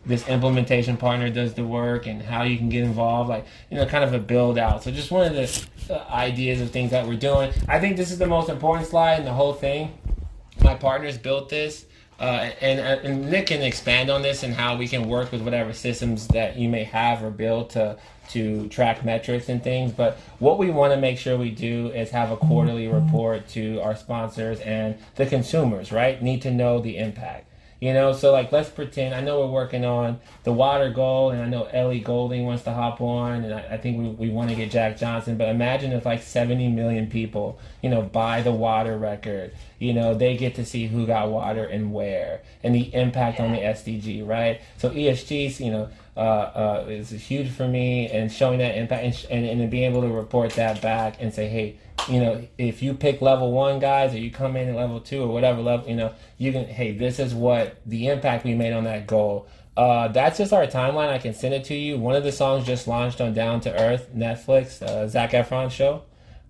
this 0.07 0.27
implementation 0.29 0.97
partner 0.99 1.31
does 1.31 1.55
the 1.55 1.65
work 1.65 2.07
and 2.07 2.23
how 2.23 2.43
you 2.43 2.59
can 2.59 2.69
get 2.69 2.85
involved 2.85 3.31
like 3.31 3.47
you 3.71 3.77
know 3.79 3.87
kind 3.87 4.05
of 4.05 4.13
a 4.13 4.19
build 4.19 4.59
out 4.59 4.83
so 4.83 4.91
just 4.91 5.11
one 5.11 5.27
of 5.27 5.33
the 5.33 5.95
uh, 5.95 6.05
ideas 6.13 6.61
of 6.61 6.71
things 6.71 6.91
that 6.91 7.07
we're 7.07 7.17
doing 7.17 7.51
i 7.69 7.81
think 7.81 7.97
this 7.97 8.11
is 8.11 8.19
the 8.19 8.27
most 8.27 8.51
important 8.51 8.87
slide 8.87 9.19
in 9.19 9.25
the 9.25 9.33
whole 9.33 9.55
thing 9.55 9.91
my 10.65 10.75
partners 10.75 11.19
built 11.19 11.49
this. 11.49 11.87
Uh, 12.19 12.51
and, 12.61 12.81
and 12.81 13.31
Nick 13.31 13.49
can 13.49 13.61
expand 13.63 14.09
on 14.09 14.23
this 14.23 14.45
and 14.45 14.55
how 14.55 14.77
we 14.77 14.87
can 14.87 15.09
work 15.09 15.33
with 15.33 15.43
whatever 15.43 15.73
systems 15.73 16.29
that 16.29 16.57
you 16.57 16.69
may 16.69 16.85
have 16.85 17.23
or 17.23 17.31
build 17.31 17.71
to 17.71 17.99
to 18.31 18.67
track 18.69 19.05
metrics 19.05 19.51
and 19.51 19.63
things. 19.63 19.93
But 19.93 20.17
what 20.39 20.59
we 20.59 20.71
want 20.71 20.95
to 20.95 20.97
make 20.97 21.19
sure 21.19 21.37
we 21.37 21.51
do 21.51 21.89
is 21.89 22.11
have 22.11 22.31
a 22.31 22.37
quarterly 22.39 22.89
report 22.89 23.49
to 23.49 23.81
our 23.81 23.95
sponsors 23.95 24.61
and 24.61 24.97
the 25.17 25.27
consumers. 25.27 25.93
Right? 25.93 26.23
Need 26.23 26.41
to 26.43 26.51
know 26.51 26.81
the 26.81 26.97
impact. 26.97 27.51
You 27.85 27.93
know, 27.93 28.15
so 28.15 28.33
like 28.33 28.51
let's 28.51 28.71
pretend. 28.71 29.15
I 29.15 29.21
know 29.21 29.41
we're 29.41 29.53
working 29.53 29.85
on 29.85 30.19
the 30.45 30.55
water 30.55 30.89
goal, 30.89 31.33
and 31.33 31.43
I 31.43 31.47
know 31.47 31.65
Ellie 31.65 32.01
Goulding 32.01 32.47
wants 32.47 32.63
to 32.63 32.73
hop 32.73 33.03
on, 33.03 33.45
and 33.45 33.53
I, 33.53 33.61
I 33.73 33.77
think 33.77 33.99
we, 33.99 34.09
we 34.09 34.31
want 34.31 34.49
to 34.49 34.57
get 34.57 34.71
Jack 34.71 34.97
Johnson. 34.97 35.37
But 35.37 35.51
imagine 35.51 35.93
if 35.93 36.07
like 36.07 36.23
70 36.23 36.69
million 36.69 37.11
people, 37.11 37.59
you 37.83 37.91
know, 37.91 38.01
buy 38.01 38.41
the 38.41 38.53
water 38.53 38.97
record. 38.97 39.53
You 39.79 39.93
know, 39.93 40.15
they 40.15 40.35
get 40.35 40.55
to 40.55 40.65
see 40.65 40.87
who 40.87 41.07
got 41.07 41.29
water 41.29 41.67
and 41.67 41.93
where, 41.93 42.41
and 42.63 42.75
the 42.75 42.95
impact 42.95 43.39
on 43.39 43.53
the 43.53 43.59
SDG, 43.59 44.27
right? 44.27 44.63
So 44.79 44.89
ESG, 44.89 45.61
you 45.61 45.71
know, 45.71 45.91
uh, 46.17 46.21
uh, 46.21 46.87
is 46.89 47.11
huge 47.11 47.51
for 47.51 47.69
me, 47.69 48.09
and 48.09 48.33
showing 48.33 48.61
that 48.61 48.79
impact, 48.79 49.05
and, 49.05 49.45
and, 49.45 49.61
and 49.61 49.71
being 49.71 49.85
able 49.85 50.01
to 50.01 50.09
report 50.09 50.53
that 50.53 50.81
back 50.81 51.17
and 51.21 51.35
say, 51.35 51.49
hey 51.49 51.77
you 52.09 52.21
know, 52.21 52.47
if 52.59 52.83
you 52.83 52.95
pick 52.95 53.23
level 53.23 53.53
one 53.53 53.79
guys 53.79 54.15
or 54.15 54.19
you 54.19 54.31
come 54.31 54.57
in 54.57 54.69
at 54.69 54.75
level 54.75 55.01
two 55.01 55.23
or 55.23 55.29
whatever 55.29 55.61
level, 55.63 55.89
you 55.89 55.97
know, 55.97 56.13
you 56.39 56.53
can, 56.53 56.67
hey, 56.67 56.93
this 56.93 57.19
is 57.19 57.35
what 57.35 57.81
the 57.87 58.09
impact 58.09 58.45
we 58.45 58.55
made 58.55 58.73
on 58.73 58.85
that 58.85 59.07
goal. 59.07 59.49
Uh, 59.77 60.09
that's 60.09 60.39
just 60.39 60.53
our 60.53 60.67
timeline. 60.67 61.09
I 61.09 61.19
can 61.19 61.35
send 61.35 61.55
it 61.55 61.65
to 61.65 61.75
you. 61.75 61.99
One 61.99 62.15
of 62.15 62.23
the 62.23 62.33
songs 62.33 62.67
just 62.67 62.87
launched 62.87 63.21
on 63.21 63.33
Down 63.33 63.61
to 63.63 63.81
Earth, 63.81 64.09
Netflix, 64.15 64.83
uh, 64.83 65.09
Zac 65.09 65.31
Efron 65.33 65.71
show 65.71 66.03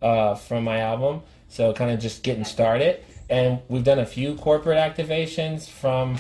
uh, 0.03 0.35
from 0.35 0.65
my 0.65 0.81
album. 0.81 1.23
So 1.49 1.73
kind 1.73 1.91
of 1.91 2.01
just 2.01 2.23
getting 2.23 2.45
started. 2.45 3.03
And 3.31 3.61
we've 3.69 3.85
done 3.85 3.99
a 3.99 4.07
few 4.07 4.35
corporate 4.35 4.77
activations 4.77 5.69
from 5.69 6.19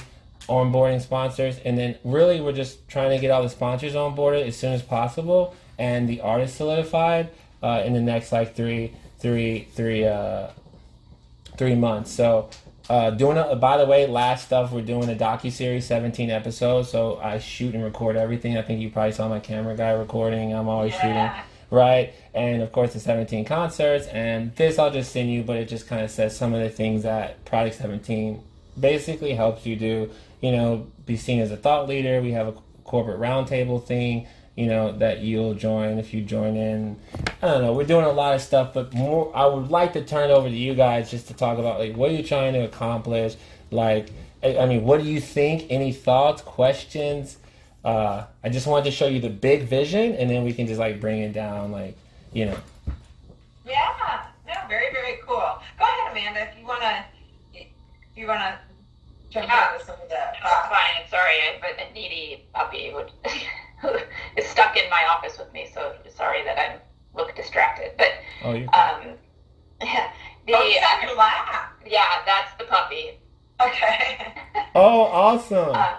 onboarding 0.48 1.00
sponsors. 1.00 1.58
And 1.64 1.76
then 1.76 1.98
really 2.04 2.40
we're 2.40 2.52
just 2.52 2.88
trying 2.88 3.10
to 3.10 3.18
get 3.18 3.30
all 3.30 3.42
the 3.42 3.50
sponsors 3.50 3.94
onboarded 3.94 4.46
as 4.46 4.56
soon 4.56 4.72
as 4.72 4.82
possible 4.82 5.54
and 5.78 6.08
the 6.08 6.20
artists 6.20 6.56
solidified 6.56 7.30
uh, 7.62 7.82
in 7.84 7.94
the 7.94 8.00
next 8.00 8.30
like 8.32 8.54
three 8.54 8.92
three 9.24 9.66
three 9.72 10.06
uh 10.06 10.48
three 11.56 11.74
months. 11.74 12.10
So 12.10 12.50
uh, 12.90 13.08
doing 13.08 13.38
a, 13.38 13.56
by 13.56 13.78
the 13.78 13.87
way, 13.87 14.06
last 14.06 14.44
stuff 14.44 14.70
we're 14.70 14.82
doing 14.82 15.08
a 15.08 15.14
docu 15.14 15.50
series, 15.50 15.87
seventeen 15.87 16.28
episodes. 16.28 16.90
So 16.90 17.18
I 17.22 17.38
shoot 17.38 17.74
and 17.74 17.82
record 17.82 18.16
everything. 18.16 18.58
I 18.58 18.62
think 18.62 18.82
you 18.82 18.90
probably 18.90 19.12
saw 19.12 19.26
my 19.26 19.40
camera 19.40 19.74
guy 19.74 19.92
recording. 19.92 20.52
I'm 20.52 20.68
always 20.68 20.92
yeah. 20.92 21.00
shooting, 21.00 21.44
right? 21.70 22.12
And 22.34 22.60
of 22.60 22.70
course 22.70 22.92
the 22.92 23.00
seventeen 23.00 23.46
concerts. 23.46 24.06
And 24.08 24.54
this 24.56 24.78
I'll 24.78 24.90
just 24.90 25.10
send 25.10 25.30
you, 25.30 25.42
but 25.42 25.56
it 25.56 25.70
just 25.70 25.87
kind 25.87 26.02
of 26.02 26.10
says 26.10 26.37
some 26.37 26.52
of 26.52 26.60
the 26.60 26.68
things 26.68 27.04
that 27.04 27.42
Project 27.46 27.76
Seventeen 27.76 28.42
basically 28.78 29.32
helps 29.32 29.64
you 29.64 29.74
do. 29.76 30.10
You 30.42 30.52
know, 30.52 30.87
be 31.06 31.16
seen 31.16 31.40
as 31.40 31.50
a 31.50 31.56
thought 31.56 31.88
leader. 31.88 32.20
We 32.20 32.32
have 32.32 32.48
a 32.48 32.54
corporate 32.84 33.18
roundtable 33.18 33.82
thing 33.82 34.26
you 34.57 34.67
know, 34.67 34.93
that 34.99 35.21
you'll 35.21 35.55
join 35.55 35.99
if 35.99 36.14
you 36.14 36.23
join 36.23 36.57
in. 36.57 36.97
I 37.43 37.49
don't 37.49 37.62
know. 37.62 37.73
We're 37.73 37.87
doing 37.87 38.05
a 38.05 38.12
lot 38.12 38.35
of 38.35 38.40
stuff, 38.40 38.73
but 38.73 38.95
more. 38.95 39.35
I 39.37 39.47
would 39.47 39.71
like 39.71 39.93
to 39.95 40.05
turn 40.05 40.31
it 40.31 40.33
over 40.33 40.49
to 40.49 40.55
you 40.55 40.75
guys 40.75 41.11
just 41.11 41.29
to 41.29 41.35
talk 41.35 41.59
about 41.59 41.81
like 41.81 41.97
what 41.97 42.11
are 42.11 42.14
you 42.14 42.23
trying 42.23 42.53
to 42.55 42.61
accomplish. 42.61 43.37
Like, 43.71 44.11
I 44.43 44.67
mean, 44.67 44.85
what 44.85 45.03
do 45.03 45.09
you 45.09 45.21
think? 45.21 45.67
Any 45.71 45.93
thoughts, 45.93 46.43
questions? 46.43 47.38
Uh, 47.85 48.25
I 48.43 48.49
just 48.49 48.67
wanted 48.67 48.85
to 48.85 48.90
show 48.93 49.07
you 49.07 49.21
the 49.21 49.29
big 49.29 49.64
vision, 49.64 50.14
and 50.14 50.31
then 50.31 50.45
we 50.45 50.53
can 50.53 50.67
just 50.67 50.79
like 50.79 51.01
bring 51.01 51.21
it 51.21 51.33
down, 51.33 51.73
like 51.73 51.97
you 52.33 52.47
know. 52.47 52.59
Yeah. 53.67 54.25
No. 54.47 54.55
Very 54.69 54.93
very 54.93 55.19
cool. 55.27 55.59
Go 55.79 55.85
ahead, 55.85 56.12
Amanda. 56.12 56.49
If 56.49 56.59
you 56.59 56.67
wanna, 56.67 57.05
if 57.53 57.67
you 58.14 58.27
wanna 58.29 58.59
jump 59.31 59.49
yeah. 59.49 59.73
into 59.73 59.85
some 59.85 59.97
of 60.01 60.09
the. 60.09 60.17
Uh, 60.17 60.69
fine. 60.69 61.09
Sorry, 61.11 61.35
I, 61.43 61.59
but 61.61 61.85
a 61.85 61.93
needy 61.93 62.45
puppy 62.55 62.93
would. 62.95 63.11
is 64.37 64.47
stuck 64.47 64.77
in 64.77 64.88
my 64.90 65.05
office 65.11 65.38
with 65.38 65.53
me. 65.53 65.68
So 65.73 65.94
sorry 66.14 66.44
that 66.44 66.59
I'm 66.59 66.81
look 67.14 67.35
distracted. 67.35 67.92
But 67.97 68.12
oh, 68.44 68.55
you 68.55 68.68
um, 68.68 69.14
yeah, 69.81 70.11
the 70.47 70.55
oh, 70.55 71.03
your 71.03 71.16
lap. 71.16 71.73
Yeah, 71.87 72.05
that's 72.27 72.57
the 72.59 72.64
puppy. 72.64 73.18
Okay. 73.61 74.35
oh, 74.75 75.03
awesome. 75.05 75.70
Uh, 75.75 75.97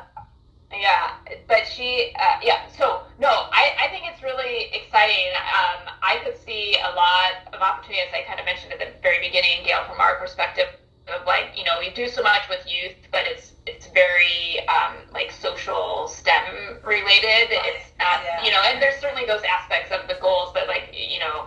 yeah, 0.73 1.11
but 1.47 1.65
she, 1.65 2.11
uh, 2.19 2.37
yeah. 2.43 2.67
So 2.77 3.03
no, 3.19 3.29
I, 3.29 3.71
I 3.79 3.87
think 3.89 4.05
it's 4.11 4.21
really 4.21 4.67
exciting. 4.73 5.31
Um, 5.35 5.93
I 6.01 6.19
could 6.23 6.37
see 6.37 6.75
a 6.83 6.93
lot 6.95 7.53
of 7.53 7.61
opportunity, 7.61 8.01
as 8.01 8.13
I 8.13 8.27
kind 8.27 8.39
of 8.39 8.45
mentioned 8.45 8.73
at 8.73 8.79
the 8.79 8.91
very 9.01 9.25
beginning, 9.25 9.63
Gayle, 9.63 9.85
from 9.87 10.01
our 10.01 10.19
perspective 10.19 10.67
of 11.13 11.25
like 11.25 11.53
you 11.55 11.63
know 11.63 11.77
we 11.79 11.91
do 11.91 12.07
so 12.07 12.21
much 12.23 12.49
with 12.49 12.65
youth, 12.67 12.95
but 13.11 13.21
it's 13.25 13.53
it's 13.65 13.87
very 13.87 14.61
um, 14.67 14.95
like 15.13 15.31
social 15.31 16.07
STEM 16.07 16.79
related. 16.83 17.49
It's 17.49 17.91
not 17.99 18.21
yeah. 18.23 18.43
you 18.43 18.51
know, 18.51 18.61
and 18.65 18.81
there's 18.81 18.99
certainly 18.99 19.25
those 19.25 19.43
aspects 19.43 19.91
of 19.91 20.07
the 20.07 20.17
goals, 20.21 20.51
but 20.53 20.67
like 20.67 20.93
you 20.93 21.19
know, 21.19 21.45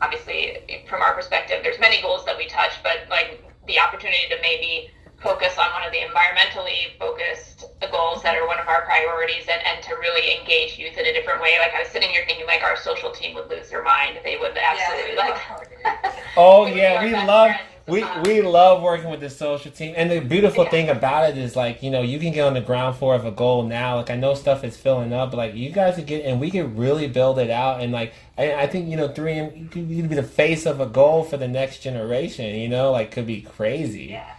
obviously 0.00 0.84
from 0.88 1.02
our 1.02 1.14
perspective, 1.14 1.60
there's 1.62 1.80
many 1.80 2.00
goals 2.02 2.24
that 2.24 2.36
we 2.36 2.48
touch, 2.48 2.72
but 2.82 3.08
like 3.10 3.42
the 3.66 3.78
opportunity 3.78 4.28
to 4.28 4.36
maybe 4.42 4.90
focus 5.24 5.56
on 5.56 5.72
one 5.72 5.82
of 5.82 5.92
the 5.92 5.98
environmentally 5.98 6.92
focused 6.98 7.64
goals 7.94 8.22
that 8.22 8.36
are 8.36 8.46
one 8.46 8.58
of 8.58 8.68
our 8.68 8.84
priorities 8.84 9.46
and, 9.48 9.62
and 9.64 9.82
to 9.82 9.94
really 9.96 10.38
engage 10.38 10.76
youth 10.78 10.98
in 10.98 11.06
a 11.06 11.12
different 11.12 11.40
way. 11.40 11.56
Like 11.60 11.72
I 11.74 11.80
was 11.80 11.88
sitting 11.88 12.10
here 12.10 12.24
thinking 12.26 12.46
like 12.46 12.62
our 12.62 12.76
social 12.76 13.10
team 13.10 13.34
would 13.34 13.48
lose 13.48 13.70
their 13.70 13.82
mind. 13.82 14.18
They 14.24 14.36
would 14.36 14.56
absolutely 14.56 15.14
yeah, 15.14 15.96
like 16.02 16.14
Oh 16.36 16.66
yeah, 16.66 17.02
we 17.02 17.12
love 17.12 17.52
we 17.86 18.04
we 18.24 18.40
love 18.40 18.82
working 18.82 19.10
with 19.10 19.20
the 19.20 19.28
social 19.28 19.70
team, 19.70 19.94
and 19.96 20.10
the 20.10 20.20
beautiful 20.20 20.64
yeah. 20.64 20.70
thing 20.70 20.88
about 20.88 21.28
it 21.30 21.36
is 21.36 21.54
like 21.54 21.82
you 21.82 21.90
know 21.90 22.00
you 22.00 22.18
can 22.18 22.32
get 22.32 22.46
on 22.46 22.54
the 22.54 22.60
ground 22.60 22.96
floor 22.96 23.14
of 23.14 23.26
a 23.26 23.30
goal 23.30 23.62
now. 23.62 23.96
Like 23.96 24.10
I 24.10 24.16
know 24.16 24.34
stuff 24.34 24.64
is 24.64 24.76
filling 24.76 25.12
up, 25.12 25.30
but 25.30 25.36
like 25.36 25.54
you 25.54 25.70
guys 25.70 25.96
could 25.96 26.06
get, 26.06 26.24
and 26.24 26.40
we 26.40 26.50
can 26.50 26.76
really 26.76 27.08
build 27.08 27.38
it 27.38 27.50
out. 27.50 27.80
And 27.80 27.92
like 27.92 28.14
I, 28.38 28.54
I 28.54 28.66
think 28.66 28.88
you 28.88 28.96
know 28.96 29.08
three 29.08 29.34
M 29.34 29.52
you 29.54 29.66
could, 29.66 29.88
you 29.88 30.00
could 30.00 30.08
be 30.08 30.16
the 30.16 30.22
face 30.22 30.64
of 30.64 30.80
a 30.80 30.86
goal 30.86 31.24
for 31.24 31.36
the 31.36 31.48
next 31.48 31.80
generation. 31.80 32.54
You 32.54 32.68
know, 32.68 32.90
like 32.90 33.10
could 33.10 33.26
be 33.26 33.42
crazy. 33.42 34.04
Yeah. 34.04 34.34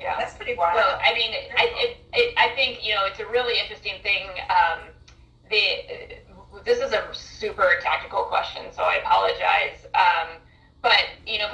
Yeah, 0.00 0.16
that's 0.18 0.34
pretty 0.34 0.54
wild. 0.54 0.76
Well, 0.76 0.98
I 1.04 1.12
mean, 1.12 1.30
I, 1.56 1.68
it, 1.76 1.96
it, 2.14 2.34
I 2.38 2.48
think 2.54 2.86
you 2.86 2.94
know 2.94 3.04
it's 3.04 3.20
a 3.20 3.26
really 3.26 3.60
interesting 3.60 3.94
thing. 4.02 4.28
Um, 4.48 4.78
the 5.50 6.16
this 6.64 6.78
is 6.78 6.92
a 6.92 7.06
super 7.12 7.72
tactical 7.82 8.22
question, 8.24 8.62
so 8.72 8.82
I 8.82 8.96
apologize. 8.96 9.79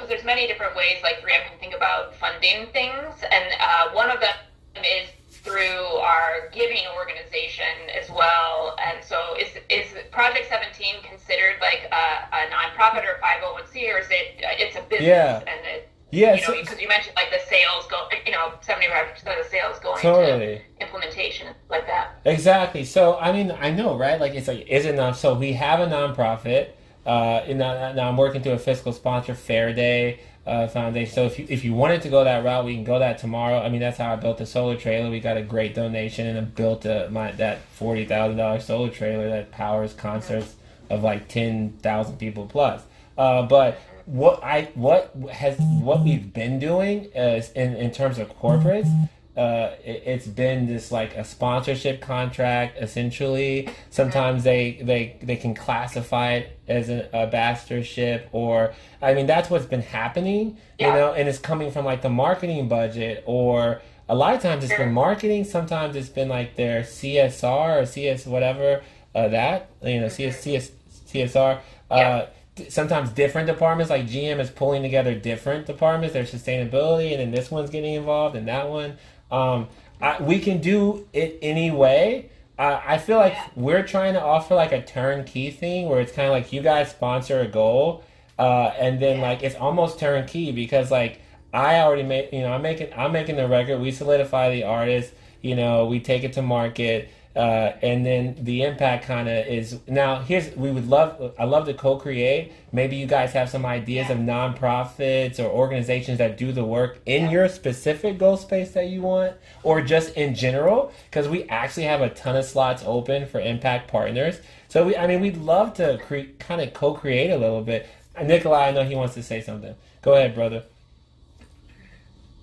There's 0.07 0.23
many 0.23 0.47
different 0.47 0.75
ways 0.75 0.97
like 1.03 1.21
3M 1.21 1.49
can 1.49 1.59
think 1.59 1.73
about 1.75 2.15
funding 2.15 2.67
things, 2.73 3.13
and 3.31 3.45
uh, 3.59 3.89
one 3.91 4.09
of 4.09 4.19
them 4.19 4.35
is 4.77 5.09
through 5.29 5.79
our 6.03 6.49
giving 6.51 6.83
organization 6.97 7.89
as 7.99 8.09
well. 8.09 8.75
And 8.83 9.03
so, 9.03 9.35
is 9.39 9.55
is 9.69 9.87
Project 10.11 10.49
17 10.49 11.03
considered 11.03 11.55
like 11.61 11.89
a, 11.91 12.35
a 12.35 12.49
nonprofit 12.51 13.03
or 13.05 13.19
501c, 13.23 13.93
or 13.93 13.99
is 13.99 14.07
it 14.09 14.43
uh, 14.43 14.59
it's 14.59 14.75
a 14.75 14.81
business 14.81 15.07
yeah. 15.07 15.39
and 15.39 15.65
it 15.65 15.89
yeah, 16.11 16.35
you 16.35 16.41
know, 16.41 16.53
because 16.53 16.75
so, 16.75 16.79
you 16.79 16.87
mentioned 16.87 17.15
like 17.17 17.31
the 17.31 17.49
sales 17.49 17.85
go, 17.89 18.07
you 18.25 18.31
know, 18.31 18.53
seventy-five 18.61 19.13
percent 19.13 19.37
of 19.37 19.43
the 19.43 19.49
sales 19.49 19.77
going 19.79 20.01
totally. 20.01 20.61
to 20.79 20.81
implementation 20.81 21.53
like 21.69 21.85
that. 21.87 22.19
Exactly. 22.23 22.85
So 22.85 23.17
I 23.17 23.33
mean, 23.33 23.51
I 23.51 23.71
know, 23.71 23.97
right? 23.97 24.19
Like 24.19 24.33
it's 24.33 24.47
like 24.47 24.65
is 24.67 24.85
it 24.85 24.95
not? 24.95 25.17
So 25.17 25.33
we 25.33 25.51
have 25.53 25.81
a 25.81 25.85
nonprofit 25.85 26.69
Uh, 27.07 27.41
and 27.47 27.57
now, 27.57 27.93
now 27.93 28.09
I'm 28.09 28.17
working 28.17 28.43
through 28.43 28.51
a 28.51 28.59
fiscal 28.59 28.91
sponsor, 28.91 29.33
Faraday 29.33 30.19
uh, 30.45 30.67
Foundation. 30.67 31.13
So 31.13 31.25
if 31.25 31.39
you 31.39 31.45
if 31.49 31.63
you 31.63 31.73
wanted 31.73 32.01
to 32.01 32.09
go 32.09 32.23
that 32.23 32.43
route, 32.43 32.65
we 32.65 32.75
can 32.75 32.83
go 32.83 32.99
that 32.99 33.17
tomorrow. 33.17 33.59
I 33.59 33.69
mean, 33.69 33.79
that's 33.79 33.97
how 33.97 34.13
I 34.13 34.15
built 34.17 34.37
the 34.37 34.45
solar 34.45 34.75
trailer. 34.75 35.09
We 35.09 35.19
got 35.19 35.37
a 35.37 35.41
great 35.41 35.73
donation 35.73 36.27
and 36.27 36.37
I 36.37 36.41
built 36.41 36.85
a, 36.85 37.09
my 37.09 37.31
that 37.33 37.59
forty 37.63 38.05
thousand 38.05 38.37
dollars 38.37 38.65
solar 38.65 38.89
trailer 38.89 39.29
that 39.29 39.51
powers 39.51 39.93
concerts 39.93 40.55
of 40.89 41.01
like 41.01 41.27
ten 41.29 41.77
thousand 41.81 42.17
people 42.17 42.45
plus. 42.45 42.83
Uh, 43.17 43.43
but 43.43 43.79
what 44.05 44.41
I 44.43 44.63
what 44.75 45.13
has 45.31 45.57
what 45.59 46.03
we've 46.03 46.33
been 46.33 46.59
doing 46.59 47.05
is 47.15 47.51
in 47.51 47.75
in 47.75 47.91
terms 47.91 48.17
of 48.17 48.29
corporates 48.39 49.09
uh, 49.37 49.75
it, 49.85 50.03
has 50.03 50.27
been 50.27 50.65
this 50.65 50.91
like 50.91 51.15
a 51.15 51.23
sponsorship 51.23 52.01
contract 52.01 52.77
essentially. 52.81 53.69
Sometimes 53.91 54.43
they 54.43 54.79
they 54.81 55.17
they 55.21 55.35
can 55.35 55.53
classify 55.53 56.33
it 56.33 56.59
as 56.67 56.89
an 56.89 57.05
ambassadorship, 57.13 58.27
or 58.31 58.73
I 59.01 59.13
mean 59.13 59.27
that's 59.27 59.49
what's 59.49 59.67
been 59.67 59.83
happening, 59.83 60.57
you 60.79 60.87
know, 60.87 61.13
and 61.13 61.29
it's 61.29 61.37
coming 61.37 61.69
from 61.69 61.85
like 61.85 62.01
the 62.01 62.09
marketing 62.09 62.67
budget, 62.67 63.23
or 63.27 63.81
a 64.09 64.15
lot 64.15 64.33
of 64.33 64.41
times 64.41 64.63
it's 64.63 64.75
been 64.75 64.91
marketing. 64.91 65.43
Sometimes 65.43 65.95
it's 65.95 66.09
been 66.09 66.29
like 66.29 66.55
their 66.55 66.81
CSR 66.81 67.83
or 67.83 67.85
CS 67.85 68.25
whatever 68.25 68.81
uh, 69.13 69.27
that 69.27 69.69
you 69.83 70.01
know 70.01 70.07
CS, 70.07 70.39
CS 70.41 70.71
CSR. 71.07 71.59
Uh, 71.91 72.25
sometimes 72.69 73.11
different 73.11 73.47
departments 73.47 73.89
like 73.89 74.07
GM 74.07 74.39
is 74.39 74.49
pulling 74.49 74.81
together 74.81 75.13
different 75.13 75.67
departments, 75.67 76.13
their 76.13 76.23
sustainability, 76.23 77.11
and 77.11 77.19
then 77.19 77.31
this 77.31 77.51
one's 77.51 77.69
getting 77.69 77.93
involved, 77.93 78.35
and 78.35 78.47
that 78.47 78.67
one. 78.69 78.97
Um, 79.31 79.67
I, 80.01 80.21
we 80.21 80.39
can 80.39 80.61
do 80.61 81.07
it 81.13 81.39
anyway. 81.41 82.29
Uh, 82.57 82.81
I 82.85 82.97
feel 82.97 83.17
like 83.17 83.37
we're 83.55 83.83
trying 83.83 84.13
to 84.13 84.21
offer 84.21 84.55
like 84.55 84.71
a 84.71 84.81
turnkey 84.81 85.51
thing 85.51 85.87
where 85.89 85.99
it's 85.99 86.11
kind 86.11 86.27
of 86.27 86.31
like 86.31 86.51
you 86.51 86.61
guys 86.61 86.89
sponsor 86.89 87.39
a 87.39 87.47
goal, 87.47 88.03
uh, 88.39 88.71
and 88.79 88.99
then 88.99 89.21
like 89.21 89.43
it's 89.43 89.55
almost 89.55 89.99
turnkey 89.99 90.51
because 90.51 90.89
like 90.89 91.21
I 91.53 91.79
already 91.81 92.03
made 92.03 92.29
you 92.33 92.41
know 92.41 92.53
I'm 92.53 92.61
making 92.61 92.91
I'm 92.95 93.11
making 93.11 93.35
the 93.35 93.47
record. 93.47 93.79
We 93.79 93.91
solidify 93.91 94.49
the 94.51 94.63
artist. 94.63 95.13
You 95.41 95.55
know 95.55 95.85
we 95.85 95.99
take 95.99 96.23
it 96.23 96.33
to 96.33 96.41
market. 96.41 97.09
Uh, 97.37 97.77
and 97.83 98.03
then 98.03 98.35
the 98.39 98.63
impact 98.63 99.05
kind 99.05 99.29
of 99.29 99.45
is 99.45 99.79
now 99.87 100.19
here's 100.21 100.55
we 100.55 100.71
would 100.71 100.87
love 100.89 101.35
i 101.37 101.43
love 101.43 101.67
to 101.67 101.73
co-create. 101.73 102.51
Maybe 102.71 102.95
you 102.95 103.05
guys 103.05 103.31
have 103.33 103.47
some 103.47 103.63
ideas 103.63 104.07
yeah. 104.09 104.15
of 104.15 104.19
nonprofits 104.19 105.39
or 105.39 105.43
organizations 105.43 106.17
that 106.17 106.35
do 106.35 106.51
the 106.51 106.63
work 106.63 106.99
in 107.05 107.25
yeah. 107.25 107.31
your 107.31 107.49
specific 107.49 108.17
goal 108.17 108.37
space 108.37 108.71
that 108.71 108.87
you 108.87 109.03
want 109.03 109.35
or 109.61 109.81
just 109.81 110.15
in 110.15 110.33
general 110.33 110.91
because 111.11 111.29
we 111.29 111.43
actually 111.43 111.83
have 111.83 112.01
a 112.01 112.09
ton 112.09 112.35
of 112.35 112.43
slots 112.43 112.81
open 112.87 113.27
for 113.27 113.39
impact 113.39 113.87
partners. 113.87 114.39
So 114.67 114.87
we 114.87 114.97
i 114.97 115.05
mean 115.05 115.21
we'd 115.21 115.37
love 115.37 115.75
to 115.75 115.99
cre- 115.99 116.33
kind 116.39 116.59
of 116.59 116.73
co-create 116.73 117.29
a 117.29 117.37
little 117.37 117.61
bit. 117.61 117.87
Nikolai 118.19 118.69
i 118.69 118.71
know 118.71 118.83
he 118.83 118.95
wants 118.95 119.13
to 119.13 119.21
say 119.21 119.41
something. 119.41 119.75
Go 120.01 120.13
ahead 120.13 120.33
brother 120.33 120.63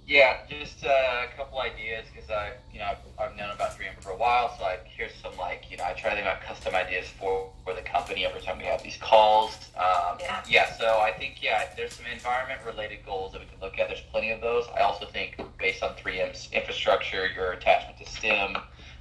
yeah, 0.07 0.39
just 0.49 0.85
uh, 0.85 0.89
a 0.89 1.37
couple 1.37 1.59
ideas 1.61 2.05
because 2.13 2.29
I, 2.29 2.53
you 2.73 2.79
know, 2.79 2.87
I've, 2.87 2.99
I've 3.19 3.37
known 3.37 3.51
about 3.51 3.71
3M 3.71 4.03
for 4.03 4.11
a 4.11 4.17
while, 4.17 4.55
so 4.59 4.65
I 4.65 4.79
here's 4.85 5.15
some 5.23 5.35
like, 5.39 5.71
you 5.71 5.79
know, 5.79 5.85
I 5.85 5.95
try 5.95 6.11
to 6.11 6.17
think 6.17 6.27
about 6.27 6.43
custom 6.43 6.75
ideas 6.75 7.07
for, 7.09 7.51
for 7.65 7.75
the 7.75 7.81
company 7.81 8.27
every 8.27 8.43
time 8.43 8.59
we 8.59 8.65
have 8.65 8.83
these 8.83 8.99
calls. 8.99 9.71
Um, 9.77 10.19
yeah. 10.21 10.45
yeah, 10.49 10.73
so 10.77 11.01
I 11.01 11.13
think 11.13 11.43
yeah, 11.43 11.71
there's 11.75 11.95
some 11.95 12.05
environment 12.13 12.61
related 12.67 12.99
goals 13.07 13.33
that 13.33 13.41
we 13.41 13.47
can 13.47 13.59
look 13.63 13.79
at. 13.79 13.89
There's 13.89 14.03
plenty 14.13 14.31
of 14.31 14.43
those. 14.43 14.67
I 14.77 14.81
also 14.81 15.07
think 15.07 15.41
based 15.59 15.83
on 15.83 15.95
3M's 15.95 16.51
infrastructure, 16.53 17.29
your 17.35 17.53
attachment 17.53 17.99
to 17.99 18.07
STEM, 18.07 18.57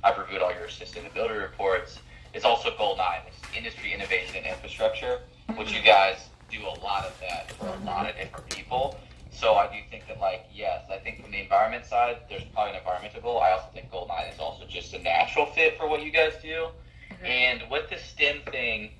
I've 0.06 0.18
reviewed 0.18 0.41
all 0.41 0.54
your 0.54 0.68
sustainability 0.68 1.41
reports. 1.41 1.99
It's 2.34 2.45
also 2.45 2.76
goal 2.78 2.95
nine, 2.95 3.20
which 3.26 3.34
is 3.34 3.58
industry 3.58 3.93
innovation 3.93 4.38
and 4.38 4.45
infrastructure, 4.45 5.20
which 5.56 5.74
you 5.74 5.82
guys 5.82 6.30
do 6.49 6.60
a 6.62 6.76
lot 6.82 7.06
of 7.06 7.20
that 7.20 7.51
for 7.54 7.68
a 7.68 7.86
lot 7.86 8.10
of 8.10 8.16
different 8.16 8.49
people. 8.49 8.97
So 9.34 9.55
I 9.55 9.67
do 9.67 9.79
think 9.89 10.07
that, 10.07 10.19
like, 10.19 10.45
yes, 10.53 10.84
I 10.91 10.97
think 10.97 11.21
from 11.21 11.31
the 11.31 11.41
environment 11.41 11.86
side, 11.86 12.17
there's 12.29 12.43
probably 12.53 12.73
an 12.73 12.77
environmental 12.77 13.21
goal. 13.21 13.39
I 13.39 13.51
also 13.51 13.65
think 13.73 13.91
Goal 13.91 14.07
9 14.07 14.27
is 14.31 14.39
also 14.39 14.65
just 14.67 14.93
a 14.93 14.99
natural 14.99 15.47
fit 15.47 15.77
for 15.77 15.88
what 15.88 16.03
you 16.03 16.11
guys 16.11 16.34
do. 16.41 16.67
Mm-hmm. 17.11 17.25
And 17.25 17.63
with 17.69 17.89
the 17.89 17.97
STEM 17.97 18.41
thing, 18.51 18.91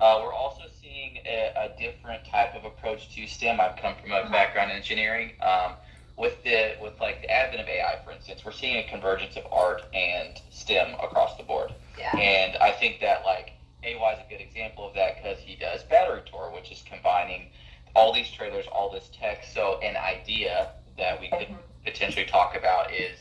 uh, 0.00 0.20
we're 0.22 0.32
also 0.32 0.62
seeing 0.80 1.18
a, 1.26 1.52
a, 1.56 1.78
different 1.78 2.24
type 2.24 2.54
of 2.54 2.64
approach 2.64 3.14
to 3.14 3.26
STEM. 3.26 3.60
I've 3.60 3.76
come 3.76 3.94
from 4.00 4.12
a 4.12 4.14
mm-hmm. 4.14 4.32
background 4.32 4.70
in 4.70 4.76
engineering. 4.78 5.32
Um, 5.42 5.72
with 6.16 6.42
the 6.44 6.76
with 6.82 7.00
like 7.00 7.22
the 7.22 7.30
advent 7.30 7.62
of 7.62 7.68
AI, 7.68 7.98
for 8.04 8.12
instance, 8.12 8.44
we're 8.44 8.52
seeing 8.52 8.76
a 8.76 8.88
convergence 8.88 9.36
of 9.36 9.44
art 9.50 9.82
and 9.94 10.38
STEM 10.50 10.92
across 11.02 11.36
the 11.36 11.42
board. 11.42 11.72
Yeah. 11.98 12.14
And 12.16 12.56
I 12.58 12.72
think 12.72 13.00
that 13.00 13.24
like 13.24 13.52
AY 13.82 14.12
is 14.12 14.18
a 14.26 14.30
good 14.30 14.40
example 14.40 14.86
of 14.86 14.94
that 14.94 15.16
because 15.16 15.38
he 15.38 15.56
does 15.56 15.82
Battery 15.84 16.20
Tour, 16.30 16.52
which 16.54 16.70
is 16.70 16.82
combining 16.82 17.48
all 17.94 18.12
these 18.12 18.30
trailers, 18.30 18.66
all 18.72 18.90
this 18.90 19.10
text. 19.12 19.54
So 19.54 19.80
an 19.80 19.96
idea 19.96 20.72
that 20.98 21.20
we 21.20 21.28
could 21.30 21.48
potentially 21.84 22.26
talk 22.26 22.56
about 22.56 22.92
is 22.92 23.18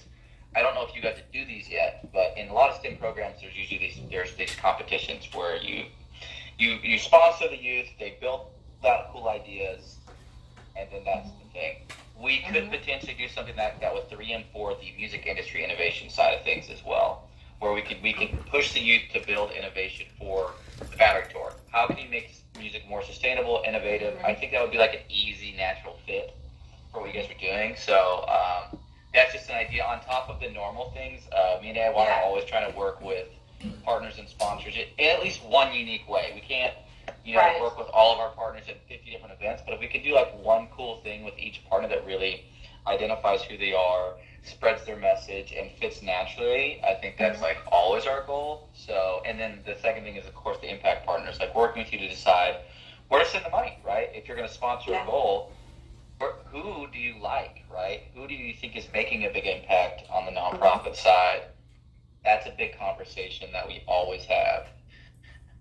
I 0.55 0.61
don't 0.61 0.74
know 0.74 0.86
if 0.86 0.95
you 0.95 1.01
guys 1.01 1.17
do 1.32 1.45
these 1.45 1.70
yet, 1.70 2.09
but 2.11 2.34
in 2.36 2.49
a 2.49 2.53
lot 2.53 2.72
of 2.72 2.78
STEM 2.78 2.97
programs, 2.97 3.41
there's 3.41 3.55
usually 3.55 3.80
these 3.80 3.99
there's 4.09 4.36
these 4.36 4.55
competitions 4.55 5.28
where 5.34 5.57
you 5.57 5.86
you 6.57 6.80
you 6.82 6.97
sponsor 6.97 7.47
the 7.47 7.57
youth, 7.57 7.88
they 7.99 8.17
build 8.20 8.47
out 8.86 9.11
cool 9.11 9.28
ideas, 9.30 9.97
and 10.76 10.89
then 10.91 11.03
that's 11.05 11.30
the 11.30 11.49
thing. 11.53 11.76
We 12.20 12.41
could 12.41 12.63
mm-hmm. 12.63 12.72
potentially 12.72 13.15
do 13.17 13.28
something 13.30 13.55
like 13.55 13.80
that 13.80 13.93
with 13.93 14.09
3M 14.09 14.43
for 14.51 14.76
the 14.76 14.91
music 14.97 15.26
industry 15.26 15.63
innovation 15.63 16.09
side 16.09 16.34
of 16.34 16.43
things 16.43 16.70
as 16.70 16.84
well, 16.84 17.30
where 17.59 17.74
we 17.74 17.82
could 17.82 18.01
we 18.01 18.13
can 18.13 18.36
push 18.49 18.74
the 18.74 18.82
youth 18.82 19.03
to 19.13 19.26
build 19.26 19.51
innovation 19.51 20.07
for 20.17 20.51
the 20.80 20.97
battery 20.97 21.32
tour. 21.32 21.53
How 21.72 21.86
can 21.86 21.97
you 21.97 22.09
make 22.09 22.32
music 22.60 22.84
more 22.88 23.03
sustainable, 23.03 23.64
innovative. 23.66 24.18
I 24.24 24.36
think 24.36 24.51
that 24.51 24.62
would 24.62 24.72
be 24.72 24.78
like 24.78 24.93
an 24.93 25.01
easy, 25.10 25.55
natural 25.57 25.97
fit 26.05 26.36
for 26.91 27.01
what 27.01 27.14
you 27.14 27.20
guys 27.20 27.30
are 27.30 27.39
doing. 27.39 27.76
So 27.78 28.26
um, 28.28 28.78
that's 29.14 29.34
just 29.34 29.49
an 29.49 29.55
idea 29.55 29.84
on 29.84 30.01
top 30.01 30.30
of 30.30 30.39
the 30.39 30.49
normal 30.49 30.91
things. 30.91 31.24
Uh, 31.32 31.60
me 31.62 31.70
and 31.70 31.78
I 31.78 31.91
yeah. 31.91 32.20
are 32.20 32.24
always 32.24 32.45
trying 32.45 32.72
to 32.72 32.78
work 32.78 33.01
with 33.01 33.28
partners 33.84 34.16
and 34.20 34.28
sponsors 34.28 34.76
in 34.76 35.05
at 35.05 35.24
least 35.24 35.43
one 35.43 35.74
unique 35.74 36.07
way. 36.07 36.32
We 36.36 36.41
can't, 36.41 36.74
you 37.26 37.36
know, 37.36 37.41
right. 37.41 37.62
work 37.62 37.78
with 37.78 37.88
all 37.93 38.14
of 38.14 38.20
our 38.20 38.30
partners 38.30 38.66
at 38.70 38.78
50 38.88 39.12
different 39.12 39.34
events, 39.34 39.64
but 39.66 39.74
if 39.74 39.80
we 39.80 39.88
could 39.88 40.03
do 40.03 40.14
like 40.14 40.32
one 40.43 40.68
cool 40.76 40.97
thing 40.97 41.24
with 41.24 41.34
each 41.38 41.62
partner 41.70 41.89
that 41.89 42.05
really 42.05 42.45
identifies 42.88 43.41
who 43.43 43.57
they 43.57 43.74
are, 43.74 44.14
spreads 44.44 44.86
their 44.86 44.98
message, 44.98 45.54
and 45.58 45.72
fits 45.72 46.02
naturally, 46.02 46.82
I 46.84 46.96
think 46.96 47.18
that's 47.18 47.36
mm-hmm. 47.36 47.44
like 47.44 47.58
always 47.72 48.06
our 48.06 48.24
goal. 48.24 48.70
So, 48.74 49.22
and 49.26 49.40
then 49.40 49.60
the 49.66 49.76
second 49.82 50.04
thing 50.04 50.16
is, 50.16 50.26
of 50.26 50.36
course, 50.36 50.58
the 50.62 50.72
impact 50.72 51.06
partners, 51.06 51.40
like 51.40 51.56
working 51.56 51.84
with 51.84 51.94
you 51.94 52.00
to 52.00 52.10
decide 52.10 52.58
where 53.10 53.24
to 53.24 53.30
send 53.30 53.46
the 53.46 53.50
money, 53.50 53.80
right? 53.86 54.10
If 54.14 54.28
you're 54.28 54.38
going 54.38 54.48
to 54.48 54.54
sponsor 54.54 54.92
yeah. 54.92 55.04
a 55.04 55.06
goal, 55.06 55.52
who 56.52 56.88
do 56.92 57.00
you 57.00 57.16
like, 57.22 57.64
right? 57.74 58.04
Who 58.14 58.28
do 58.28 58.34
you 58.34 58.54
think 58.54 58.76
is 58.76 58.88
making 58.94 59.26
a 59.26 59.30
big 59.30 59.46
impact 59.46 60.04
on 60.12 60.26
the 60.26 60.32
nonprofit 60.32 60.96
side? 60.96 61.44
That's 62.24 62.46
a 62.48 62.54
big 62.58 62.78
conversation 62.78 63.50
that 63.54 63.68
we 63.68 63.84
always 63.88 64.26
have. 64.26 64.68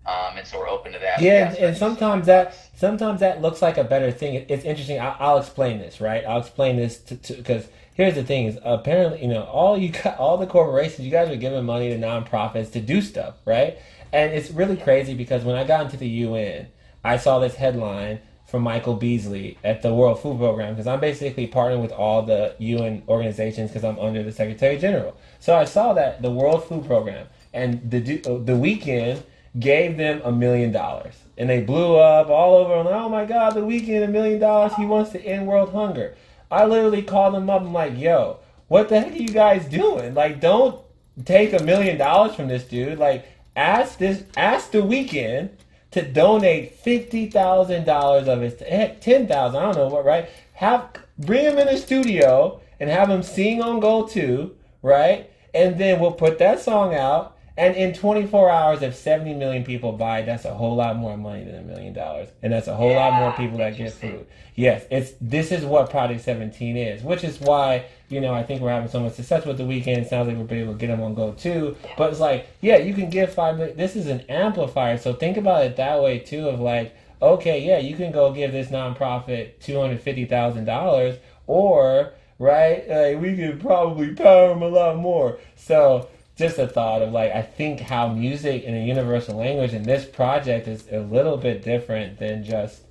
Um, 0.05 0.37
and 0.37 0.47
so 0.47 0.59
we're 0.59 0.69
open 0.69 0.91
to 0.93 0.99
that. 0.99 1.21
Yeah, 1.21 1.53
and 1.59 1.77
sometimes 1.77 2.25
that 2.25 2.68
sometimes 2.79 3.19
that 3.19 3.41
looks 3.41 3.61
like 3.61 3.77
a 3.77 3.83
better 3.83 4.09
thing. 4.09 4.45
It's 4.47 4.63
interesting. 4.63 4.99
I'll, 4.99 5.15
I'll 5.19 5.37
explain 5.37 5.79
this, 5.79 5.99
right? 5.99 6.23
I'll 6.25 6.39
explain 6.39 6.77
this 6.77 6.97
to 6.99 7.33
because 7.33 7.67
here's 7.93 8.15
the 8.15 8.23
thing: 8.23 8.45
is 8.45 8.57
apparently 8.63 9.21
you 9.21 9.27
know 9.27 9.43
all 9.43 9.77
you 9.77 9.89
got, 9.89 10.17
all 10.17 10.37
the 10.37 10.47
corporations, 10.47 11.01
you 11.01 11.11
guys 11.11 11.29
are 11.29 11.35
giving 11.35 11.65
money 11.65 11.89
to 11.89 11.97
nonprofits 11.97 12.71
to 12.71 12.81
do 12.81 13.01
stuff, 13.01 13.35
right? 13.45 13.77
And 14.11 14.33
it's 14.33 14.49
really 14.49 14.77
crazy 14.77 15.13
because 15.13 15.43
when 15.43 15.55
I 15.55 15.65
got 15.65 15.81
into 15.85 15.97
the 15.97 16.07
UN, 16.07 16.67
I 17.03 17.17
saw 17.17 17.39
this 17.39 17.55
headline 17.55 18.21
from 18.47 18.63
Michael 18.63 18.95
Beasley 18.95 19.59
at 19.63 19.83
the 19.83 19.93
World 19.93 20.19
Food 20.19 20.39
Program 20.39 20.73
because 20.73 20.87
I'm 20.87 20.99
basically 20.99 21.47
partnering 21.47 21.81
with 21.81 21.91
all 21.91 22.23
the 22.23 22.55
UN 22.57 23.03
organizations 23.07 23.69
because 23.69 23.83
I'm 23.83 23.99
under 23.99 24.23
the 24.23 24.31
Secretary 24.31 24.77
General. 24.77 25.15
So 25.39 25.55
I 25.55 25.65
saw 25.65 25.93
that 25.93 26.23
the 26.23 26.31
World 26.31 26.63
Food 26.63 26.85
Program 26.87 27.27
and 27.53 27.91
the 27.91 27.99
the 27.99 28.53
Weeknd 28.53 29.21
gave 29.59 29.97
them 29.97 30.21
a 30.23 30.31
million 30.31 30.71
dollars 30.71 31.15
and 31.39 31.49
they 31.49 31.61
blew 31.61 31.95
up 31.95 32.29
all 32.29 32.57
over. 32.57 32.75
And 32.75 32.89
oh 32.89 33.09
my 33.09 33.25
God, 33.25 33.51
the 33.55 33.61
Weeknd, 33.61 34.03
a 34.03 34.07
million 34.07 34.39
dollars. 34.39 34.75
He 34.75 34.85
wants 34.85 35.11
to 35.11 35.21
end 35.21 35.47
world 35.47 35.71
hunger. 35.71 36.15
I 36.51 36.65
literally 36.65 37.01
called 37.01 37.33
them 37.33 37.49
up. 37.49 37.61
I'm 37.61 37.73
like, 37.73 37.97
yo, 37.97 38.39
what 38.67 38.89
the 38.89 38.99
heck 38.99 39.13
are 39.13 39.15
you 39.15 39.29
guys 39.29 39.65
doing? 39.65 40.13
Like, 40.13 40.41
don't 40.41 40.81
take 41.23 41.53
a 41.53 41.63
million 41.63 41.97
dollars 41.97 42.35
from 42.35 42.49
this 42.49 42.65
dude. 42.65 42.99
Like, 42.99 43.25
ask 43.55 43.97
this, 43.97 44.23
ask 44.35 44.71
the 44.71 44.79
Weeknd 44.79 45.51
to 45.91 46.01
donate 46.01 46.75
fifty 46.75 47.27
thousand 47.27 47.85
dollars 47.85 48.27
of 48.27 48.41
his 48.41 48.59
heck 48.59 48.99
ten 48.99 49.25
thousand. 49.25 49.61
I 49.61 49.71
don't 49.71 49.75
know 49.75 49.87
what, 49.87 50.05
right? 50.05 50.29
Have 50.53 50.89
bring 51.17 51.45
him 51.45 51.57
in 51.57 51.67
the 51.67 51.77
studio 51.77 52.59
and 52.81 52.89
have 52.89 53.09
him 53.09 53.23
sing 53.23 53.61
on 53.61 53.79
Goal 53.79 54.07
Two, 54.07 54.55
right? 54.81 55.31
And 55.53 55.79
then 55.79 56.01
we'll 56.01 56.11
put 56.11 56.37
that 56.39 56.59
song 56.59 56.93
out 56.93 57.37
and 57.59 57.75
in 57.75 57.93
24 57.93 58.49
hours, 58.49 58.81
if 58.81 58.95
70 58.95 59.33
million 59.33 59.65
people 59.65 59.91
buy, 59.91 60.21
that's 60.21 60.45
a 60.45 60.53
whole 60.53 60.77
lot 60.77 60.95
more 60.95 61.17
money 61.17 61.43
than 61.43 61.55
a 61.55 61.61
million 61.61 61.91
dollars, 61.91 62.29
and 62.41 62.53
that's 62.53 62.67
a 62.67 62.75
whole 62.75 62.91
yeah, 62.91 63.07
lot 63.07 63.13
more 63.19 63.33
people 63.33 63.57
that 63.57 63.75
get 63.75 63.91
food. 63.91 64.25
Yes, 64.55 64.85
it's 64.89 65.11
this 65.19 65.51
is 65.51 65.65
what 65.65 65.89
Project 65.89 66.21
17 66.21 66.77
is, 66.77 67.03
which 67.03 67.25
is 67.25 67.41
why 67.41 67.85
you 68.07 68.21
know 68.21 68.33
I 68.33 68.43
think 68.43 68.61
we're 68.61 68.71
having 68.71 68.87
so 68.87 69.01
much 69.01 69.13
success 69.13 69.45
with 69.45 69.57
the 69.57 69.63
Weeknd. 69.63 69.97
It 69.97 70.09
sounds 70.09 70.29
like 70.29 70.37
we're 70.37 70.57
able 70.57 70.71
to 70.71 70.79
get 70.79 70.87
them 70.87 71.01
on 71.01 71.13
go 71.15 71.33
too. 71.33 71.75
But 71.97 72.11
it's 72.11 72.21
like, 72.21 72.47
yeah, 72.61 72.77
you 72.77 72.93
can 72.93 73.09
give 73.09 73.33
five 73.33 73.57
million. 73.57 73.75
This 73.75 73.97
is 73.97 74.07
an 74.07 74.21
amplifier, 74.29 74.97
so 74.97 75.11
think 75.11 75.35
about 75.35 75.65
it 75.65 75.75
that 75.75 76.01
way 76.01 76.19
too. 76.19 76.47
Of 76.47 76.61
like, 76.61 76.95
okay, 77.21 77.61
yeah, 77.61 77.79
you 77.79 77.97
can 77.97 78.13
go 78.13 78.31
give 78.31 78.53
this 78.53 78.69
nonprofit 78.69 79.59
two 79.59 79.77
hundred 79.77 79.99
fifty 79.99 80.23
thousand 80.23 80.63
dollars, 80.63 81.17
or 81.45 82.13
right, 82.37 82.87
like 82.87 83.21
we 83.21 83.35
could 83.35 83.59
probably 83.59 84.13
power 84.15 84.47
them 84.47 84.61
a 84.61 84.69
lot 84.69 84.95
more. 84.95 85.39
So 85.57 86.07
just 86.39 86.57
a 86.57 86.65
thought 86.65 87.01
of 87.01 87.11
like 87.11 87.33
I 87.33 87.41
think 87.41 87.81
how 87.81 88.07
music 88.07 88.63
in 88.63 88.73
a 88.73 88.85
universal 88.85 89.35
language 89.35 89.73
in 89.73 89.83
this 89.83 90.05
project 90.05 90.69
is 90.69 90.85
a 90.89 90.99
little 90.99 91.35
bit 91.35 91.61
different 91.63 92.17
than 92.17 92.45
just 92.45 92.83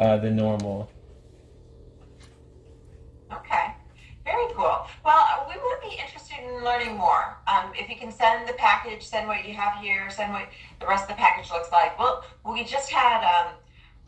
uh, 0.00 0.16
the 0.16 0.30
normal. 0.30 0.90
Okay, 3.30 3.74
very 4.24 4.46
cool. 4.54 4.86
Well, 5.04 5.46
we 5.46 5.60
would 5.62 5.80
be 5.82 5.98
interested 6.00 6.38
in 6.42 6.64
learning 6.64 6.96
more. 6.96 7.36
Um, 7.46 7.70
if 7.74 7.90
you 7.90 7.96
can 7.96 8.10
send 8.10 8.48
the 8.48 8.54
package, 8.54 9.02
send 9.02 9.28
what 9.28 9.46
you 9.46 9.52
have 9.52 9.78
here, 9.82 10.08
send 10.08 10.32
what 10.32 10.48
the 10.80 10.86
rest 10.86 11.02
of 11.02 11.08
the 11.08 11.20
package 11.20 11.50
looks 11.50 11.70
like. 11.70 11.98
Well, 11.98 12.24
we 12.50 12.64
just 12.64 12.90
had 12.90 13.22
um, 13.24 13.52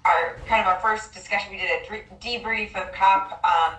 our 0.06 0.38
kind 0.46 0.62
of 0.62 0.66
our 0.66 0.80
first 0.80 1.12
discussion. 1.12 1.52
We 1.52 1.58
did 1.58 1.70
a 1.70 2.14
debrief 2.24 2.74
of 2.74 2.90
COP. 2.94 3.44
Um, 3.44 3.74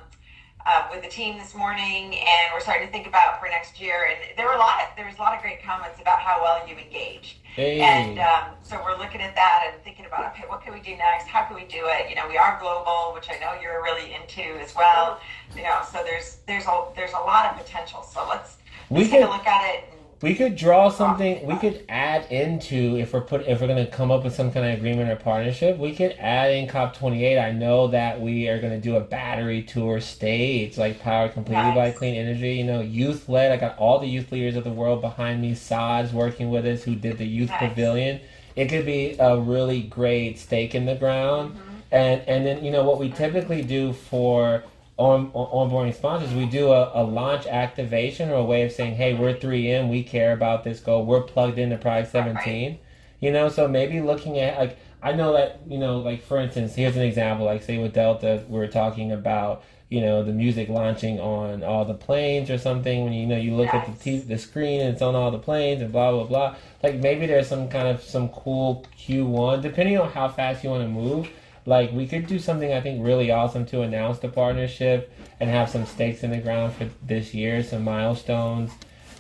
uh, 0.69 0.87
with 0.91 1.01
the 1.01 1.09
team 1.09 1.37
this 1.37 1.55
morning, 1.55 2.13
and 2.13 2.53
we're 2.53 2.59
starting 2.59 2.85
to 2.85 2.91
think 2.91 3.07
about 3.07 3.39
for 3.39 3.47
next 3.47 3.81
year. 3.81 4.07
And 4.09 4.37
there 4.37 4.45
were 4.45 4.53
a 4.53 4.59
lot 4.59 4.81
of 4.81 4.95
there 4.95 5.05
was 5.05 5.17
a 5.17 5.21
lot 5.21 5.35
of 5.35 5.41
great 5.41 5.63
comments 5.63 5.99
about 5.99 6.19
how 6.19 6.41
well 6.41 6.67
you 6.67 6.75
engaged. 6.75 7.37
Hey. 7.55 7.81
And 7.81 8.19
um, 8.19 8.53
so 8.61 8.79
we're 8.83 8.97
looking 8.97 9.21
at 9.21 9.33
that 9.35 9.65
and 9.67 9.83
thinking 9.83 10.05
about 10.05 10.31
okay, 10.33 10.43
what 10.47 10.61
can 10.61 10.73
we 10.73 10.79
do 10.79 10.95
next? 10.95 11.27
How 11.27 11.43
can 11.45 11.55
we 11.55 11.63
do 11.65 11.89
it? 11.89 12.09
You 12.09 12.15
know, 12.15 12.27
we 12.27 12.37
are 12.37 12.59
global, 12.61 13.11
which 13.15 13.27
I 13.29 13.39
know 13.39 13.59
you're 13.59 13.81
really 13.81 14.13
into 14.13 14.59
as 14.61 14.75
well. 14.75 15.19
You 15.55 15.63
know, 15.63 15.81
so 15.91 16.03
there's 16.03 16.37
there's 16.45 16.65
a 16.65 16.85
there's 16.95 17.13
a 17.13 17.23
lot 17.25 17.49
of 17.49 17.57
potential. 17.57 18.03
So 18.03 18.25
let's 18.29 18.57
we 18.89 18.99
let's 18.99 19.09
take 19.09 19.23
a 19.23 19.29
look 19.29 19.47
at 19.47 19.73
it. 19.73 19.88
We 20.21 20.35
could 20.35 20.57
draw 20.57 20.89
something. 20.89 21.45
We 21.45 21.55
could 21.55 21.85
add 21.87 22.29
into 22.29 22.97
if 22.97 23.13
we're 23.13 23.21
put 23.21 23.47
if 23.47 23.61
we're 23.61 23.67
gonna 23.67 23.87
come 23.87 24.11
up 24.11 24.25
with 24.25 24.35
some 24.35 24.51
kind 24.51 24.65
of 24.65 24.77
agreement 24.77 25.09
or 25.09 25.15
partnership. 25.15 25.77
We 25.77 25.95
could 25.95 26.11
add 26.19 26.51
in 26.51 26.67
COP 26.67 26.93
twenty 26.97 27.23
eight. 27.23 27.39
I 27.39 27.53
know 27.53 27.87
that 27.87 28.19
we 28.19 28.49
are 28.49 28.59
gonna 28.59 28.81
do 28.81 28.97
a 28.97 28.99
battery 28.99 29.63
tour 29.63 30.01
stage, 30.01 30.77
like 30.77 30.99
powered 30.99 31.31
completely 31.33 31.63
nice. 31.63 31.75
by 31.75 31.91
clean 31.91 32.15
energy. 32.15 32.55
You 32.55 32.65
know, 32.65 32.81
youth 32.81 33.29
led. 33.29 33.53
I 33.53 33.57
got 33.57 33.77
all 33.77 33.99
the 33.99 34.07
youth 34.07 34.29
leaders 34.31 34.57
of 34.57 34.65
the 34.65 34.73
world 34.73 34.99
behind 34.99 35.41
me. 35.41 35.55
Sod's 35.55 36.11
working 36.11 36.49
with 36.49 36.65
us, 36.65 36.83
who 36.83 36.95
did 36.95 37.17
the 37.17 37.25
youth 37.25 37.49
nice. 37.49 37.69
pavilion. 37.69 38.19
It 38.57 38.67
could 38.67 38.85
be 38.85 39.15
a 39.19 39.39
really 39.39 39.83
great 39.83 40.37
stake 40.37 40.75
in 40.75 40.85
the 40.85 40.95
ground. 40.95 41.53
Mm-hmm. 41.53 41.75
And 41.91 42.21
and 42.27 42.45
then 42.45 42.65
you 42.65 42.71
know 42.71 42.83
what 42.83 42.99
we 42.99 43.09
typically 43.09 43.61
do 43.61 43.93
for 43.93 44.65
on, 44.99 45.31
on 45.33 45.69
onboarding 45.69 45.95
sponsors, 45.95 46.33
we 46.33 46.45
do 46.45 46.71
a, 46.73 46.91
a 46.93 47.03
launch 47.03 47.47
activation 47.47 48.29
or 48.29 48.35
a 48.35 48.43
way 48.43 48.63
of 48.63 48.71
saying, 48.73 48.95
hey, 48.95 49.13
we're 49.13 49.33
3M, 49.33 49.89
we 49.89 50.03
care 50.03 50.33
about 50.33 50.65
this 50.65 50.81
goal, 50.81 51.05
we're 51.05 51.21
plugged 51.21 51.57
into 51.57 51.77
Project 51.77 52.11
17. 52.11 52.35
Right. 52.35 52.79
You 53.21 53.31
know, 53.31 53.47
so 53.47 53.67
maybe 53.69 54.01
looking 54.01 54.39
at, 54.39 54.59
like, 54.59 54.77
I 55.01 55.13
know 55.13 55.31
that, 55.33 55.61
you 55.65 55.77
know, 55.77 55.99
like, 55.99 56.21
for 56.21 56.37
instance, 56.37 56.75
here's 56.75 56.97
an 56.97 57.03
example, 57.03 57.45
like, 57.45 57.63
say 57.63 57.77
with 57.77 57.93
Delta, 57.93 58.43
we 58.49 58.59
are 58.59 58.67
talking 58.67 59.13
about, 59.13 59.63
you 59.87 60.01
know, 60.01 60.21
the 60.21 60.33
music 60.33 60.67
launching 60.67 61.17
on 61.21 61.63
all 61.63 61.85
the 61.85 61.93
planes 61.93 62.49
or 62.49 62.57
something. 62.57 63.05
When 63.05 63.13
you 63.13 63.25
know 63.25 63.37
you 63.37 63.55
look 63.55 63.73
yes. 63.73 63.87
at 63.87 63.97
the 63.97 64.03
t- 64.03 64.19
the 64.19 64.37
screen 64.37 64.81
and 64.81 64.93
it's 64.93 65.01
on 65.01 65.15
all 65.15 65.31
the 65.31 65.39
planes 65.39 65.81
and 65.81 65.91
blah 65.91 66.11
blah 66.11 66.25
blah. 66.25 66.55
Like 66.83 66.97
maybe 66.97 67.25
there's 67.25 67.47
some 67.47 67.69
kind 67.69 67.87
of 67.87 68.03
some 68.03 68.29
cool 68.29 68.85
Q1, 68.99 69.63
depending 69.63 69.97
on 69.97 70.11
how 70.11 70.27
fast 70.29 70.63
you 70.63 70.69
want 70.69 70.83
to 70.83 70.87
move 70.87 71.31
like 71.69 71.91
we 71.91 72.07
could 72.07 72.25
do 72.25 72.39
something 72.39 72.73
I 72.73 72.81
think 72.81 73.05
really 73.05 73.29
awesome 73.29 73.63
to 73.67 73.81
announce 73.81 74.17
the 74.17 74.27
partnership 74.27 75.13
and 75.39 75.49
have 75.51 75.69
some 75.69 75.85
stakes 75.85 76.23
in 76.23 76.31
the 76.31 76.39
ground 76.39 76.73
for 76.73 76.89
this 77.05 77.33
year, 77.33 77.63
some 77.63 77.83
milestones. 77.83 78.71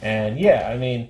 And 0.01 0.39
yeah, 0.39 0.67
I 0.67 0.77
mean, 0.77 1.09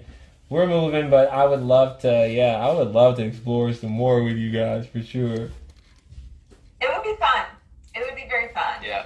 we're 0.49 0.67
moving, 0.67 1.09
but 1.09 1.31
I 1.31 1.45
would 1.45 1.61
love 1.61 2.01
to 2.01 2.27
yeah, 2.29 2.59
I 2.59 2.73
would 2.73 2.91
love 2.91 3.15
to 3.15 3.23
explore 3.23 3.71
some 3.71 3.91
more 3.91 4.21
with 4.21 4.35
you 4.35 4.51
guys 4.51 4.85
for 4.85 5.01
sure. 5.01 5.49
It 6.81 6.87
would 6.91 7.03
be 7.03 7.15
fun. 7.15 7.45
It 7.95 8.03
would 8.05 8.15
be 8.15 8.27
very 8.29 8.53
fun. 8.53 8.83
Yeah. 8.83 9.05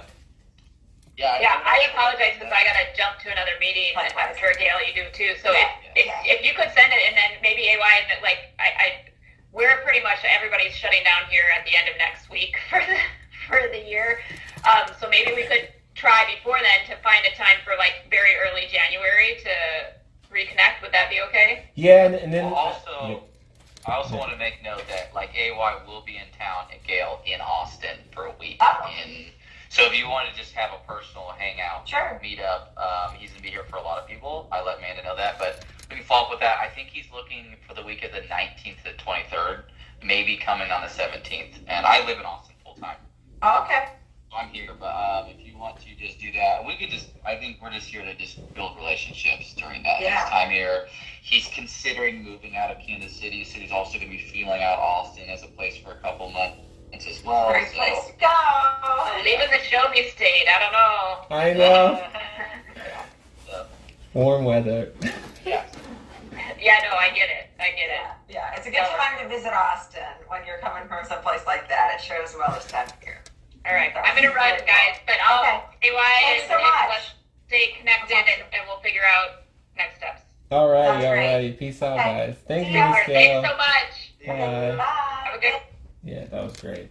Yeah, 1.16 1.38
yeah. 1.40 1.62
I 1.62 1.86
apologize 1.94 2.34
because 2.34 2.50
I 2.50 2.64
gotta 2.66 2.90
jump 2.98 3.22
to 3.22 3.30
another 3.30 3.54
meeting. 3.60 3.94
I'm 3.94 4.34
sure 4.36 4.52
Gayle, 4.58 4.82
you 4.82 4.92
do 4.92 5.06
too. 5.14 5.38
So 5.40 5.52
yeah, 5.52 5.70
if, 5.94 6.06
yeah. 6.06 6.18
if 6.26 6.40
if 6.40 6.46
you 6.46 6.52
could 6.58 6.74
send 6.74 6.90
it, 6.90 7.02
and 7.06 7.16
then 7.16 7.38
maybe 7.42 7.62
AY, 7.70 7.94
and 8.10 8.18
like 8.26 8.50
I, 8.58 8.68
I 8.74 8.86
we're 9.54 9.78
pretty 9.84 10.02
much 10.02 10.18
everybody's 10.26 10.74
shutting 10.74 11.02
down 11.04 11.30
here 11.30 11.46
at 11.56 11.64
the 11.64 11.76
end 11.78 11.88
of 11.88 11.96
next 11.96 12.28
week 12.28 12.56
for 12.68 12.80
the 12.80 12.98
for 13.46 13.60
the 13.70 13.88
year. 13.88 14.18
Um, 14.66 14.90
so 15.00 15.08
maybe 15.08 15.32
we 15.32 15.44
could 15.44 15.68
try 15.94 16.26
before 16.34 16.58
then 16.60 16.90
to 16.90 17.02
find 17.02 17.24
a 17.24 17.34
time 17.36 17.62
for 17.64 17.72
like 17.78 18.10
very 18.10 18.34
early 18.44 18.66
January 18.66 19.38
to 19.46 20.34
reconnect. 20.34 20.82
Would 20.82 20.92
that 20.92 21.08
be 21.08 21.20
okay? 21.28 21.70
Yeah, 21.74 22.06
and, 22.06 22.14
and 22.16 22.32
then 22.34 22.46
well, 22.46 22.54
also. 22.54 23.08
Yeah. 23.08 23.18
I 23.86 23.96
also 23.96 24.14
yeah. 24.14 24.20
want 24.20 24.32
to 24.32 24.38
make 24.38 24.64
note 24.64 24.82
that 24.88 25.14
like 25.14 25.34
AY 25.36 25.76
will 25.86 26.00
be 26.00 26.16
in 26.16 26.24
town 26.38 26.64
at 26.72 26.82
Gayle 26.84 27.20
in 27.26 27.40
Austin 27.40 27.98
for 28.12 28.24
a 28.24 28.34
week. 28.40 28.56
Oh. 28.60 28.90
In 29.04 29.26
so 29.68 29.84
if 29.84 29.98
you 29.98 30.08
want 30.08 30.30
to 30.30 30.40
just 30.40 30.54
have 30.54 30.70
a 30.70 30.78
personal 30.90 31.34
hangout, 31.36 31.88
sure. 31.88 32.18
meet 32.22 32.40
up, 32.40 32.72
um, 32.78 33.16
he's 33.18 33.30
gonna 33.30 33.42
be 33.42 33.50
here 33.50 33.64
for 33.68 33.76
a 33.76 33.82
lot 33.82 34.00
of 34.00 34.08
people. 34.08 34.48
I 34.52 34.62
let 34.62 34.78
Amanda 34.78 35.02
know 35.02 35.16
that, 35.16 35.38
but 35.38 35.64
we 35.90 35.96
can 35.96 36.04
follow 36.04 36.26
up 36.26 36.30
with 36.30 36.40
that. 36.40 36.58
I 36.58 36.68
think 36.68 36.88
he's 36.88 37.06
looking 37.12 37.56
for 37.66 37.74
the 37.74 37.82
week 37.82 38.04
of 38.04 38.12
the 38.12 38.20
19th 38.20 38.78
to 38.78 38.84
the 38.84 39.02
23rd, 39.02 39.64
maybe 40.02 40.36
coming 40.36 40.70
on 40.70 40.82
the 40.82 40.88
17th. 40.88 41.54
And 41.66 41.86
I 41.86 42.06
live 42.06 42.18
in 42.18 42.24
Austin 42.24 42.54
full 42.64 42.74
time. 42.74 42.96
Oh, 43.42 43.64
okay. 43.64 43.88
I'm 44.36 44.48
here, 44.48 44.70
but 44.78 44.86
um, 44.86 45.30
if 45.30 45.46
you 45.46 45.56
want 45.56 45.78
to 45.80 45.94
just 45.94 46.18
do 46.18 46.32
that, 46.32 46.66
we 46.66 46.76
could 46.76 46.90
just. 46.90 47.10
I 47.24 47.36
think 47.36 47.58
we're 47.62 47.70
just 47.70 47.86
here 47.86 48.04
to 48.04 48.14
just 48.16 48.52
build 48.54 48.76
relationships 48.76 49.54
during 49.54 49.84
that 49.84 50.00
yeah. 50.00 50.28
time 50.28 50.50
here. 50.50 50.86
He's 51.22 51.48
considering 51.54 52.24
moving 52.24 52.56
out 52.56 52.70
of 52.70 52.78
Kansas 52.84 53.14
City, 53.14 53.44
so 53.44 53.58
he's 53.58 53.70
also 53.70 53.98
going 53.98 54.10
to 54.10 54.16
be 54.16 54.22
feeling 54.22 54.60
out 54.60 54.78
Austin 54.78 55.28
as 55.28 55.44
a 55.44 55.48
place 55.48 55.76
for 55.76 55.92
a 55.92 55.98
couple 55.98 56.32
months 56.32 56.58
as 57.08 57.22
well. 57.24 57.50
Great 57.50 57.68
so. 57.68 57.74
place 57.74 58.06
to 58.06 58.12
go. 58.18 58.26
Leaving 59.24 59.50
the 59.50 59.58
show 59.58 59.88
me 59.90 60.08
state. 60.10 60.46
I 60.48 60.58
don't 60.58 60.72
know. 60.72 61.26
I 61.30 61.52
know. 61.52 62.02
Warm 64.14 64.44
weather. 64.44 64.92
Yeah. 66.64 66.80
Yeah, 66.80 66.88
no, 66.88 66.96
I 66.96 67.08
get 67.10 67.28
it. 67.28 67.52
I 67.60 67.76
get 67.76 67.92
it. 67.92 68.00
Yeah, 68.28 68.48
yeah. 68.48 68.56
it's 68.56 68.66
a 68.66 68.70
good 68.70 68.88
time 68.96 69.20
to 69.20 69.28
visit 69.28 69.52
Austin 69.52 70.16
when 70.28 70.46
you're 70.46 70.58
coming 70.58 70.88
from 70.88 71.04
someplace 71.04 71.44
like 71.46 71.68
that. 71.68 71.96
It 71.96 72.00
shows 72.00 72.34
well 72.38 72.52
this 72.54 72.66
time 72.66 72.88
of 72.88 72.96
year. 73.04 73.20
All 73.66 73.74
right, 73.74 73.92
I'm 73.94 74.16
gonna 74.16 74.34
run, 74.34 74.58
guys, 74.66 74.96
but 75.06 75.16
I'll 75.24 75.40
okay. 75.40 75.88
AY 75.88 75.92
Thanks 75.92 76.42
and, 76.42 76.50
so 76.50 76.56
and 76.56 76.88
let's 76.88 77.12
stay 77.48 77.74
connected 77.78 78.16
and, 78.16 78.42
and 78.52 78.62
we'll 78.66 78.80
figure 78.80 79.04
out 79.04 79.44
next 79.76 79.98
steps. 79.98 80.22
All 80.50 80.68
right, 80.68 81.04
all 81.04 81.14
right. 81.14 81.58
Peace 81.58 81.82
out, 81.82 81.98
okay. 81.98 82.26
guys. 82.26 82.36
Thank 82.48 82.68
you, 82.68 82.80
Miss 82.80 83.06
Thanks 83.06 83.48
so 83.48 83.56
much. 83.56 83.94
Bye. 84.26 84.76
Bye. 84.76 85.20
Have 85.24 85.34
a 85.36 85.40
good. 85.40 85.60
Yeah, 86.02 86.26
that 86.26 86.44
was 86.44 86.56
great. 86.56 86.90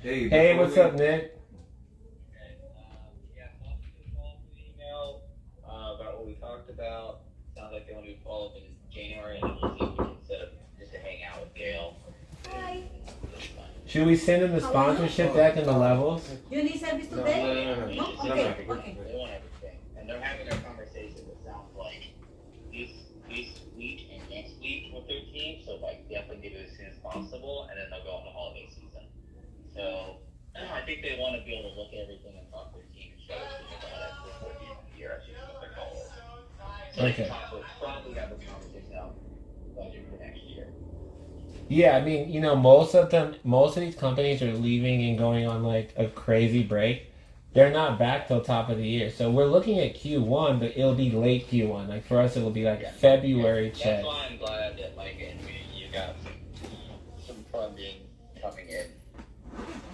Hey, 0.00 0.28
hey, 0.28 0.58
what's 0.58 0.76
we... 0.76 0.82
up, 0.82 0.94
Nick? 0.94 1.36
about. 6.78 7.20
Sounds 7.56 7.72
like 7.72 7.86
they 7.86 7.94
want 7.94 8.06
to 8.06 8.16
follow 8.22 8.48
up 8.48 8.56
in 8.56 8.64
January, 9.40 9.60
and 9.60 9.60
we'll 9.62 9.78
see 9.78 9.84
if 9.84 9.90
we 9.90 10.04
can 10.04 10.16
set 10.26 10.40
up 10.42 10.52
just 10.78 10.92
to 10.92 10.98
hang 10.98 11.24
out 11.24 11.40
with 11.40 11.54
Gayle. 11.54 11.96
Hi. 12.50 12.84
Should 13.86 14.06
we 14.06 14.16
send 14.16 14.42
them 14.42 14.52
the 14.52 14.60
sponsorship 14.60 15.32
deck 15.34 15.56
and 15.56 15.66
the 15.66 15.72
levels? 15.72 16.28
You 16.50 16.62
need 16.62 16.80
service 16.80 17.08
today? 17.08 17.42
No, 17.42 17.54
no, 17.54 17.86
no, 17.86 17.86
no. 17.86 17.94
no? 17.94 18.30
Okay, 18.30 18.66
okay. 18.68 18.98
They 18.98 19.14
want 19.14 19.32
everything, 19.32 19.78
and 19.96 20.08
they're 20.08 20.20
having 20.20 20.48
a 20.48 20.56
conversation 20.58 21.22
that 21.28 21.38
sounds 21.46 21.70
like 21.78 22.12
this 22.72 22.90
this 23.30 23.62
week 23.76 24.10
and 24.12 24.22
next 24.28 24.58
week 24.60 24.90
with 24.92 25.06
their 25.06 25.22
team. 25.32 25.62
So 25.64 25.76
like 25.76 26.08
definitely 26.10 26.48
get 26.48 26.58
it 26.58 26.68
as 26.70 26.76
soon 26.76 26.86
as 26.86 26.98
possible, 26.98 27.68
and 27.70 27.78
then 27.78 27.86
they'll 27.90 28.04
go 28.04 28.20
on 28.20 28.24
the 28.26 28.34
holiday 28.34 28.68
season. 28.74 29.06
So 29.72 30.18
I 30.56 30.82
think 30.82 31.02
they 31.02 31.16
want 31.20 31.38
to 31.38 31.46
be 31.46 31.54
able 31.54 31.70
to 31.70 31.76
look 31.78 31.94
at 31.94 32.10
everything 32.10 32.34
and 32.36 32.50
talk 32.50 32.74
to 32.74 32.82
their 32.82 32.90
team 32.90 33.14
and 33.14 33.22
show 33.22 33.38
it 33.38 33.48
to 33.48 33.64
them 33.70 33.80
about 33.86 34.02
it 34.02 34.14
before 34.28 34.52
the 34.58 34.66
end 34.66 34.78
of 34.82 34.86
the 34.90 34.98
year. 34.98 35.10
I 35.14 35.18
should 35.22 35.38
what 35.46 35.62
their 35.62 35.72
goal 35.78 35.94
is. 35.94 36.10
Okay. 36.98 37.30
Yeah, 41.68 41.96
I 41.96 42.00
mean, 42.02 42.30
you 42.30 42.40
know, 42.40 42.54
most 42.54 42.94
of 42.94 43.10
them, 43.10 43.34
most 43.42 43.76
of 43.76 43.82
these 43.82 43.96
companies 43.96 44.42
are 44.42 44.52
leaving 44.52 45.02
and 45.08 45.18
going 45.18 45.46
on 45.46 45.62
like 45.62 45.92
a 45.96 46.06
crazy 46.06 46.62
break. 46.62 47.12
They're 47.54 47.72
not 47.72 47.98
back 47.98 48.28
till 48.28 48.40
top 48.42 48.68
of 48.68 48.76
the 48.76 48.86
year, 48.86 49.10
so 49.10 49.30
we're 49.30 49.46
looking 49.46 49.78
at 49.80 49.96
Q1, 49.96 50.60
but 50.60 50.76
it'll 50.76 50.94
be 50.94 51.10
late 51.10 51.50
Q1. 51.50 51.88
Like 51.88 52.06
for 52.06 52.20
us, 52.20 52.36
it'll 52.36 52.50
be 52.50 52.64
like 52.64 52.82
yeah. 52.82 52.92
February 52.92 53.72
yeah. 53.76 53.96
That's 53.96 54.06
why 54.06 54.28
I'm 54.30 54.38
glad 54.38 54.78
that 54.78 54.96
like 54.96 55.18
you 55.74 55.86
got 55.90 56.16
some, 56.22 56.68
some 57.26 57.44
funding 57.50 57.96
coming 58.42 58.68
in 58.68 58.86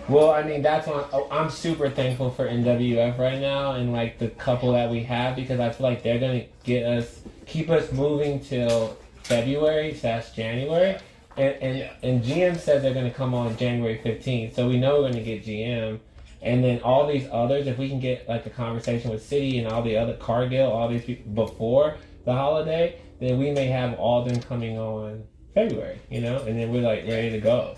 well, 0.08 0.32
I 0.32 0.42
mean, 0.42 0.62
that's 0.62 0.86
why 0.88 1.04
Oh, 1.12 1.28
I'm 1.30 1.48
super 1.48 1.88
thankful 1.88 2.30
for 2.30 2.48
NWF 2.48 3.18
right 3.18 3.40
now 3.40 3.72
and 3.72 3.92
like 3.92 4.18
the 4.18 4.28
couple 4.28 4.72
that 4.72 4.90
we 4.90 5.04
have 5.04 5.36
because 5.36 5.60
I 5.60 5.70
feel 5.70 5.86
like 5.86 6.02
they're 6.02 6.18
gonna 6.18 6.44
get 6.64 6.84
us, 6.84 7.20
keep 7.46 7.70
us 7.70 7.92
moving 7.92 8.40
till 8.40 8.96
February 9.22 9.94
slash 9.94 10.32
January, 10.32 10.98
and 11.36 11.54
and, 11.62 11.90
and 12.02 12.24
GM 12.24 12.58
says 12.58 12.82
they're 12.82 12.94
gonna 12.94 13.10
come 13.10 13.34
on 13.34 13.56
January 13.56 14.00
15th, 14.04 14.54
so 14.54 14.68
we 14.68 14.78
know 14.78 15.00
we're 15.02 15.10
gonna 15.10 15.22
get 15.22 15.44
GM, 15.44 16.00
and 16.42 16.64
then 16.64 16.80
all 16.82 17.06
these 17.06 17.28
others, 17.30 17.66
if 17.66 17.78
we 17.78 17.88
can 17.88 18.00
get 18.00 18.28
like 18.28 18.46
a 18.46 18.50
conversation 18.50 19.10
with 19.10 19.22
Citi 19.22 19.58
and 19.58 19.68
all 19.68 19.82
the 19.82 19.96
other 19.96 20.14
Cargill, 20.14 20.70
all 20.70 20.88
these 20.88 21.04
people 21.04 21.32
before 21.32 21.96
the 22.24 22.32
holiday, 22.32 23.00
then 23.20 23.38
we 23.38 23.50
may 23.50 23.66
have 23.66 23.94
all 23.94 24.24
them 24.24 24.40
coming 24.42 24.78
on 24.78 25.24
February, 25.54 26.00
you 26.10 26.20
know, 26.20 26.42
and 26.42 26.58
then 26.58 26.72
we're 26.72 26.82
like 26.82 27.06
ready 27.06 27.30
to 27.30 27.40
go. 27.40 27.76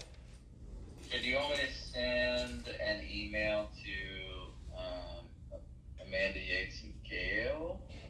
Do 1.11 1.29
you 1.29 1.37
want 1.37 1.51
me 1.51 1.57
to 1.57 1.74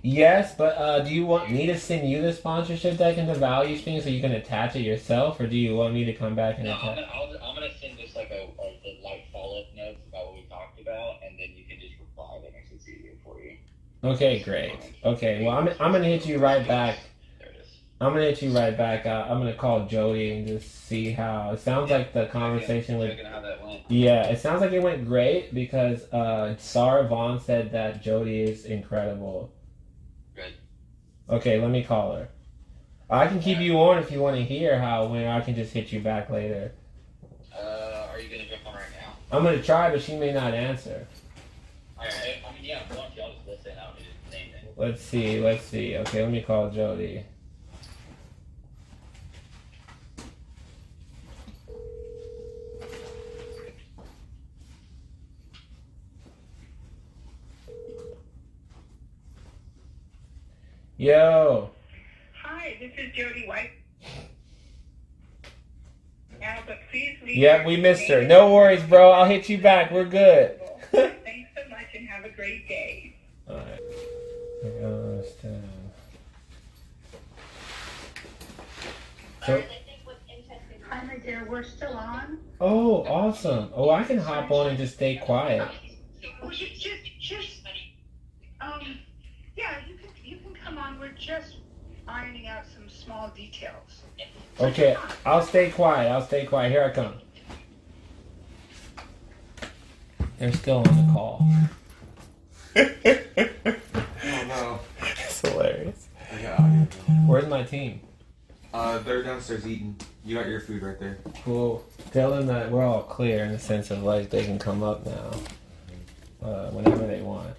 Yes, 0.07 0.55
but 0.55 0.77
uh, 0.77 1.01
do 1.01 1.15
you 1.15 1.25
want 1.25 1.51
me 1.51 1.67
to 1.67 1.79
send 1.79 2.07
you 2.07 2.21
the 2.21 2.35
sponsorship 2.35 2.99
deck 2.99 3.17
and 3.17 3.27
the 3.27 3.35
values 3.35 3.81
thing 3.81 3.99
so 4.03 4.11
you 4.11 4.21
can 4.21 4.33
attach 4.33 4.77
it 4.77 4.83
yourself, 4.83 5.41
or 5.41 5.47
do 5.47 5.57
you 5.57 5.75
want 5.75 5.95
me 5.95 6.05
to 6.05 6.13
come 6.13 6.35
back 6.35 6.57
and 6.59 6.67
No, 6.67 6.73
I'm 6.75 6.79
attach? 6.91 6.97
gonna, 6.97 7.09
I'll, 7.15 7.49
I'm 7.49 7.55
gonna 7.55 7.71
send 7.81 7.99
just 7.99 8.15
like 8.15 8.31
a, 8.31 8.43
a, 8.61 8.67
a 8.67 9.01
light 9.03 9.25
follow 9.33 9.63
up 9.63 9.75
notes 9.75 10.01
about 10.07 10.27
what 10.27 10.35
we 10.35 10.43
talked 10.43 10.79
about, 10.79 11.15
and 11.25 11.39
then 11.39 11.57
you 11.57 11.65
can 11.65 11.81
just 11.81 11.95
reply. 11.99 12.39
That 12.43 12.53
makes 12.53 12.71
it 12.71 12.87
easier 12.87 13.15
for 13.25 13.41
you. 13.41 13.57
Okay, 14.05 14.43
great. 14.43 14.75
Okay, 15.07 15.43
well 15.43 15.57
I'm 15.57 15.69
I'm 15.81 15.91
gonna 15.93 16.05
hit 16.05 16.27
you 16.27 16.37
right 16.39 16.69
back. 16.69 16.99
There 17.39 17.49
it 17.49 17.57
is. 17.63 17.69
I'm 17.99 18.13
gonna 18.13 18.27
hit 18.27 18.43
you 18.43 18.51
right 18.55 18.77
back. 18.77 19.07
Uh, 19.07 19.25
I'm 19.27 19.39
gonna 19.39 19.55
call 19.55 19.87
Jody 19.87 20.33
and 20.33 20.47
just 20.47 20.85
see 20.87 21.13
how 21.13 21.53
it 21.53 21.61
sounds 21.61 21.91
like 21.91 22.13
the 22.13 22.27
conversation 22.27 22.99
with. 22.99 23.13
Checking 23.13 23.25
how 23.25 23.41
that 23.41 23.65
went. 23.65 23.81
Yeah, 23.89 24.27
it 24.27 24.39
sounds 24.39 24.61
like 24.61 24.73
it 24.73 24.83
went 24.83 25.07
great 25.07 25.55
because 25.55 26.03
uh, 26.13 26.57
Sarah 26.59 27.09
Vaughn 27.09 27.41
said 27.41 27.73
that 27.73 28.03
Jody 28.03 28.43
is 28.43 28.67
incredible. 28.67 29.51
Okay, 31.29 31.61
let 31.61 31.71
me 31.71 31.83
call 31.83 32.17
her. 32.17 32.29
I 33.09 33.27
can 33.27 33.41
keep 33.41 33.59
you 33.59 33.79
on 33.79 33.99
if 33.99 34.11
you 34.11 34.21
want 34.21 34.37
to 34.37 34.43
hear 34.43 34.79
how 34.79 35.07
when. 35.07 35.27
I 35.27 35.41
can 35.41 35.55
just 35.55 35.73
hit 35.73 35.93
you 35.93 36.01
back 36.01 36.31
later. 36.31 36.73
Uh, 37.55 38.09
are 38.11 38.21
you 38.21 38.29
gonna 38.29 38.49
jump 38.49 38.67
on 38.67 38.75
right 38.75 38.85
now? 39.01 39.37
I'm 39.37 39.45
gonna 39.45 39.63
try, 39.63 39.91
but 39.91 40.03
she 40.03 40.17
may 40.17 40.33
not 40.33 40.55
answer. 40.55 41.07
Alright, 41.97 42.13
I 42.47 42.53
mean, 42.55 42.65
yeah, 42.65 42.83
if 42.83 42.91
you 42.91 42.97
want 42.97 43.15
to, 43.15 43.23
I'll 43.23 43.33
just 43.33 43.47
listen. 43.47 43.73
I 43.79 43.87
don't 43.87 43.99
need 43.99 44.07
to 44.07 44.31
say 44.31 44.43
anything. 44.43 44.69
Let's 44.77 45.03
see. 45.03 45.41
Let's 45.41 45.65
see. 45.65 45.97
Okay, 45.99 46.23
let 46.23 46.33
me 46.33 46.43
call 46.43 46.71
Jody. 46.71 47.25
Yo. 60.97 61.71
Hi, 62.43 62.77
this 62.81 62.93
is 62.97 63.13
Jody 63.15 63.47
White. 63.47 63.71
Now, 66.41 66.59
but 66.67 66.79
please 66.91 67.17
leave. 67.25 67.37
Yep, 67.37 67.67
we 67.67 67.77
missed 67.77 68.07
her. 68.09 68.23
No 68.23 68.53
worries, 68.53 68.83
bro. 68.83 69.11
I'll 69.11 69.25
hit 69.25 69.49
you 69.49 69.59
back. 69.59 69.91
We're 69.91 70.05
good. 70.05 70.61
Thanks 70.93 71.51
so 71.57 71.63
much 71.71 71.87
and 71.95 72.07
have 72.09 72.25
a 72.25 72.29
great 72.31 72.69
day. 72.69 73.17
Alright. 73.49 73.81
I 74.65 74.69
understand. 74.85 75.71
So, 79.47 79.63
Hi, 80.91 81.05
my 81.07 81.17
dear. 81.19 81.47
We're 81.49 81.63
still 81.65 81.95
on. 81.97 82.39
oh, 82.61 83.05
awesome. 83.05 83.71
Oh, 83.75 83.91
I 83.91 84.05
can 84.05 84.19
hop 84.19 84.51
on 84.51 84.69
and 84.69 84.79
just 84.79 84.95
stay 84.95 85.17
quiet. 85.17 85.67
Oh, 86.43 86.51
you 86.51 86.69
just, 86.69 87.19
just, 87.21 87.61
um, 88.61 88.99
yeah, 89.57 89.79
you 89.89 89.97
can, 89.97 90.09
you 90.23 90.37
can 90.39 90.55
come 90.65 90.79
on. 90.79 90.94
We're 91.05 91.11
just 91.11 91.57
ironing 92.09 92.47
out 92.47 92.65
some 92.75 92.89
small 92.89 93.29
details. 93.37 94.05
Okay, 94.59 94.97
I'll 95.27 95.43
stay 95.43 95.71
quiet. 95.71 96.11
I'll 96.11 96.25
stay 96.25 96.47
quiet. 96.47 96.73
Here 96.73 96.83
I 96.83 96.89
come. 96.89 97.17
They're 100.39 100.55
still 100.55 100.79
on 100.79 100.85
the 100.85 101.13
call. 101.13 101.47
Oh 102.77 102.81
no. 104.49 104.81
It's 105.03 105.43
hilarious. 105.43 106.09
Yeah. 106.41 106.87
Where's 107.27 107.49
my 107.49 107.65
team? 107.65 108.01
Uh, 108.73 108.97
they're 109.01 109.23
downstairs 109.23 109.67
eating. 109.67 109.97
You 110.25 110.37
got 110.37 110.49
your 110.49 110.61
food 110.61 110.83
right 110.83 110.99
there. 110.99 111.19
Cool. 111.45 111.85
Tell 112.13 112.31
them 112.31 112.47
that 112.47 112.71
we're 112.71 112.83
all 112.83 113.03
clear 113.03 113.45
in 113.45 113.53
the 113.53 113.59
sense 113.59 113.91
of 113.91 114.03
like 114.05 114.31
they 114.31 114.47
can 114.47 114.59
come 114.59 114.83
up 114.83 115.05
now, 115.05 115.31
uh, 116.43 116.71
whenever 116.71 117.07
they 117.07 117.21
want. 117.21 117.55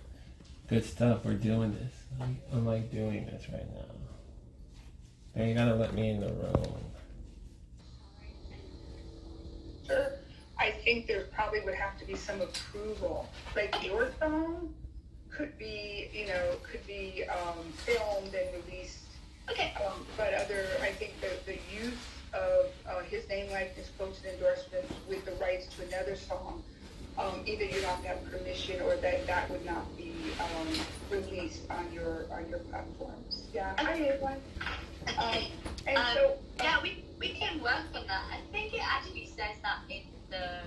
Good 0.68 0.84
stuff. 0.84 1.24
We're 1.26 1.36
doing 1.36 1.74
this. 1.76 1.95
I'm, 2.22 2.38
I'm 2.52 2.66
like 2.66 2.92
doing 2.92 3.26
this 3.26 3.48
right 3.52 3.68
now. 3.74 3.86
They 5.36 5.54
gotta 5.54 5.76
let 5.76 5.94
me 5.94 6.12
in 6.12 6.22
the 6.22 6.28
room. 6.28 6.76
I 10.58 10.72
think 10.72 11.08
there 11.08 11.26
probably 11.34 11.60
would 11.62 11.76
have 11.76 11.98
to 12.00 12.06
be 12.06 12.16
some 12.16 12.42
approval. 12.42 13.30
Like 13.56 13.84
your 13.84 14.08
phone 14.20 14.74
could 15.30 15.58
be, 15.58 16.10
you 16.14 16.28
know, 16.28 16.56
could 16.64 16.86
be 16.88 17.24
um, 17.26 17.72
filmed 17.86 18.34
and 18.34 18.64
released. 18.66 19.00
Okay. 19.50 19.74
Um, 19.86 20.06
but 20.18 20.34
other, 20.34 20.66
I 20.82 20.92
think 20.92 21.14
the, 21.22 21.30
the 21.46 21.60
use 21.72 21.94
of 22.34 22.72
uh, 22.90 23.02
his 23.04 23.28
name, 23.30 23.52
likeness, 23.52 23.92
quotes, 23.98 24.22
and 24.24 24.34
endorsements 24.34 24.92
with 25.08 25.26
the 25.26 25.34
rights 25.34 25.68
to 25.76 25.84
another 25.88 26.16
song, 26.16 26.64
um, 27.18 27.42
either 27.46 27.64
you 27.66 27.82
don't 27.82 28.04
have 28.06 28.24
permission 28.32 28.82
or 28.82 28.96
that 28.98 29.26
that 29.28 29.50
would 29.50 29.66
not 29.66 29.96
be 29.98 30.12
um, 30.40 30.68
released 31.10 31.62
on 31.70 31.92
your 31.94 32.26
on 32.32 32.50
your 32.50 32.60
platforms. 32.60 33.44
Yeah. 33.54 33.74
Hi, 33.78 33.94
everyone. 34.02 34.42
Um, 35.18 35.38
and 35.88 35.98
Um, 35.98 36.06
so, 36.16 36.38
yeah, 36.64 36.82
we, 36.82 37.04
we 37.20 37.30
can 37.30 37.62
work 37.62 37.86
on 37.94 38.08
that. 38.08 38.24
I 38.32 38.40
think 38.52 38.74
it 38.74 38.82
actually 38.84 39.28
says 39.28 39.56
that 39.62 39.80
in 39.90 40.02
the. 40.30 40.62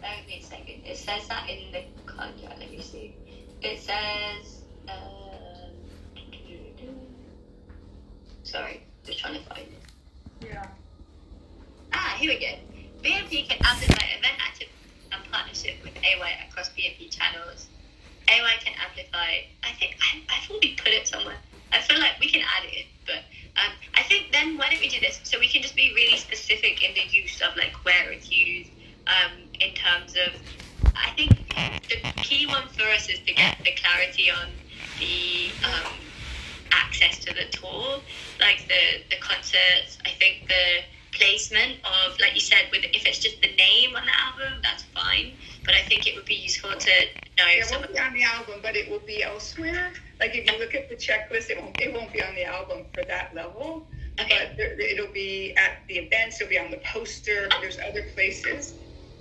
Bear 0.00 0.16
me 0.26 0.40
a 0.40 0.44
second. 0.44 0.82
It 0.84 0.96
says 0.96 1.26
that 1.28 1.48
in 1.48 1.72
the 1.72 1.84
contract. 2.06 2.58
Let 2.58 2.70
me 2.70 2.80
see. 2.80 3.14
It 3.62 3.80
says. 3.80 4.62
Uh, 4.88 5.70
sorry, 8.42 8.82
just 9.04 9.18
trying 9.20 9.34
to 9.34 9.48
find 9.48 9.66
it. 9.68 10.46
yeah. 10.46 10.66
Ah, 11.94 12.14
here 12.18 12.30
we 12.32 12.38
go. 12.40 12.52
BNP 13.02 13.48
can 13.48 13.58
amplify 13.64 14.04
event 14.18 14.36
active 14.46 14.68
and 15.14 15.22
partnership 15.30 15.76
with 15.84 15.92
AY 16.02 16.32
across 16.48 16.70
BNP 16.70 17.10
channels. 17.10 17.68
AY 18.28 18.54
can 18.64 18.74
amplify. 18.80 19.44
I 19.62 19.72
think 19.78 19.96
I, 20.00 20.22
I 20.28 20.46
thought 20.46 20.60
we 20.62 20.74
put 20.74 20.92
it 20.92 21.06
somewhere. 21.06 21.36
I 21.72 21.80
feel 21.80 21.98
like 21.98 22.20
we 22.20 22.28
can 22.28 22.42
add 22.42 22.64
it, 22.64 22.86
but 23.06 23.24
um, 23.56 23.72
I 23.94 24.02
think 24.02 24.32
then 24.32 24.56
why 24.58 24.68
don't 24.70 24.80
we 24.80 24.88
do 24.88 25.00
this? 25.00 25.20
So 25.24 25.38
we 25.38 25.48
can 25.48 25.62
just 25.62 25.76
be 25.76 25.92
really 25.94 26.16
specific 26.16 26.82
in 26.82 26.94
the 26.94 27.06
use 27.10 27.40
of 27.40 27.56
like 27.56 27.72
where 27.84 28.10
it's 28.10 28.30
used. 28.30 28.70
Um, 29.06 29.32
in 29.58 29.74
terms 29.74 30.14
of, 30.14 30.32
I 30.94 31.10
think 31.16 31.30
the 31.88 32.22
key 32.22 32.46
one 32.46 32.68
for 32.68 32.84
us 32.94 33.08
is 33.08 33.18
to 33.26 33.34
get 33.34 33.58
the 33.64 33.72
clarity 33.72 34.30
on 34.30 34.48
the 35.00 35.50
um, 35.64 35.92
access 36.70 37.18
to 37.24 37.34
the 37.34 37.50
tour, 37.50 38.00
like 38.40 38.68
the 38.68 39.02
the 39.10 39.16
concerts. 39.20 39.98
I 40.04 40.10
think 40.10 40.46
the 40.48 40.84
placement 41.12 41.78
of, 41.84 42.18
like 42.20 42.34
you 42.34 42.40
said, 42.40 42.68
with 42.72 42.84
if 42.84 43.06
it's 43.06 43.18
just 43.18 43.40
the 43.42 43.54
name 43.56 43.94
on 43.96 44.04
the 44.04 44.16
album, 44.26 44.60
that's 44.62 44.82
fine. 44.84 45.32
But 45.64 45.74
I 45.74 45.82
think 45.82 46.06
it 46.06 46.14
would 46.16 46.24
be 46.24 46.34
useful 46.34 46.70
to 46.70 46.90
know 47.38 47.44
It 47.48 47.68
won't 47.70 47.92
be 47.92 47.98
on 47.98 48.14
the 48.14 48.24
album, 48.24 48.60
but 48.62 48.76
it 48.76 48.90
will 48.90 49.02
be 49.06 49.22
elsewhere. 49.22 49.92
Like 50.20 50.34
if 50.34 50.50
you 50.50 50.58
look 50.58 50.74
at 50.74 50.88
the 50.88 50.96
checklist, 50.96 51.50
it 51.50 51.60
won't 51.60 51.80
it 51.80 51.92
won't 51.92 52.12
be 52.12 52.22
on 52.22 52.34
the 52.34 52.44
album 52.44 52.86
for 52.94 53.04
that 53.08 53.34
level. 53.34 53.86
Okay. 54.20 54.36
But 54.48 54.56
there, 54.56 54.80
it'll 54.80 55.12
be 55.12 55.54
at 55.56 55.82
the 55.88 55.94
events. 55.94 56.40
It'll 56.40 56.50
be 56.50 56.58
on 56.58 56.70
the 56.70 56.80
poster. 56.92 57.48
There's 57.60 57.78
other 57.88 58.02
places 58.14 58.74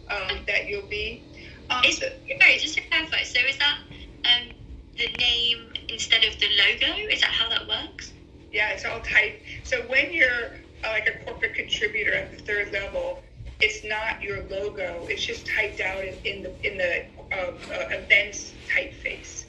um, 0.09 0.43
that 0.47 0.67
you'll 0.67 0.87
be. 0.89 1.23
Um, 1.69 1.83
Is, 1.85 1.99
sorry, 1.99 2.57
just 2.59 2.75
to 2.75 2.81
clarify, 2.89 3.23
so 3.23 3.39
is 3.47 3.57
that 3.57 3.77
um, 4.25 4.49
the 4.97 5.07
name 5.17 5.73
instead 5.89 6.23
of 6.25 6.37
the 6.39 6.47
logo? 6.59 6.97
Is 7.09 7.21
that 7.21 7.29
how 7.31 7.49
that 7.49 7.67
works? 7.67 8.11
Yeah, 8.51 8.71
it's 8.71 8.83
all 8.85 8.99
typed. 8.99 9.43
So 9.63 9.81
when 9.87 10.11
you're 10.11 10.51
like 10.83 11.07
a 11.07 11.23
corporate 11.25 11.55
contributor 11.55 12.13
at 12.13 12.31
the 12.31 12.43
third 12.43 12.71
level, 12.71 13.21
it's 13.59 13.83
not 13.83 14.21
your 14.21 14.43
logo. 14.43 15.05
It's 15.09 15.25
just 15.25 15.45
typed 15.45 15.81
out 15.81 16.03
in, 16.03 16.15
in 16.25 16.43
the 16.43 16.67
in 16.67 16.77
the 16.77 17.05
uh, 17.31 17.51
uh, 17.71 17.87
events 17.91 18.53
typeface. 18.67 19.45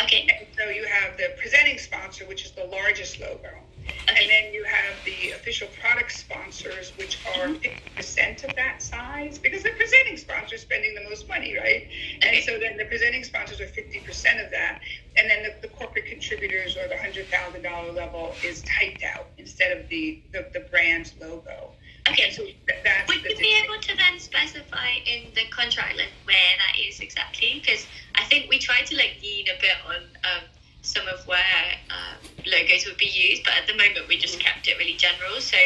Okay. 0.00 0.28
And 0.28 0.46
so 0.58 0.68
you 0.68 0.84
have 0.86 1.16
the 1.16 1.34
presenting 1.38 1.78
sponsor, 1.78 2.26
which 2.26 2.44
is 2.44 2.50
the 2.52 2.64
largest 2.64 3.20
logo. 3.20 3.50
And 4.08 4.16
then 4.16 4.52
you 4.52 4.64
have 4.64 4.94
the 5.04 5.32
official 5.32 5.68
product 5.80 6.12
sponsors, 6.12 6.92
which 6.96 7.18
are 7.36 7.48
50% 7.48 8.44
of 8.44 8.56
that 8.56 8.82
size, 8.82 9.38
because 9.38 9.62
the 9.62 9.70
presenting 9.76 10.16
sponsor 10.16 10.54
is 10.54 10.62
spending 10.62 10.94
the 10.94 11.08
most 11.08 11.28
money, 11.28 11.56
right? 11.56 11.86
And 12.22 12.42
so 12.44 12.58
then 12.58 12.76
the 12.76 12.86
presenting 12.86 13.24
sponsors 13.24 13.60
are 13.60 13.66
50% 13.66 14.44
of 14.44 14.50
that. 14.50 14.80
And 15.16 15.28
then 15.28 15.42
the, 15.42 15.53
contributors 16.28 16.76
or 16.76 16.88
the 16.88 16.94
$100,000 16.94 17.94
level 17.94 18.34
is 18.42 18.62
typed 18.62 19.02
out 19.02 19.28
instead 19.38 19.76
of 19.76 19.88
the, 19.88 20.22
the, 20.32 20.46
the 20.52 20.60
brand's 20.70 21.14
logo. 21.20 21.70
Okay. 22.08 22.30
So 22.30 22.44
that's 22.84 23.08
Would 23.08 23.24
the 23.24 23.30
you 23.30 23.36
be 23.36 23.62
able 23.64 23.80
to 23.80 23.96
then 23.96 24.18
specify 24.18 25.00
in 25.06 25.32
the 25.34 25.46
contract 25.50 25.96
like 25.96 26.12
where 26.24 26.52
that 26.58 26.78
is 26.80 27.00
exactly? 27.00 27.60
Because 27.64 27.86
I 28.14 28.24
think 28.24 28.50
we 28.50 28.58
tried 28.58 28.86
to 28.86 28.96
like 28.96 29.18
lean 29.22 29.46
a 29.48 29.60
bit 29.60 29.76
on 29.88 30.02
um, 30.24 30.44
some 30.82 31.08
of 31.08 31.26
where 31.26 31.40
um, 31.90 32.20
logos 32.46 32.84
would 32.86 32.98
be 32.98 33.06
used, 33.06 33.42
but 33.44 33.54
at 33.56 33.66
the 33.66 33.72
moment 33.72 34.06
we 34.08 34.18
just 34.18 34.38
kept 34.38 34.68
it 34.68 34.76
really 34.78 34.96
general. 34.96 35.40
So 35.40 35.56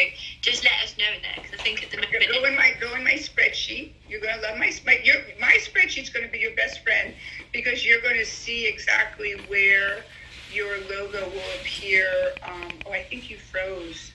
just 0.41 0.63
let 0.63 0.73
us 0.81 0.95
know 0.97 1.11
in 1.13 1.21
there 1.21 1.35
because 1.41 1.59
I 1.59 1.61
think 1.61 1.83
at 1.83 1.91
the 1.91 1.97
moment 1.97 2.23
Go 2.31 2.45
in 2.45 2.55
my 2.55 2.71
go 2.79 2.95
in 2.95 3.03
my 3.03 3.19
spreadsheet. 3.19 3.91
You're 4.07 4.21
gonna 4.21 4.41
love 4.41 4.57
my 4.57 4.71
my 4.85 4.99
your 5.03 5.15
my 5.39 5.57
spreadsheet's 5.59 6.09
gonna 6.09 6.29
be 6.29 6.39
your 6.39 6.55
best 6.55 6.83
friend 6.83 7.13
because 7.51 7.85
you're 7.85 8.01
gonna 8.01 8.25
see 8.25 8.65
exactly 8.65 9.43
where 9.47 10.05
your 10.53 10.77
logo 10.89 11.29
will 11.29 11.59
appear. 11.61 12.07
Um, 12.43 12.71
oh, 12.85 12.91
I 12.91 13.03
think 13.03 13.29
you 13.29 13.37
froze. 13.37 14.11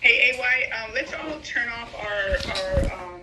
Hey, 0.00 0.32
AY, 0.32 0.70
um, 0.72 0.90
let's 0.94 1.12
all 1.12 1.38
turn 1.42 1.68
off 1.68 1.94
our, 1.94 2.88
our, 2.88 2.92
um, 2.98 3.20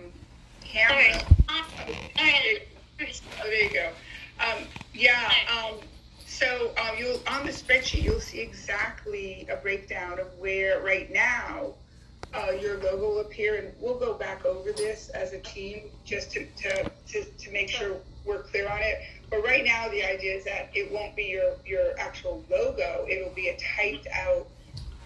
camera. 0.64 1.20
Oh, 1.48 3.44
there 3.44 3.64
you 3.64 3.70
go. 3.72 3.90
Um, 4.40 4.64
yeah, 4.94 5.32
um, 5.56 5.74
so, 6.26 6.72
um, 6.78 6.96
you'll, 6.96 7.20
on 7.26 7.44
the 7.44 7.52
spreadsheet, 7.52 8.02
you'll 8.02 8.20
see 8.20 8.40
exactly 8.40 9.46
a 9.50 9.56
breakdown 9.56 10.20
of 10.20 10.26
where, 10.38 10.80
right 10.82 11.12
now, 11.12 11.74
uh, 12.32 12.52
your 12.52 12.78
logo 12.78 12.96
will 12.96 13.20
appear, 13.20 13.56
and 13.56 13.72
we'll 13.80 13.98
go 13.98 14.14
back 14.14 14.44
over 14.44 14.70
this 14.72 15.08
as 15.08 15.32
a 15.32 15.40
team, 15.40 15.82
just 16.04 16.30
to, 16.32 16.46
to, 16.56 16.90
to, 17.08 17.24
to 17.24 17.50
make 17.50 17.68
sure 17.68 17.96
we're 18.24 18.42
clear 18.42 18.68
on 18.68 18.78
it. 18.80 19.00
But 19.30 19.44
right 19.44 19.64
now, 19.64 19.88
the 19.88 20.02
idea 20.04 20.36
is 20.36 20.44
that 20.44 20.70
it 20.74 20.90
won't 20.90 21.14
be 21.14 21.24
your, 21.24 21.56
your 21.66 21.98
actual 21.98 22.44
logo, 22.50 23.06
it'll 23.08 23.34
be 23.34 23.48
a 23.48 23.58
typed 23.58 24.06
out, 24.12 24.48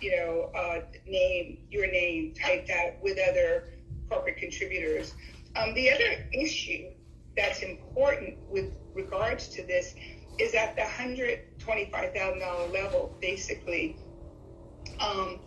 you 0.01 0.16
know, 0.16 0.51
uh, 0.55 0.81
name, 1.07 1.59
your 1.70 1.91
name 1.91 2.35
typed 2.35 2.70
out 2.70 3.03
with 3.03 3.18
other 3.29 3.70
corporate 4.09 4.37
contributors. 4.37 5.14
Um, 5.57 5.75
the 5.75 5.91
other 5.91 6.27
issue 6.33 6.91
that's 7.37 7.62
important 7.62 8.39
with 8.49 8.73
regards 8.95 9.49
to 9.49 9.66
this 9.66 9.95
is 10.39 10.55
at 10.55 10.77
the 10.77 10.83
$125,000 10.83 12.73
level, 12.73 13.16
basically, 13.20 13.97
um, 15.01 15.41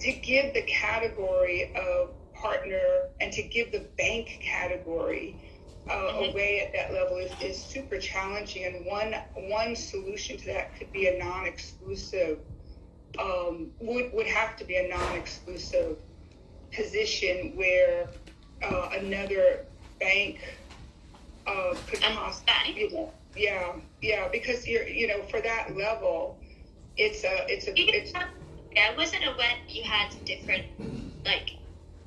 to 0.00 0.12
give 0.12 0.54
the 0.54 0.62
category 0.62 1.72
of 1.74 2.10
partner 2.34 3.08
and 3.20 3.32
to 3.32 3.42
give 3.42 3.72
the 3.72 3.86
bank 3.96 4.40
category 4.42 5.36
uh, 5.90 6.28
away 6.28 6.60
at 6.60 6.72
that 6.72 6.92
level 6.92 7.16
is, 7.16 7.32
is 7.42 7.62
super 7.62 7.98
challenging. 7.98 8.64
And 8.64 8.86
one 8.86 9.14
one 9.34 9.74
solution 9.76 10.36
to 10.38 10.46
that 10.46 10.76
could 10.78 10.92
be 10.92 11.08
a 11.08 11.18
non-exclusive 11.18 12.38
um, 13.18 13.70
would 13.80 14.12
would 14.12 14.26
have 14.26 14.56
to 14.56 14.64
be 14.64 14.76
a 14.76 14.88
non-exclusive 14.88 15.96
position 16.72 17.56
where 17.56 18.08
uh, 18.62 18.90
another 18.92 19.64
bank 20.00 20.40
uh, 21.46 21.74
could 21.86 22.00
possibly, 22.00 23.08
yeah, 23.36 23.72
yeah, 24.02 24.28
because 24.30 24.66
you're, 24.66 24.86
you 24.86 25.06
know, 25.06 25.22
for 25.22 25.40
that 25.40 25.76
level, 25.76 26.38
it's 26.96 27.24
a, 27.24 27.46
it's 27.48 27.66
a, 27.66 27.72
it's. 27.76 28.12
Yeah, 28.72 28.90
I 28.92 28.96
wasn't 28.96 29.24
aware 29.24 29.56
you 29.68 29.82
had 29.82 30.14
different 30.26 30.64
like 31.24 31.52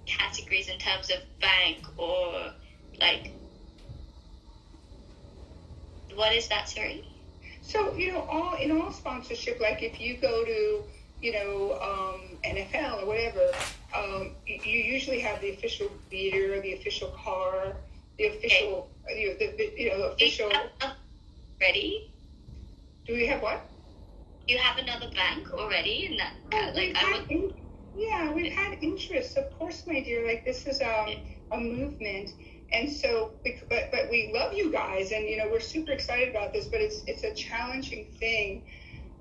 categories 0.06 0.70
in 0.70 0.78
terms 0.78 1.10
of 1.10 1.18
bank 1.40 1.80
or 1.98 2.52
like 3.00 3.34
what 6.16 6.34
is 6.34 6.48
that? 6.50 6.70
Sorry. 6.70 7.06
So 7.62 7.94
you 7.94 8.12
know, 8.12 8.22
all 8.22 8.56
in 8.56 8.72
all 8.72 8.92
sponsorship, 8.92 9.60
like 9.60 9.84
if 9.84 10.00
you 10.00 10.18
go 10.18 10.44
to, 10.46 10.84
you 11.22 11.34
know, 11.34 11.80
um, 11.82 12.38
NFL 12.44 13.04
or 13.04 13.06
whatever, 13.06 13.52
um, 13.96 14.32
you, 14.46 14.60
usually 14.64 15.20
have 15.20 15.42
the 15.42 15.52
official 15.52 15.90
beer, 16.10 16.62
the 16.62 16.74
official 16.74 17.10
car, 17.10 17.76
the 18.18 18.28
official, 18.28 18.90
you 19.10 19.30
know, 19.30 19.36
the, 19.36 19.74
you 19.78 19.90
know, 19.90 20.04
official. 20.04 20.52
Ready? 21.60 22.12
Do 23.06 23.14
we 23.14 23.28
have 23.28 23.42
what? 23.42 23.62
You 24.48 24.58
have 24.58 24.78
another 24.80 25.12
bank 25.14 25.54
already 25.54 26.08
in 26.08 26.18
that. 26.18 26.34
Uh, 26.52 26.72
like 26.74 26.96
I 26.96 27.24
in- 27.30 27.54
yeah, 27.96 28.32
we've 28.32 28.52
had 28.52 28.78
interest, 28.82 29.38
of 29.38 29.58
course, 29.58 29.86
my 29.86 30.00
dear. 30.00 30.26
Like 30.26 30.46
this 30.46 30.66
is 30.66 30.82
um, 30.82 31.16
a 31.52 31.60
movement, 31.60 32.32
and 32.74 32.90
so, 32.90 33.32
but 33.70 33.92
but 33.92 34.10
we 34.10 34.32
love 34.34 34.54
you 34.54 34.72
guys, 34.72 35.12
and 35.12 35.28
you 35.28 35.38
know 35.38 35.48
we're 35.52 35.60
super 35.60 35.92
excited 35.92 36.30
about 36.30 36.54
this. 36.54 36.68
But 36.68 36.82
it's 36.82 37.04
it's 37.08 37.24
a 37.24 37.34
challenging 37.34 38.08
thing 38.20 38.64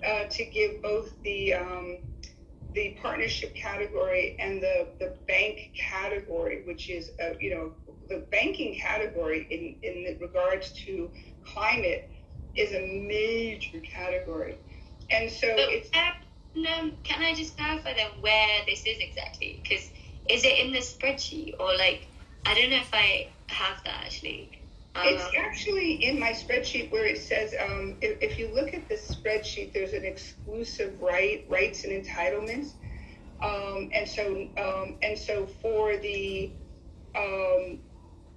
uh, 0.06 0.24
to 0.30 0.44
give 0.46 0.82
both 0.82 1.10
the 1.24 1.54
um, 1.54 1.98
the 2.74 2.96
partnership 3.02 3.54
category 3.54 4.36
and 4.40 4.62
the 4.62 4.88
the 5.00 5.16
bank 5.26 5.72
category, 5.76 6.62
which 6.66 6.90
is 6.90 7.10
uh, 7.22 7.30
you 7.40 7.54
know 7.54 7.72
the 8.08 8.24
banking 8.30 8.78
category 8.78 9.46
in 9.50 9.88
in 9.88 10.18
regards 10.20 10.72
to 10.86 11.10
climate 11.44 12.10
is 12.54 12.72
a 12.72 13.06
major 13.06 13.80
category, 13.80 14.56
and 15.10 15.30
so 15.30 15.48
but 15.48 15.70
it's. 15.70 15.90
No, 16.52 16.90
can 17.04 17.22
I 17.22 17.32
just 17.32 17.56
clarify 17.56 17.94
then 17.94 18.10
where 18.22 18.58
this 18.66 18.80
is 18.80 18.98
exactly? 18.98 19.60
Because 19.62 19.88
is 20.28 20.44
it 20.44 20.58
in 20.58 20.72
the 20.72 20.80
spreadsheet 20.80 21.54
or 21.60 21.76
like 21.76 22.08
I 22.46 22.54
don't 22.54 22.70
know 22.70 22.76
if 22.76 22.90
I 22.92 23.28
have 23.48 23.82
that 23.84 24.02
actually. 24.04 24.50
It's 24.96 25.24
Um, 25.24 25.30
actually 25.38 26.04
in 26.04 26.18
my 26.18 26.32
spreadsheet 26.32 26.90
where 26.90 27.06
it 27.06 27.18
says, 27.18 27.54
um, 27.60 27.96
if, 28.00 28.20
if 28.20 28.38
you 28.38 28.48
look 28.52 28.74
at 28.74 28.88
the 28.88 28.96
spreadsheet, 28.96 29.72
there's 29.72 29.92
an 29.92 30.04
exclusive 30.04 31.00
right, 31.00 31.44
rights 31.48 31.84
and 31.84 31.92
entitlements. 31.92 32.72
Um, 33.40 33.90
and 33.94 34.08
so, 34.08 34.48
um, 34.58 34.96
and 35.02 35.16
so 35.16 35.46
for 35.46 35.96
the, 35.96 36.50
um, 37.16 37.78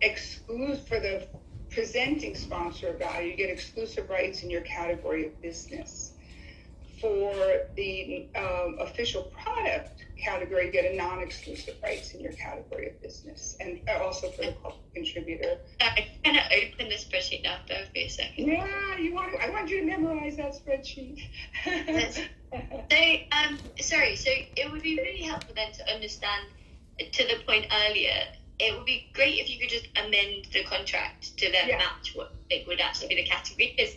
exclude, 0.02 0.78
for 0.88 1.00
the 1.00 1.28
presenting 1.72 2.36
sponsor 2.36 2.94
value, 2.94 3.32
you 3.32 3.36
get 3.36 3.50
exclusive 3.50 4.10
rights 4.10 4.44
in 4.44 4.50
your 4.50 4.62
category 4.62 5.26
of 5.26 5.42
business. 5.42 6.14
For 7.02 7.34
the, 7.76 8.28
um, 8.36 8.78
official 8.80 9.24
product 9.24 10.06
category, 10.24 10.72
get 10.72 10.92
a 10.92 10.96
non-exclusive 10.96 11.76
rights 11.84 12.12
in 12.12 12.22
your 12.22 12.34
category 12.34 12.90
of 12.90 13.02
business. 13.02 13.56
And 13.60 13.80
also 14.02 14.30
for 14.32 14.44
the 14.44 14.56
contributor. 14.96 15.58
I'm 15.82 16.04
gonna 16.24 16.44
open 16.52 16.90
the 16.90 16.96
spreadsheet 16.96 17.44
now. 17.44 17.58
With 17.70 17.94
me 17.94 18.06
a 18.06 18.10
second. 18.10 18.48
Yeah, 18.48 18.98
you 18.98 19.14
want 19.14 19.34
to, 19.34 19.44
I 19.46 19.50
want 19.50 19.70
you 19.70 19.82
to 19.82 19.86
memorize 19.86 20.38
that 20.38 20.54
spreadsheet. 20.54 21.20
So, 22.92 22.98
um, 23.32 23.60
sorry. 23.80 24.16
So 24.16 24.30
it 24.30 24.72
would 24.72 24.84
be 24.84 24.96
really 24.96 25.24
helpful 25.24 25.56
then 25.56 25.72
to 25.72 25.92
understand. 25.92 26.46
To 27.00 27.24
the 27.24 27.44
point 27.48 27.66
earlier, 27.88 28.14
it 28.60 28.78
would 28.78 28.86
be 28.86 29.10
great 29.14 29.40
if 29.40 29.50
you 29.50 29.60
could 29.60 29.70
just 29.70 29.88
amend 29.96 30.46
the 30.54 30.64
contract 30.66 31.36
to 31.38 31.52
then 31.52 31.70
Yeah. 31.70 31.78
match 31.78 32.12
what 32.14 32.36
it 32.52 32.68
would 32.68 32.80
actually 32.80 33.08
be 33.08 33.16
the 33.16 33.26
category. 33.26 33.74
Because, 33.76 33.96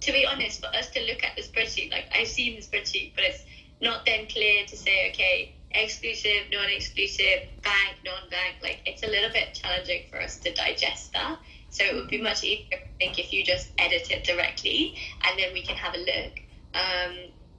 to 0.00 0.12
be 0.12 0.24
honest, 0.24 0.60
for 0.60 0.68
us 0.74 0.88
to 0.90 1.00
look 1.04 1.22
at 1.22 1.36
the 1.36 1.42
spreadsheet, 1.42 1.90
like 1.90 2.06
I've 2.14 2.28
seen 2.28 2.56
the 2.56 2.62
spreadsheet, 2.62 3.14
but 3.14 3.24
it's 3.24 3.44
not 3.82 4.06
then 4.06 4.26
clear 4.26 4.64
to 4.64 4.76
say, 4.76 5.10
okay, 5.10 5.54
exclusive, 5.72 6.44
non-exclusive, 6.52 7.48
bank, 7.62 7.96
non-bank. 8.04 8.56
Like 8.62 8.80
it's 8.86 9.02
a 9.02 9.06
little 9.06 9.30
bit 9.30 9.54
challenging 9.54 10.04
for 10.10 10.20
us 10.20 10.38
to 10.38 10.52
digest 10.54 11.12
that. 11.12 11.38
So 11.70 11.84
it 11.84 11.94
would 11.94 12.08
be 12.08 12.20
much 12.20 12.44
easier, 12.44 12.78
I 12.78 12.88
think, 12.98 13.18
if 13.18 13.32
you 13.32 13.44
just 13.44 13.70
edit 13.78 14.10
it 14.10 14.24
directly, 14.24 14.96
and 15.24 15.38
then 15.38 15.52
we 15.52 15.62
can 15.62 15.76
have 15.76 15.94
a 15.94 15.98
look. 15.98 16.40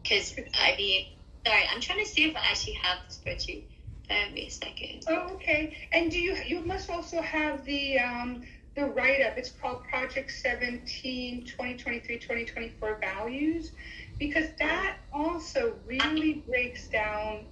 Because 0.04 0.36
I 0.60 0.76
mean, 0.78 1.08
sorry, 1.46 1.64
I'm 1.72 1.82
trying 1.82 2.00
to 2.00 2.06
see 2.06 2.24
if 2.26 2.36
I 2.36 2.40
actually 2.40 2.74
have 2.74 2.98
the 3.08 3.14
spreadsheet. 3.14 3.64
Bear 4.08 4.32
me 4.32 4.48
a 4.48 4.50
second. 4.50 5.04
Oh, 5.08 5.36
okay. 5.36 5.78
And 5.92 6.10
do 6.10 6.20
you, 6.20 6.36
you 6.48 6.62
must 6.62 6.90
also 6.90 7.22
have 7.22 7.64
the, 7.66 8.00
um, 8.00 8.42
the 8.74 8.86
write-up. 8.86 9.38
It's 9.38 9.52
called 9.52 9.84
Project 9.84 10.32
17, 10.32 11.46
2023, 11.46 12.18
2024 12.18 12.98
Values. 13.00 13.72
Because 14.18 14.48
that 14.58 14.98
also 15.14 15.76
really 15.86 16.44
breaks 16.48 16.88
down 16.88 17.46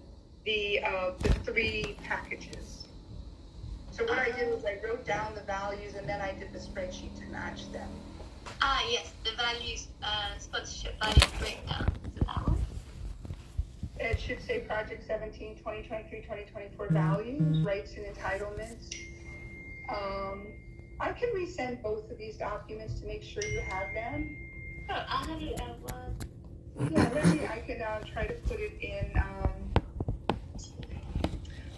the, 0.47 0.79
uh, 0.81 1.11
the 1.19 1.29
three 1.43 1.97
packages. 2.03 2.87
So 3.91 4.05
what 4.05 4.17
I 4.17 4.31
did 4.31 4.49
was 4.49 4.63
I 4.63 4.79
wrote 4.81 5.05
down 5.05 5.35
the 5.35 5.41
values 5.41 5.95
and 5.95 6.07
then 6.07 6.21
I 6.21 6.31
did 6.31 6.53
the 6.53 6.59
spreadsheet 6.59 7.19
to 7.19 7.25
match 7.29 7.69
them. 7.73 7.89
Ah, 8.61 8.81
yes, 8.89 9.11
the 9.25 9.31
values, 9.35 9.87
uh, 10.01 10.37
sponsorship 10.39 10.97
value 11.01 11.21
breakdown. 11.37 11.91
Is 12.05 12.15
it 12.15 12.25
that 12.25 12.47
one? 12.47 12.65
It 13.99 14.19
should 14.21 14.41
say 14.41 14.59
Project 14.59 15.05
17, 15.05 15.57
2023, 15.57 16.21
2024 16.21 16.87
values, 16.91 17.59
rights 17.65 17.95
and 17.97 18.05
entitlements. 18.05 18.95
Um, 19.89 20.47
I 21.01 21.11
can 21.11 21.29
resend 21.35 21.83
both 21.83 22.09
of 22.09 22.17
these 22.17 22.37
documents 22.37 23.01
to 23.01 23.05
make 23.05 23.21
sure 23.21 23.43
you 23.43 23.61
have 23.67 23.93
them. 23.93 24.37
Oh, 24.89 24.93
I 24.93 25.25
have 25.25 25.41
it 25.41 25.59
at 25.59 25.79
one. 25.81 26.91
Yeah, 26.91 27.09
maybe 27.13 27.45
I 27.47 27.59
can, 27.67 27.81
uh, 27.81 27.99
try 28.13 28.27
to 28.27 28.33
put 28.33 28.59
it 28.61 28.77
in, 28.81 29.11
um, 29.17 29.56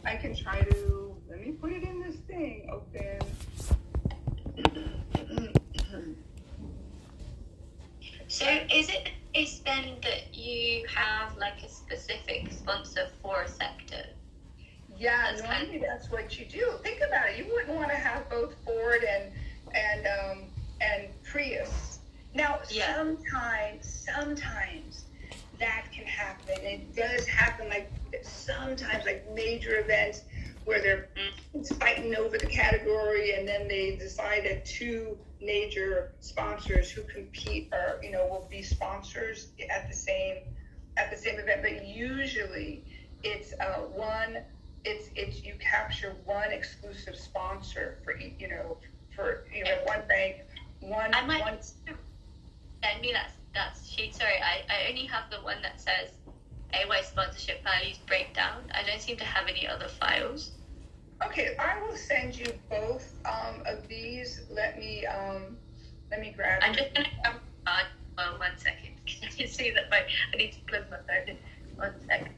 I 0.10 0.16
can 0.16 0.36
try 0.36 0.60
to, 0.60 1.16
let 1.30 1.46
me 1.46 1.52
put 1.52 1.72
it 1.72 1.84
in 1.84 2.02
this 2.02 2.16
thing, 2.28 2.68
open. 2.72 3.20
So 8.28 8.46
is 8.74 8.90
it 8.90 9.10
case 9.36 9.60
then 9.64 9.98
that 10.02 10.34
you 10.36 10.88
have 10.88 11.38
like 11.38 11.62
a 11.64 11.70
specific 11.70 12.52
sponsor 12.52 13.10
for 13.22 13.44
a 13.44 13.48
sector? 13.48 14.04
Yeah, 14.98 15.38
normally 15.44 15.78
that's 15.78 16.10
what 16.10 16.40
you 16.40 16.46
do. 16.46 16.74
Think 16.82 17.02
about 17.08 17.30
it. 17.30 17.38
You 17.38 17.46
wouldn't 17.54 17.76
want 17.76 17.92
to 17.92 17.96
have 17.96 18.28
both 18.32 18.56
Ford 18.66 19.04
and 19.04 19.32
and 19.76 20.08
um, 20.08 20.44
and 20.82 21.08
Prius. 21.24 22.00
Now, 22.34 22.60
sometimes, 22.64 24.08
sometimes 24.14 25.06
that 25.60 25.86
can 25.96 26.06
happen. 26.06 26.56
It 26.62 26.96
does 26.96 27.26
happen. 27.28 27.70
Like 27.70 27.92
sometimes, 28.24 29.06
like 29.06 29.26
major 29.34 29.80
events 29.80 30.22
where 30.66 30.82
they're 30.82 31.10
fighting 31.80 32.16
over 32.16 32.38
the 32.38 32.48
category, 32.48 33.34
and 33.36 33.48
then 33.48 33.68
they 33.68 33.96
decide 33.96 34.46
that 34.46 34.66
two 34.66 35.18
major 35.42 36.14
sponsors 36.20 36.92
who 36.92 37.02
compete 37.04 37.70
are, 37.72 38.00
you 38.04 38.12
know, 38.12 38.28
will 38.28 38.48
be 38.50 38.62
sponsors 38.62 39.50
at 39.70 39.90
the 39.90 39.96
same 39.96 40.38
at 40.98 41.12
the 41.12 41.18
same 41.18 41.40
event. 41.40 41.62
But 41.62 41.86
usually, 41.86 42.86
it's 43.24 43.54
uh, 43.60 43.82
one. 43.94 44.38
It's 44.86 45.10
it's 45.16 45.44
you 45.44 45.56
capture 45.60 46.16
one 46.26 46.52
exclusive 46.52 47.16
sponsor 47.16 48.00
for 48.04 48.18
you 48.18 48.48
know 48.48 48.78
for 49.16 49.46
you 49.54 49.64
know 49.64 49.78
one 49.86 50.02
bank, 50.08 50.38
one 50.80 51.14
I 51.14 51.26
might 51.26 51.42
one. 51.42 51.58
send 51.62 53.02
me 53.02 53.14
that 53.54 53.76
that 53.76 53.80
sheet. 53.86 54.16
Sorry, 54.16 54.36
I, 54.44 54.62
I 54.74 54.90
only 54.90 55.06
have 55.06 55.30
the 55.30 55.38
one 55.38 55.62
that 55.62 55.80
says 55.80 56.10
AY 56.74 57.02
sponsorship 57.04 57.64
values 57.64 58.00
breakdown. 58.08 58.64
I 58.74 58.88
don't 58.88 59.02
seem 59.02 59.18
to 59.18 59.26
have 59.26 59.48
any 59.48 59.68
other 59.68 59.88
files. 59.88 60.52
Okay, 61.26 61.56
I 61.60 61.82
will 61.82 61.98
send 61.98 62.38
you 62.38 62.54
both 62.70 63.14
um, 63.26 63.62
of 63.66 63.88
these. 63.88 64.42
Let 64.50 64.80
me 64.80 65.06
um, 65.06 65.58
let 66.12 66.22
me 66.22 66.34
grab. 66.36 66.62
I'm 66.64 66.74
just 66.74 66.94
gonna 66.94 67.08
grab 67.24 67.42
uh, 67.68 67.84
well, 68.18 68.40
one 68.40 68.58
second. 68.58 68.92
Can 69.06 69.30
you 69.38 69.48
see 69.48 69.72
that 69.72 69.90
my 69.90 70.02
I 70.34 70.38
need 70.38 70.54
to 70.54 70.60
close 70.68 70.86
my 70.90 70.98
phone. 70.98 71.38
One 71.76 71.94
second. 72.08 72.34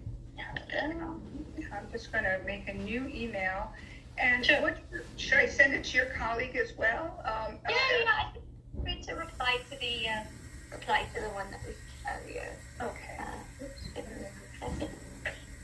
I'm 1.74 1.90
just 1.92 2.12
going 2.12 2.24
to 2.24 2.40
make 2.46 2.68
a 2.68 2.74
new 2.74 3.08
email. 3.08 3.72
And 4.18 4.46
what 4.62 4.78
should 5.16 5.40
I 5.40 5.48
send 5.48 5.74
it 5.74 5.84
to 5.86 5.98
your 5.98 6.08
colleague 6.08 6.56
as 6.56 6.74
well? 6.78 7.22
Um, 7.26 7.58
Yeah, 7.70 7.76
yeah. 8.04 8.12
I 8.20 8.32
think 8.34 8.46
I'm 8.76 8.84
going 8.84 9.04
to 9.04 9.14
reply 9.16 9.58
to 9.70 9.78
the 9.80 10.10
um, 10.10 10.26
reply 10.72 11.06
to 11.14 11.22
the 11.22 11.30
one 11.30 11.46
that 11.52 11.60
was 11.66 11.76
earlier. 12.10 12.48
Okay. 12.82 13.18
Uh, 13.20 13.64
oops, 13.64 13.82
give 13.96 14.06
me 14.06 14.26
one 14.60 14.72
second. 14.80 14.96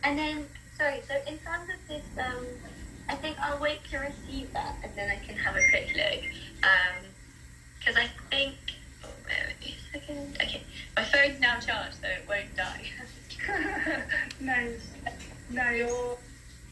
And 0.03 0.19
then, 0.19 0.45
sorry. 0.77 1.01
So 1.07 1.15
in 1.27 1.37
terms 1.39 1.69
of 1.69 1.87
this, 1.87 2.03
um, 2.23 2.45
I 3.09 3.15
think 3.15 3.37
I'll 3.39 3.59
wait 3.59 3.79
to 3.91 3.97
receive 3.97 4.51
that, 4.53 4.75
and 4.83 4.91
then 4.95 5.09
I 5.11 5.25
can 5.25 5.35
have 5.37 5.55
a 5.55 5.69
quick 5.69 5.89
look. 5.95 6.23
Um, 6.63 7.05
because 7.79 7.95
I 7.97 8.09
think. 8.29 8.55
Oh, 9.03 9.09
wait 9.27 9.75
a 9.75 9.99
second. 9.99 10.37
Okay, 10.41 10.63
my 10.95 11.03
phone's 11.03 11.39
now 11.39 11.59
charged, 11.59 11.95
so 12.01 12.07
it 12.07 12.25
won't 12.27 12.55
die. 12.55 12.83
nice. 14.41 14.87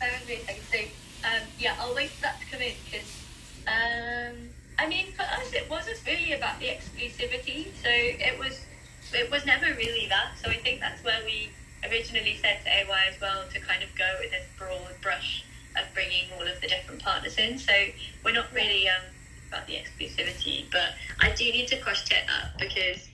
Amazing. 0.01 0.61
So, 0.71 0.79
um, 1.27 1.41
yeah, 1.57 1.75
I'll 1.79 1.95
wait 1.95 2.09
for 2.11 2.23
that 2.23 2.39
to 2.39 2.45
come 2.51 2.61
in 2.61 2.73
because, 2.85 3.23
um, 3.67 4.35
I 4.77 4.87
mean, 4.87 5.13
for 5.13 5.23
us, 5.23 5.53
it 5.53 5.69
wasn't 5.69 5.99
really 6.05 6.33
about 6.33 6.59
the 6.59 6.67
exclusivity. 6.67 7.67
So 7.81 7.89
it 7.89 8.37
was, 8.37 8.65
it 9.13 9.31
was 9.31 9.45
never 9.45 9.67
really 9.67 10.07
that. 10.09 10.33
So 10.41 10.49
I 10.49 10.57
think 10.57 10.79
that's 10.79 11.03
where 11.03 11.21
we 11.25 11.49
originally 11.89 12.37
said 12.41 12.59
to 12.63 12.69
AY 12.69 13.13
as 13.13 13.19
well 13.21 13.43
to 13.53 13.59
kind 13.59 13.83
of 13.83 13.89
go 13.97 14.09
with 14.19 14.31
this 14.31 14.45
broad 14.57 15.01
brush 15.01 15.45
of 15.77 15.93
bringing 15.93 16.25
all 16.35 16.47
of 16.47 16.59
the 16.61 16.67
different 16.67 17.01
partners 17.01 17.37
in. 17.37 17.57
So 17.57 17.73
we're 18.23 18.33
not 18.33 18.51
really 18.53 18.87
um, 18.89 19.03
about 19.49 19.67
the 19.67 19.75
exclusivity, 19.75 20.65
but 20.71 20.93
I 21.19 21.31
do 21.31 21.45
need 21.45 21.67
to 21.69 21.77
cross 21.77 22.03
check 22.03 22.27
that 22.27 22.57
because 22.59 23.07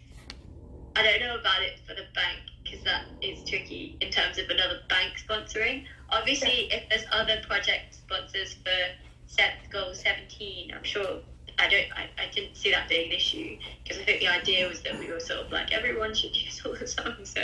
I 0.96 1.04
don't 1.04 1.20
know 1.22 1.40
about 1.40 1.62
it 1.62 1.80
for 1.88 1.94
the 1.94 2.06
bank 2.14 2.40
because 2.64 2.84
that 2.84 3.04
is 3.22 3.44
tricky 3.44 3.98
in 4.02 4.12
terms 4.12 4.38
of 4.38 4.50
another 4.50 4.80
bank 4.90 5.14
sponsoring. 5.28 5.86
Obviously, 6.10 6.72
if 6.72 6.88
there's 6.90 7.06
other 7.12 7.42
project 7.48 7.96
sponsors 7.96 8.54
for 8.54 8.72
set 9.28 9.54
goal 9.72 9.94
17, 9.94 10.74
I'm 10.76 10.84
sure 10.84 11.22
I 11.62 11.68
don't. 11.70 11.86
I, 11.96 12.10
I 12.18 12.28
didn't 12.34 12.56
see 12.58 12.72
that 12.72 12.90
being 12.90 13.12
an 13.12 13.16
issue 13.16 13.58
because 13.84 14.02
I 14.02 14.06
think 14.06 14.22
the 14.22 14.28
idea 14.28 14.68
was 14.68 14.82
that 14.82 14.98
we 14.98 15.12
were 15.12 15.20
sort 15.20 15.46
of 15.46 15.52
like 15.52 15.72
everyone 15.72 16.16
should 16.16 16.36
use 16.46 16.62
all 16.66 16.74
the 16.74 16.88
songs. 16.88 17.30
So 17.30 17.42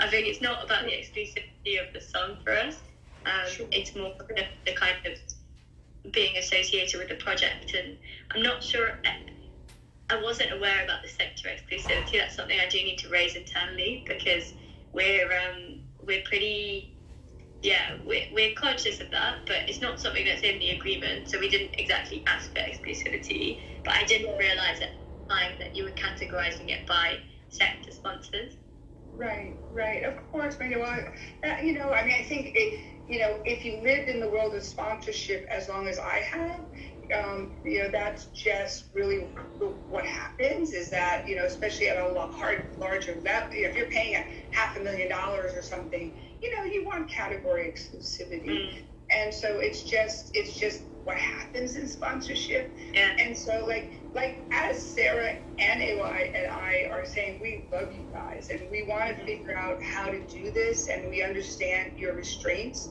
I 0.00 0.08
think 0.08 0.26
it's 0.26 0.40
not 0.40 0.64
about 0.64 0.84
the 0.84 0.90
exclusivity 0.90 1.80
of 1.80 1.92
the 1.92 2.00
song 2.00 2.38
for 2.44 2.56
us. 2.56 2.82
Um, 3.24 3.68
It's 3.70 3.94
more 3.94 4.12
of 4.18 4.28
the 4.66 4.74
kind 4.74 4.96
of 5.06 6.12
being 6.12 6.36
associated 6.36 6.98
with 6.98 7.08
the 7.08 7.14
project, 7.14 7.74
and 7.74 7.96
I'm 8.34 8.42
not 8.42 8.62
sure. 8.62 8.98
I 10.10 10.20
wasn't 10.20 10.52
aware 10.52 10.84
about 10.84 11.02
the 11.02 11.08
sector 11.08 11.48
exclusivity. 11.48 12.18
That's 12.18 12.34
something 12.34 12.58
I 12.58 12.68
do 12.68 12.78
need 12.78 12.98
to 12.98 13.08
raise 13.08 13.36
internally 13.36 14.04
because 14.06 14.54
we're 14.92 15.32
um, 15.32 15.80
we're 16.04 16.22
pretty 16.24 16.91
yeah 17.62 17.96
we're, 18.04 18.24
we're 18.32 18.54
conscious 18.54 19.00
of 19.00 19.10
that, 19.10 19.38
but 19.46 19.68
it's 19.68 19.80
not 19.80 20.00
something 20.00 20.24
that's 20.24 20.42
in 20.42 20.58
the 20.58 20.70
agreement. 20.70 21.28
So 21.28 21.38
we 21.38 21.48
didn't 21.48 21.74
exactly 21.78 22.22
ask 22.26 22.52
for 22.52 22.60
exclusivity, 22.60 23.60
but 23.84 23.94
I 23.94 24.04
didn't 24.04 24.36
realize 24.38 24.80
at 24.80 24.90
the 25.28 25.34
time 25.34 25.52
that 25.58 25.76
you 25.76 25.84
were 25.84 25.90
categorizing 25.90 26.68
it 26.68 26.86
by 26.86 27.18
sector 27.48 27.90
sponsors. 27.90 28.54
Right, 29.14 29.56
right. 29.70 30.04
Of 30.04 30.16
course, 30.30 30.56
know, 30.70 30.82
I, 30.82 31.12
uh, 31.46 31.62
you 31.62 31.74
know, 31.74 31.92
I 31.92 32.04
mean, 32.04 32.14
I 32.18 32.24
think, 32.24 32.52
it, 32.54 32.80
you 33.06 33.18
know, 33.18 33.40
if 33.44 33.64
you 33.64 33.80
lived 33.82 34.08
in 34.08 34.20
the 34.20 34.28
world 34.28 34.54
of 34.54 34.62
sponsorship 34.62 35.46
as 35.50 35.68
long 35.68 35.86
as 35.86 35.98
I 35.98 36.22
have, 36.30 36.60
um, 37.14 37.52
you 37.62 37.80
know, 37.80 37.90
that's 37.90 38.26
just 38.26 38.84
really 38.94 39.26
what 39.88 40.06
happens. 40.06 40.72
Is 40.72 40.90
that 40.90 41.24
you 41.26 41.36
know, 41.36 41.44
especially 41.44 41.88
at 41.88 41.98
a 41.98 42.26
hard, 42.26 42.64
larger 42.78 43.20
level, 43.22 43.54
you 43.54 43.64
know, 43.64 43.68
if 43.68 43.76
you're 43.76 43.86
paying 43.86 44.14
a 44.14 44.24
half 44.50 44.76
a 44.76 44.80
million 44.80 45.10
dollars 45.10 45.52
or 45.54 45.62
something, 45.62 46.14
you 46.42 46.54
know, 46.56 46.64
you 46.64 46.84
want 46.84 47.08
category 47.08 47.64
exclusivity, 47.72 48.46
Mm. 48.46 48.82
and 49.10 49.32
so 49.34 49.58
it's 49.60 49.82
just, 49.82 50.36
it's 50.36 50.58
just 50.58 50.82
what 51.04 51.16
happens 51.16 51.76
in 51.76 51.88
sponsorship. 51.88 52.70
Yeah. 52.92 53.16
And 53.18 53.36
so, 53.36 53.64
like, 53.66 53.92
like 54.14 54.38
as 54.52 54.80
Sarah 54.80 55.36
and 55.58 55.82
AY 55.82 56.32
and 56.34 56.46
I 56.52 56.88
are 56.90 57.04
saying, 57.04 57.40
we 57.40 57.64
love 57.72 57.92
you 57.92 58.06
guys 58.12 58.50
and 58.50 58.60
we 58.70 58.84
want 58.84 59.08
to 59.16 59.24
figure 59.24 59.56
out 59.56 59.82
how 59.82 60.06
to 60.06 60.20
do 60.28 60.50
this 60.52 60.88
and 60.88 61.08
we 61.10 61.22
understand 61.22 61.98
your 61.98 62.14
restraints. 62.14 62.88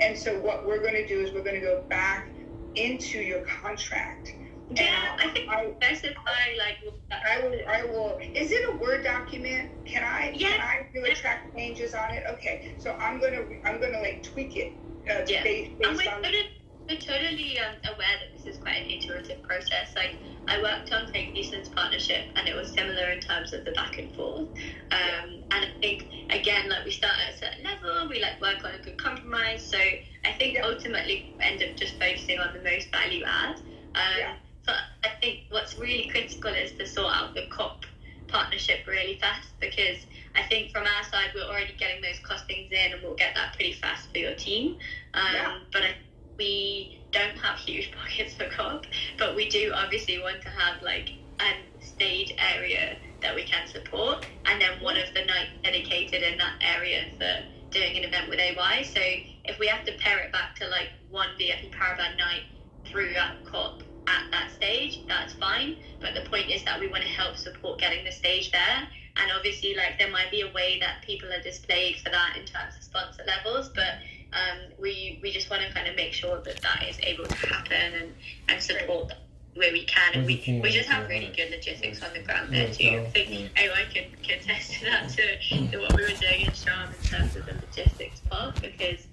And 0.00 0.16
so, 0.18 0.40
what 0.40 0.66
we're 0.66 0.80
going 0.80 0.94
to 0.94 1.06
do 1.06 1.20
is 1.20 1.32
we're 1.32 1.44
going 1.44 1.60
to 1.60 1.66
go 1.66 1.82
back 1.88 2.28
into 2.74 3.18
your 3.20 3.42
contract. 3.42 4.34
Yeah, 4.76 5.16
I 5.18 5.28
think 5.28 5.48
I, 5.50 5.72
specify 5.80 6.56
like 6.58 6.78
I 7.10 7.40
will. 7.42 7.56
I 7.68 7.84
will. 7.84 8.18
Is 8.34 8.50
it 8.52 8.60
a 8.72 8.76
Word 8.78 9.04
document? 9.04 9.70
Can 9.84 10.02
I? 10.04 10.32
Yeah. 10.34 10.48
Can 10.50 10.60
I 10.60 10.86
do 10.94 11.04
a 11.04 11.14
track 11.14 11.54
changes 11.56 11.94
on 11.94 12.10
it? 12.12 12.24
Okay. 12.30 12.62
So 12.78 12.96
I'm 13.00 13.20
gonna. 13.20 13.42
I'm 13.64 13.80
gonna 13.80 13.98
like 14.00 14.22
tweak 14.22 14.56
it. 14.56 14.72
Uh, 15.10 15.24
Yeah. 15.26 15.42
based, 15.42 15.72
And 15.84 15.96
based 15.98 16.06
we're, 16.06 16.14
on. 16.14 16.22
totally, 16.22 16.44
we're 16.88 16.98
totally 17.00 17.58
um, 17.58 17.74
aware 17.84 18.16
that 18.20 18.32
this 18.32 18.46
is 18.46 18.60
quite 18.60 18.76
an 18.76 18.90
iterative 18.90 19.42
process. 19.42 19.90
Like 19.96 20.16
I 20.48 20.60
worked 20.62 20.92
on 20.92 21.10
Take 21.12 21.34
Decent's 21.34 21.68
partnership, 21.68 22.24
and 22.36 22.48
it 22.48 22.54
was 22.54 22.72
similar 22.72 23.10
in 23.10 23.20
terms 23.20 23.52
of 23.52 23.64
the 23.64 23.72
back 23.72 23.98
and 23.98 24.14
forth. 24.14 24.48
Um, 24.90 25.42
and 25.50 25.64
I 25.66 25.68
think 25.80 26.06
again, 26.30 26.68
like 26.68 26.84
we 26.84 26.90
start 26.92 27.14
at 27.26 27.34
a 27.34 27.36
certain 27.38 27.64
level, 27.64 28.08
we 28.08 28.20
like 28.20 28.40
work 28.40 28.64
on 28.64 28.74
a 28.74 28.82
good 28.82 28.96
compromise. 28.98 29.62
So 29.64 29.78
I 29.78 30.32
think 30.38 30.58
ultimately 30.62 31.34
we 31.38 31.44
end 31.44 31.62
up 31.62 31.76
just 31.76 31.98
focusing 31.98 32.38
on 32.38 32.54
the 32.54 32.62
most 32.62 32.90
value 32.90 33.24
add. 33.26 33.56
Um, 33.94 34.36
But 34.66 34.76
I 35.04 35.08
think 35.20 35.44
what's 35.50 35.78
really 35.78 36.08
critical 36.08 36.52
is 36.52 36.72
to 36.72 36.86
sort 36.86 37.12
out 37.14 37.34
the 37.34 37.46
COP 37.46 37.84
partnership 38.28 38.86
really 38.86 39.18
fast 39.18 39.48
because 39.60 39.98
I 40.34 40.42
think 40.44 40.72
from 40.72 40.84
our 40.84 41.04
side 41.04 41.30
we're 41.34 41.44
already 41.44 41.74
getting 41.78 42.00
those 42.00 42.18
costings 42.20 42.72
in 42.72 42.92
and 42.92 43.02
we'll 43.02 43.14
get 43.14 43.34
that 43.34 43.54
pretty 43.54 43.74
fast 43.74 44.10
for 44.10 44.18
your 44.18 44.34
team. 44.34 44.78
Um, 45.14 45.22
Yeah. 45.34 45.58
But 45.72 45.82
I, 45.82 45.94
we 46.38 47.02
don't 47.12 47.36
have 47.38 47.58
huge 47.58 47.92
pockets 47.96 48.34
for 48.34 48.48
COP, 48.48 48.86
but 49.18 49.36
we 49.36 49.48
do 49.48 49.72
obviously 49.74 50.18
want 50.18 50.40
to 50.42 50.48
have 50.48 50.82
like 50.82 51.10
a 51.40 51.84
stage 51.84 52.34
area 52.38 52.96
that 53.20 53.34
we 53.34 53.44
can 53.44 53.68
support 53.68 54.26
and 54.46 54.60
then 54.60 54.80
one 54.80 54.96
of 54.96 55.12
the 55.14 55.24
nights 55.24 55.50
dedicated 55.62 56.22
in 56.22 56.38
that 56.38 56.54
area 56.60 57.04
for 57.18 57.44
doing 57.70 57.96
an 57.96 58.04
event 58.04 58.28
with 58.28 58.38
AY. 58.38 58.82
So 58.82 59.00
if 59.44 59.58
we 59.58 59.66
have 59.66 59.84
to 59.86 59.92
pair 59.98 60.18
it 60.18 60.32
back 60.32 60.56
to 60.56 60.68
like 60.68 60.88
one 61.10 61.28
VIP 61.38 61.72
Caravan 61.72 62.16
night 62.16 62.42
through 62.84 63.12
that 63.14 63.44
COP 63.44 63.82
at 64.06 64.30
that 64.30 64.50
stage, 64.52 65.00
that's 65.06 65.34
fine. 65.34 65.76
But 66.00 66.14
the 66.14 66.28
point 66.28 66.50
is 66.50 66.64
that 66.64 66.80
we 66.80 66.88
want 66.88 67.02
to 67.02 67.08
help 67.08 67.36
support 67.36 67.78
getting 67.78 68.04
the 68.04 68.12
stage 68.12 68.50
there. 68.50 68.88
And 69.16 69.30
obviously, 69.36 69.74
like 69.74 69.98
there 69.98 70.10
might 70.10 70.30
be 70.30 70.40
a 70.40 70.52
way 70.52 70.78
that 70.80 71.02
people 71.02 71.32
are 71.32 71.42
displayed 71.42 71.96
for 71.96 72.10
that 72.10 72.36
in 72.36 72.46
terms 72.46 72.76
of 72.76 72.82
sponsor 72.82 73.22
levels, 73.26 73.70
but 73.74 73.98
um, 74.32 74.58
we 74.80 75.18
we 75.22 75.30
just 75.30 75.50
want 75.50 75.62
to 75.62 75.72
kind 75.72 75.86
of 75.86 75.96
make 75.96 76.12
sure 76.14 76.40
that 76.40 76.60
that 76.62 76.84
is 76.88 76.98
able 77.02 77.24
to 77.24 77.46
happen 77.46 77.92
and, 77.94 78.14
and 78.48 78.62
support 78.62 79.12
where 79.54 79.72
we 79.72 79.84
can. 79.84 80.14
And 80.14 80.26
we, 80.26 80.60
we 80.62 80.70
just 80.70 80.88
have 80.88 81.08
really 81.08 81.32
good 81.36 81.50
logistics 81.50 82.02
on 82.02 82.12
the 82.14 82.22
ground 82.22 82.52
there 82.52 82.72
too. 82.72 82.88
I 82.88 83.04
think 83.10 83.50
AY 83.58 83.84
can, 83.92 84.04
can 84.22 84.38
attest 84.38 84.72
to 84.74 84.84
that 84.86 85.10
to, 85.10 85.68
to 85.70 85.78
what 85.78 85.94
we 85.94 86.02
were 86.02 86.08
doing 86.08 86.42
in 86.42 86.50
Sharm 86.52 86.88
in 86.88 87.08
terms 87.08 87.36
of 87.36 87.46
the 87.46 87.54
logistics 87.54 88.20
part 88.20 88.60
because 88.60 89.06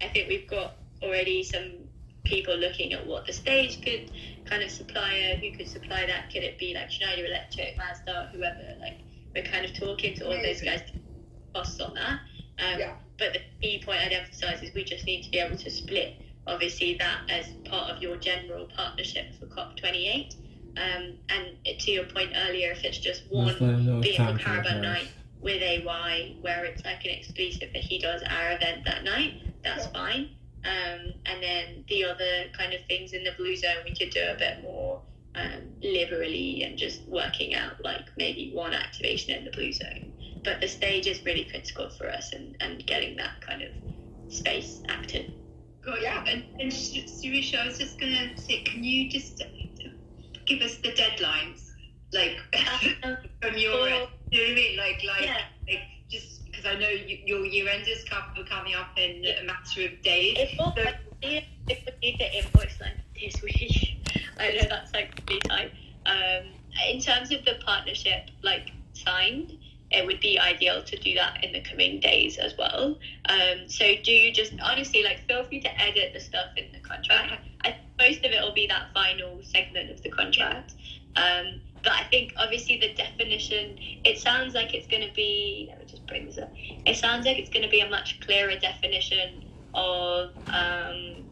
I 0.00 0.08
think 0.08 0.28
we've 0.28 0.48
got 0.48 0.74
already 1.02 1.44
some 1.44 1.70
people 2.24 2.56
looking 2.56 2.92
at 2.92 3.06
what 3.06 3.26
the 3.26 3.32
stage 3.32 3.82
could 3.82 4.10
kind 4.46 4.62
of 4.62 4.70
supplier 4.70 5.36
who 5.36 5.56
could 5.56 5.68
supply 5.68 6.06
that. 6.06 6.30
Could 6.32 6.42
it 6.42 6.58
be 6.58 6.74
like 6.74 6.90
Schneider 6.90 7.26
Electric, 7.26 7.76
Mazda, 7.76 8.30
whoever? 8.32 8.76
Like 8.80 8.98
we're 9.34 9.44
kind 9.44 9.64
of 9.64 9.74
talking 9.74 10.14
to 10.16 10.26
all 10.26 10.42
those 10.42 10.60
guys 10.60 10.82
costs 11.54 11.80
on 11.80 11.94
that. 11.94 12.20
Um, 12.58 12.78
But 13.18 13.32
the 13.32 13.40
key 13.62 13.82
point 13.84 14.00
I'd 14.00 14.12
emphasise 14.12 14.62
is 14.62 14.74
we 14.74 14.84
just 14.84 15.04
need 15.06 15.22
to 15.22 15.30
be 15.30 15.38
able 15.38 15.56
to 15.56 15.70
split 15.70 16.16
obviously 16.46 16.94
that 16.98 17.20
as 17.28 17.46
part 17.64 17.90
of 17.90 18.02
your 18.02 18.16
general 18.16 18.66
partnership 18.76 19.26
for 19.38 19.46
COP28. 19.46 20.36
Um, 20.76 21.14
and 21.28 21.78
to 21.78 21.90
your 21.90 22.04
point 22.04 22.32
earlier, 22.36 22.72
if 22.72 22.84
it's 22.84 22.98
just 22.98 23.22
one 23.30 23.48
Just 23.48 23.60
let 23.60 23.70
him 23.70 23.86
know 23.86 24.00
vehicle 24.00 24.24
time 24.26 24.36
for 24.36 24.38
the 24.38 24.44
caravan 24.44 24.82
night 24.82 25.08
with 25.40 25.62
AY, 25.62 26.36
where 26.40 26.64
it's 26.64 26.84
like 26.84 27.04
an 27.04 27.10
exclusive 27.12 27.72
that 27.72 27.82
he 27.82 27.98
does 27.98 28.22
our 28.22 28.52
event 28.52 28.84
that 28.84 29.04
night, 29.04 29.42
that's 29.62 29.86
fine. 29.88 30.30
Um, 30.64 31.12
and 31.26 31.42
then 31.42 31.84
the 31.88 32.04
other 32.04 32.48
kind 32.56 32.72
of 32.72 32.80
things 32.86 33.12
in 33.12 33.22
the 33.24 33.32
blue 33.36 33.56
zone, 33.56 33.76
we 33.84 33.94
could 33.94 34.10
do 34.10 34.20
a 34.20 34.38
bit 34.38 34.62
more 34.62 35.00
um, 35.34 35.60
liberally 35.82 36.62
and 36.62 36.78
just 36.78 37.06
working 37.08 37.54
out 37.54 37.82
like 37.84 38.06
maybe 38.16 38.50
one 38.54 38.72
activation 38.72 39.34
in 39.34 39.44
the 39.44 39.50
blue 39.50 39.72
zone. 39.72 40.12
But 40.42 40.60
the 40.60 40.68
stage 40.68 41.06
is 41.06 41.24
really 41.24 41.44
critical 41.44 41.90
for 41.90 42.08
us 42.08 42.32
and, 42.32 42.56
and 42.60 42.86
getting 42.86 43.16
that 43.16 43.40
kind 43.40 43.62
of 43.62 43.70
space 44.28 44.80
acting. 44.88 45.30
Got 45.84 46.00
yeah. 46.02 46.24
And, 46.26 46.44
and 46.60 46.70
Surisha, 46.70 47.60
I 47.60 47.66
was 47.66 47.78
just 47.78 48.00
gonna 48.00 48.36
say, 48.36 48.62
can 48.62 48.82
you 48.82 49.10
just 49.10 49.42
give 50.46 50.62
us 50.62 50.76
the 50.78 50.92
deadlines, 50.92 51.68
like 52.12 52.38
from 53.42 53.58
your? 53.58 53.88
You 54.30 54.40
know 54.40 54.48
what 54.48 54.50
I 54.50 54.54
mean? 54.54 54.78
Like, 54.78 55.04
like, 55.06 55.26
Yeah. 55.26 55.38
Because 56.64 56.76
I 56.76 56.80
know 56.80 56.88
you, 56.88 57.18
your 57.24 57.44
year 57.44 57.68
end 57.68 57.86
is 57.86 58.04
coming 58.04 58.74
up 58.74 58.98
in 58.98 59.24
a 59.24 59.44
matter 59.44 59.86
of 59.86 60.02
days. 60.02 60.36
If 60.38 60.60
all 60.60 60.74
if 61.22 61.44
we 61.66 61.92
need 62.02 62.18
the 62.18 62.36
invoice 62.36 62.80
like 62.80 62.96
this 63.18 63.42
week, 63.42 63.98
I 64.38 64.52
know 64.52 64.68
that's 64.68 64.92
like 64.92 65.18
really 65.28 65.40
tight. 65.40 65.72
Um, 66.06 66.46
in 66.90 67.00
terms 67.00 67.32
of 67.32 67.44
the 67.44 67.54
partnership 67.64 68.30
like 68.42 68.72
signed, 68.92 69.56
it 69.90 70.04
would 70.06 70.20
be 70.20 70.38
ideal 70.38 70.82
to 70.82 70.98
do 70.98 71.14
that 71.14 71.42
in 71.44 71.52
the 71.52 71.60
coming 71.60 72.00
days 72.00 72.36
as 72.38 72.54
well. 72.58 72.98
Um, 73.28 73.68
so 73.68 73.84
do 74.02 74.12
you 74.12 74.32
just 74.32 74.54
honestly 74.62 75.02
like 75.02 75.26
feel 75.26 75.44
free 75.44 75.60
to 75.60 75.80
edit 75.80 76.12
the 76.12 76.20
stuff 76.20 76.48
in 76.56 76.66
the 76.72 76.80
contract. 76.80 77.42
I, 77.64 77.76
most 77.98 78.18
of 78.24 78.32
it 78.32 78.42
will 78.42 78.54
be 78.54 78.66
that 78.66 78.88
final 78.92 79.40
segment 79.42 79.90
of 79.90 80.02
the 80.02 80.10
contract. 80.10 80.74
Um, 81.16 81.60
but 81.84 81.92
I 81.92 82.04
think 82.04 82.32
obviously 82.36 82.78
the 82.80 82.94
definition, 82.94 83.76
it 84.04 84.18
sounds 84.18 84.54
like 84.54 84.74
it's 84.74 84.86
going 84.86 85.06
to 85.06 85.14
be, 85.14 85.72
just 85.94 86.06
bring 86.06 86.26
this 86.26 86.38
up. 86.38 86.52
It 86.86 86.96
sounds 86.96 87.26
like 87.26 87.38
it's 87.38 87.50
going 87.50 87.62
to 87.62 87.70
be 87.70 87.80
a 87.80 87.88
much 87.88 88.20
clearer 88.20 88.56
definition 88.56 89.44
of 89.74 90.30
um, 90.48 91.24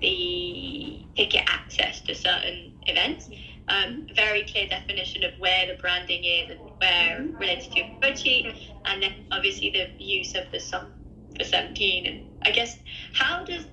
the 0.00 1.04
ticket 1.16 1.42
access 1.46 2.00
to 2.02 2.14
certain 2.14 2.72
events. 2.86 3.28
Um, 3.68 4.06
very 4.14 4.44
clear 4.44 4.68
definition 4.68 5.24
of 5.24 5.32
where 5.38 5.66
the 5.66 5.80
branding 5.80 6.22
is 6.22 6.50
and 6.50 6.60
where 6.78 7.26
related 7.38 7.72
to 7.72 7.78
your 7.78 7.88
spreadsheet, 7.96 8.56
and 8.84 9.02
then 9.02 9.26
obviously 9.32 9.70
the 9.70 10.02
use 10.02 10.34
of 10.36 10.44
the 10.52 10.60
song 10.60 10.92
for 11.36 11.44
17. 11.44 12.06
And 12.06 12.28
I 12.42 12.52
guess, 12.52 12.78
how 13.12 13.44
does, 13.44 13.64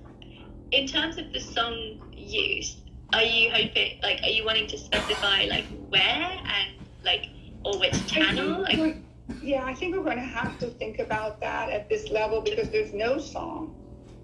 in 0.72 0.88
terms 0.88 1.16
of 1.16 1.32
the 1.32 1.38
song 1.38 2.00
use, 2.12 2.76
are 3.12 3.22
you 3.22 3.50
hoping, 3.52 4.00
like, 4.02 4.20
are 4.22 4.30
you 4.30 4.44
wanting 4.44 4.66
to 4.68 4.78
specify, 4.78 5.44
like, 5.44 5.66
where 5.88 6.00
and, 6.02 6.72
like, 7.04 7.28
or 7.64 7.78
which 7.78 8.06
channel? 8.08 8.62
Like, 8.62 8.96
yeah, 9.42 9.64
I 9.64 9.74
think 9.74 9.96
we're 9.96 10.02
going 10.04 10.16
to 10.16 10.22
have 10.22 10.58
to 10.60 10.66
think 10.66 10.98
about 10.98 11.40
that 11.40 11.70
at 11.70 11.88
this 11.88 12.10
level 12.10 12.40
because 12.40 12.68
there's 12.70 12.92
no 12.92 13.18
song 13.18 13.74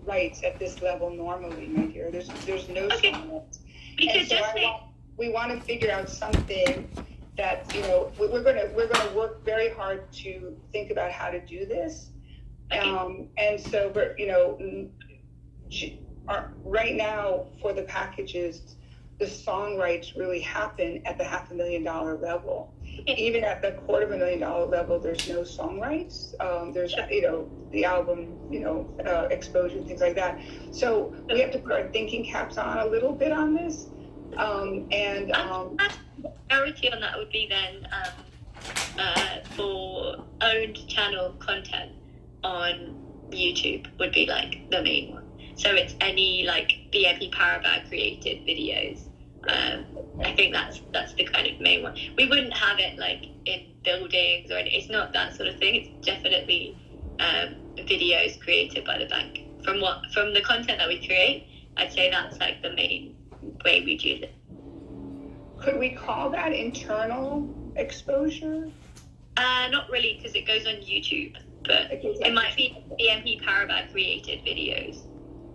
rights 0.04 0.42
at 0.42 0.58
this 0.58 0.80
level 0.82 1.10
normally, 1.10 1.66
my 1.68 1.86
dear. 1.86 2.10
There's 2.10 2.28
there's 2.46 2.68
no 2.68 2.88
song 2.88 3.30
rights. 3.32 3.60
We 3.98 4.08
And 4.08 4.20
could 4.20 4.28
so 4.28 4.36
just 4.36 4.54
want, 4.54 4.82
we 5.16 5.28
want 5.30 5.52
to 5.52 5.60
figure 5.60 5.90
out 5.90 6.08
something 6.08 6.88
that 7.36 7.72
you 7.74 7.82
know 7.82 8.12
we- 8.18 8.28
we're 8.28 8.42
gonna 8.42 8.70
we're 8.74 8.88
gonna 8.88 9.12
work 9.16 9.44
very 9.44 9.70
hard 9.70 10.10
to 10.12 10.56
think 10.72 10.90
about 10.90 11.12
how 11.12 11.30
to 11.30 11.40
do 11.44 11.64
this. 11.66 12.10
Um, 12.72 13.28
and 13.36 13.58
so, 13.60 13.90
but 13.92 14.18
you 14.18 14.26
know, 14.28 14.58
right 16.64 16.94
now 16.94 17.46
for 17.60 17.72
the 17.72 17.82
packages, 17.82 18.76
the 19.20 19.28
song 19.28 19.76
rights 19.76 20.16
really 20.16 20.40
happen 20.40 21.02
at 21.04 21.18
the 21.18 21.24
half 21.24 21.50
a 21.50 21.54
million 21.54 21.84
dollar 21.84 22.16
level. 22.16 22.72
Even 23.06 23.44
at 23.44 23.60
the 23.60 23.72
quarter 23.72 24.06
of 24.06 24.12
a 24.12 24.16
million 24.16 24.40
dollar 24.40 24.64
level, 24.64 24.98
there's 24.98 25.28
no 25.28 25.44
song 25.44 25.78
rights. 25.78 26.34
Um, 26.40 26.72
there's, 26.72 26.94
you 27.10 27.22
know, 27.22 27.48
the 27.70 27.84
album, 27.84 28.38
you 28.50 28.60
know, 28.60 28.88
uh, 29.06 29.28
exposure, 29.30 29.80
things 29.82 30.00
like 30.00 30.14
that. 30.16 30.40
So 30.72 31.14
we 31.28 31.38
have 31.40 31.52
to 31.52 31.58
put 31.58 31.70
our 31.70 31.88
thinking 31.88 32.24
caps 32.24 32.56
on 32.56 32.78
a 32.78 32.86
little 32.86 33.12
bit 33.12 33.30
on 33.30 33.54
this. 33.54 33.86
Um, 34.38 34.88
and 34.90 35.32
um, 35.32 35.76
priority 36.48 36.90
on 36.90 37.00
that 37.00 37.18
would 37.18 37.30
be 37.30 37.46
then 37.46 37.86
um, 37.92 38.24
uh, 38.98 39.36
for 39.54 40.24
owned 40.40 40.88
channel 40.88 41.34
content 41.38 41.92
on 42.42 42.96
YouTube 43.28 43.86
would 43.98 44.12
be 44.12 44.24
like 44.24 44.70
the 44.70 44.82
main 44.82 45.12
one. 45.12 45.24
So 45.56 45.74
it's 45.74 45.94
any 46.00 46.44
like 46.46 46.72
BNP 46.90 47.34
Paribas 47.34 47.86
created 47.88 48.46
videos. 48.46 49.09
Um, 49.48 49.86
I 50.22 50.34
think 50.36 50.52
that's 50.52 50.80
that's 50.92 51.14
the 51.14 51.24
kind 51.24 51.46
of 51.46 51.60
main 51.60 51.82
one. 51.82 51.96
We 52.16 52.26
wouldn't 52.26 52.52
have 52.52 52.78
it 52.78 52.98
like 52.98 53.24
in 53.46 53.66
buildings 53.82 54.50
or 54.50 54.58
any, 54.58 54.74
it's 54.74 54.90
not 54.90 55.12
that 55.14 55.34
sort 55.34 55.48
of 55.48 55.58
thing. 55.58 55.74
It's 55.76 56.06
definitely 56.06 56.76
um, 57.18 57.56
videos 57.76 58.38
created 58.40 58.84
by 58.84 58.98
the 58.98 59.06
bank. 59.06 59.40
From 59.64 59.80
what 59.80 60.10
from 60.12 60.34
the 60.34 60.42
content 60.42 60.78
that 60.78 60.88
we 60.88 61.04
create, 61.06 61.46
I'd 61.76 61.92
say 61.92 62.10
that's 62.10 62.38
like 62.38 62.62
the 62.62 62.72
main 62.74 63.16
way 63.64 63.82
we 63.84 63.96
do 63.96 64.24
it. 64.24 64.34
could 65.58 65.78
we 65.78 65.90
call 65.90 66.30
that 66.30 66.52
internal 66.52 67.48
exposure? 67.76 68.70
Uh, 69.36 69.68
not 69.70 69.88
really, 69.90 70.16
because 70.16 70.34
it 70.34 70.46
goes 70.46 70.66
on 70.66 70.74
YouTube, 70.74 71.34
but 71.64 71.90
it 71.90 72.34
might 72.34 72.54
be 72.56 72.76
BNP 73.00 73.42
Paribas 73.42 73.90
created 73.92 74.44
videos. 74.44 75.06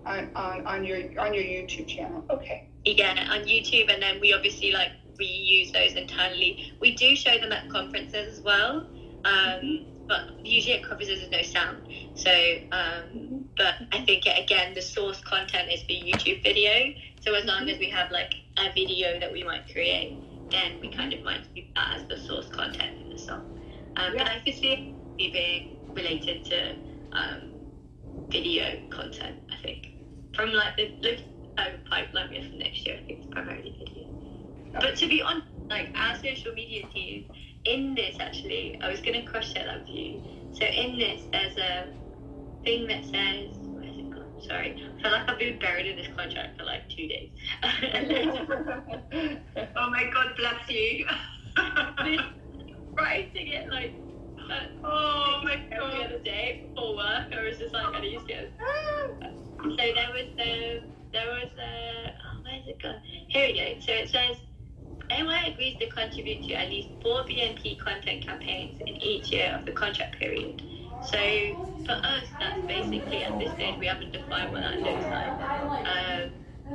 On, 0.05 0.29
on, 0.35 0.65
on 0.65 0.83
your 0.83 0.97
on 1.19 1.33
your 1.33 1.43
YouTube 1.43 1.87
channel. 1.87 2.23
Okay. 2.29 2.69
Yeah, 2.85 3.27
on 3.31 3.45
YouTube, 3.45 3.91
and 3.91 4.01
then 4.01 4.19
we 4.21 4.33
obviously 4.33 4.71
like 4.71 4.91
reuse 5.19 5.71
those 5.71 5.93
internally. 5.93 6.59
We 6.79 6.95
do 6.95 7.15
show 7.15 7.37
them 7.39 7.51
at 7.51 7.67
conferences 7.69 8.37
as 8.37 8.43
well, 8.43 8.87
um, 9.23 9.87
but 10.07 10.21
usually 10.43 10.75
at 10.75 10.83
conferences 10.83 11.19
there's 11.19 11.31
no 11.31 11.41
sound. 11.41 11.81
So, 12.13 12.31
um, 12.71 13.45
but 13.57 13.75
I 13.91 14.01
think 14.05 14.25
again 14.27 14.75
the 14.75 14.83
source 14.83 15.19
content 15.21 15.71
is 15.71 15.83
the 15.87 15.95
YouTube 15.95 16.43
video. 16.43 16.93
So 17.21 17.33
as 17.33 17.45
long 17.45 17.69
as 17.69 17.79
we 17.79 17.89
have 17.89 18.11
like 18.11 18.35
a 18.57 18.71
video 18.73 19.19
that 19.19 19.31
we 19.31 19.43
might 19.43 19.67
create, 19.71 20.19
then 20.51 20.73
we 20.79 20.89
kind 20.89 21.11
of 21.11 21.23
might 21.23 21.41
use 21.55 21.65
that 21.75 21.95
as 21.95 22.07
the 22.07 22.17
source 22.17 22.47
content 22.49 22.91
in 23.03 23.09
the 23.09 23.17
song. 23.17 23.41
Um, 23.97 24.13
But 24.15 24.27
I 24.29 24.41
could 24.45 24.53
see 24.53 24.95
it 25.17 25.33
being 25.33 25.79
related 25.95 26.45
to 26.45 26.75
um, 27.13 27.55
video 28.31 28.77
content. 28.91 29.37
I 29.49 29.55
think 29.63 29.87
from 30.35 30.51
like 30.51 30.75
the 30.77 31.17
pipeline 31.89 32.29
we 32.29 32.37
have 32.37 32.45
for 32.51 32.57
next 32.57 32.85
year. 32.85 32.97
I 33.01 33.05
think 33.07 33.19
it's 33.19 33.27
primarily 33.31 33.75
video. 33.79 34.05
But 34.73 34.95
to 34.97 35.07
be 35.07 35.21
honest, 35.21 35.47
like 35.69 35.89
our 35.95 36.15
social 36.15 36.53
media 36.53 36.83
team 36.93 37.25
in 37.65 37.95
this 37.95 38.17
actually, 38.19 38.77
I 38.81 38.89
was 38.89 39.01
gonna 39.01 39.23
cross 39.23 39.51
share 39.51 39.65
that 39.65 39.79
with 39.79 39.89
you. 39.89 40.21
So 40.53 40.65
in 40.65 40.97
this, 40.97 41.21
there's 41.31 41.57
a 41.57 41.87
thing 42.63 42.87
that 42.87 43.03
says. 43.05 43.51
Where's 43.73 43.97
it 43.97 44.09
gone? 44.13 44.23
Sorry, 44.47 44.75
I 44.99 45.01
feel 45.01 45.11
like 45.11 45.29
I've 45.29 45.39
been 45.39 45.59
buried 45.59 45.87
in 45.87 45.95
this 45.95 46.07
contract 46.15 46.57
for 46.57 46.65
like 46.65 46.89
two 46.89 47.07
days. 47.07 47.29
oh 49.75 49.89
my 49.89 50.09
God, 50.13 50.35
bless 50.37 50.69
you. 50.69 51.05
writing 52.97 53.47
it 53.47 53.67
like 53.71 53.93
uh, 54.49 54.67
oh 54.83 55.41
my 55.43 55.55
god 55.69 55.93
the 55.93 56.05
other 56.05 56.19
day 56.23 56.63
before 56.75 56.95
work 56.95 57.27
I 57.31 57.43
was 57.43 57.57
just 57.57 57.73
like 57.73 57.87
I 57.93 58.01
need 58.01 58.19
to 58.19 58.25
get 58.25 58.51
so 59.61 59.75
there 59.77 60.11
was 60.13 60.29
the 60.37 60.79
there 61.15 61.27
was 61.31 61.51
a 61.57 62.11
oh 62.11 62.43
where's 62.43 62.67
it 62.67 62.83
gone? 62.83 62.99
Here 63.29 63.47
we 63.47 63.53
go. 63.55 63.79
So 63.79 63.93
it 63.93 64.09
says 64.09 64.37
AY 65.09 65.51
agrees 65.53 65.77
to 65.79 65.89
contribute 65.89 66.43
to 66.43 66.53
at 66.55 66.69
least 66.69 66.89
four 67.01 67.23
BNP 67.23 67.79
content 67.79 68.25
campaigns 68.25 68.75
in 68.85 68.95
each 69.01 69.31
year 69.31 69.55
of 69.57 69.65
the 69.65 69.71
contract 69.71 70.19
period. 70.19 70.61
So 70.99 71.17
for 71.85 71.93
us 71.93 72.27
that's 72.39 72.59
basically 72.67 73.23
at 73.23 73.39
this 73.39 73.53
stage 73.53 73.77
we 73.79 73.87
haven't 73.87 74.11
defined 74.11 74.51
what 74.51 74.61
that 74.61 74.83
looks 74.83 75.05
like. 75.09 75.33
Um, 75.87 76.31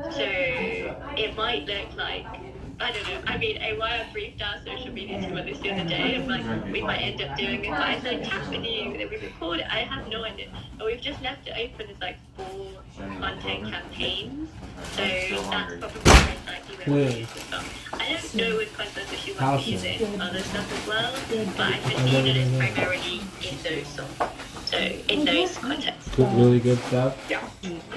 so 0.09 0.25
it 0.25 1.37
might 1.37 1.67
look 1.69 1.97
like 1.99 2.41
I 2.81 2.93
don't 2.93 3.07
know. 3.09 3.21
I 3.27 3.37
mean, 3.37 3.59
AY 3.59 4.07
briefed 4.13 4.43
our 4.43 4.55
social 4.65 4.93
media 4.93 5.21
team 5.21 5.37
on 5.37 5.45
this 5.45 5.59
the 5.59 5.71
other 5.71 5.89
day. 5.89 6.17
I'm 6.17 6.27
like, 6.27 6.73
we 6.73 6.81
might 6.81 7.01
end 7.01 7.21
up 7.21 7.37
doing 7.37 7.67
a 7.67 7.69
fireside 7.69 8.25
chat 8.25 8.49
with 8.49 8.65
you 8.65 8.97
that 8.97 9.11
we 9.11 9.19
record 9.19 9.61
it. 9.61 9.67
I 9.71 9.81
have 9.81 10.09
no 10.09 10.25
idea. 10.25 10.49
But 10.79 10.87
we've 10.87 11.01
just 11.01 11.21
left 11.23 11.47
it 11.47 11.53
open 11.59 11.91
as 11.91 12.01
like 12.01 12.17
four 12.37 12.83
content 13.21 13.71
campaigns. 13.71 14.49
So 14.93 15.03
that's 15.03 15.43
probably 15.43 15.79
most 15.79 16.47
likely 16.47 16.77
where 16.77 16.87
we'll 16.87 17.13
use 17.13 17.33
the 17.33 17.41
song. 17.41 17.65
I 17.93 18.13
don't 18.13 18.35
know 18.35 18.57
with 18.57 18.75
content 18.75 19.13
if 19.13 19.19
she 19.21 19.33
wants 19.35 19.65
to 19.65 19.71
use 19.71 19.85
it 19.85 20.01
in 20.01 20.21
other 20.21 20.41
stuff 20.41 20.73
as 20.73 20.89
well, 20.89 21.13
but 21.57 21.61
I 21.61 21.81
believe 21.81 22.25
that 22.25 22.37
it's 22.37 22.57
primarily 22.57 23.21
in 23.43 23.57
those 23.63 23.87
songs. 23.89 24.41
So 24.71 24.79
in 24.79 25.25
those 25.25 25.59
contexts. 25.59 26.15
Good, 26.15 26.33
really 26.35 26.61
good 26.61 26.79
stuff. 26.79 27.17
Yeah. 27.29 27.47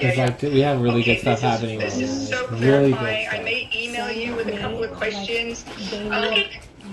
It's 0.00 0.18
like 0.18 0.42
we 0.42 0.60
have 0.60 0.80
really 0.80 1.04
good 1.04 1.20
stuff 1.20 1.40
happening. 1.40 1.78
This 1.78 1.94
right 1.94 2.02
is 2.02 2.28
so 2.28 2.48
really 2.48 2.90
good 2.90 2.98
clarifying. 2.98 3.28
I 3.30 3.44
may 3.44 3.70
email 3.72 4.10
you 4.10 4.34
with 4.34 4.48
a 4.48 4.52
couple 4.52 4.63
of 4.63 4.63
questions. 4.96 5.64
Um, 5.92 6.34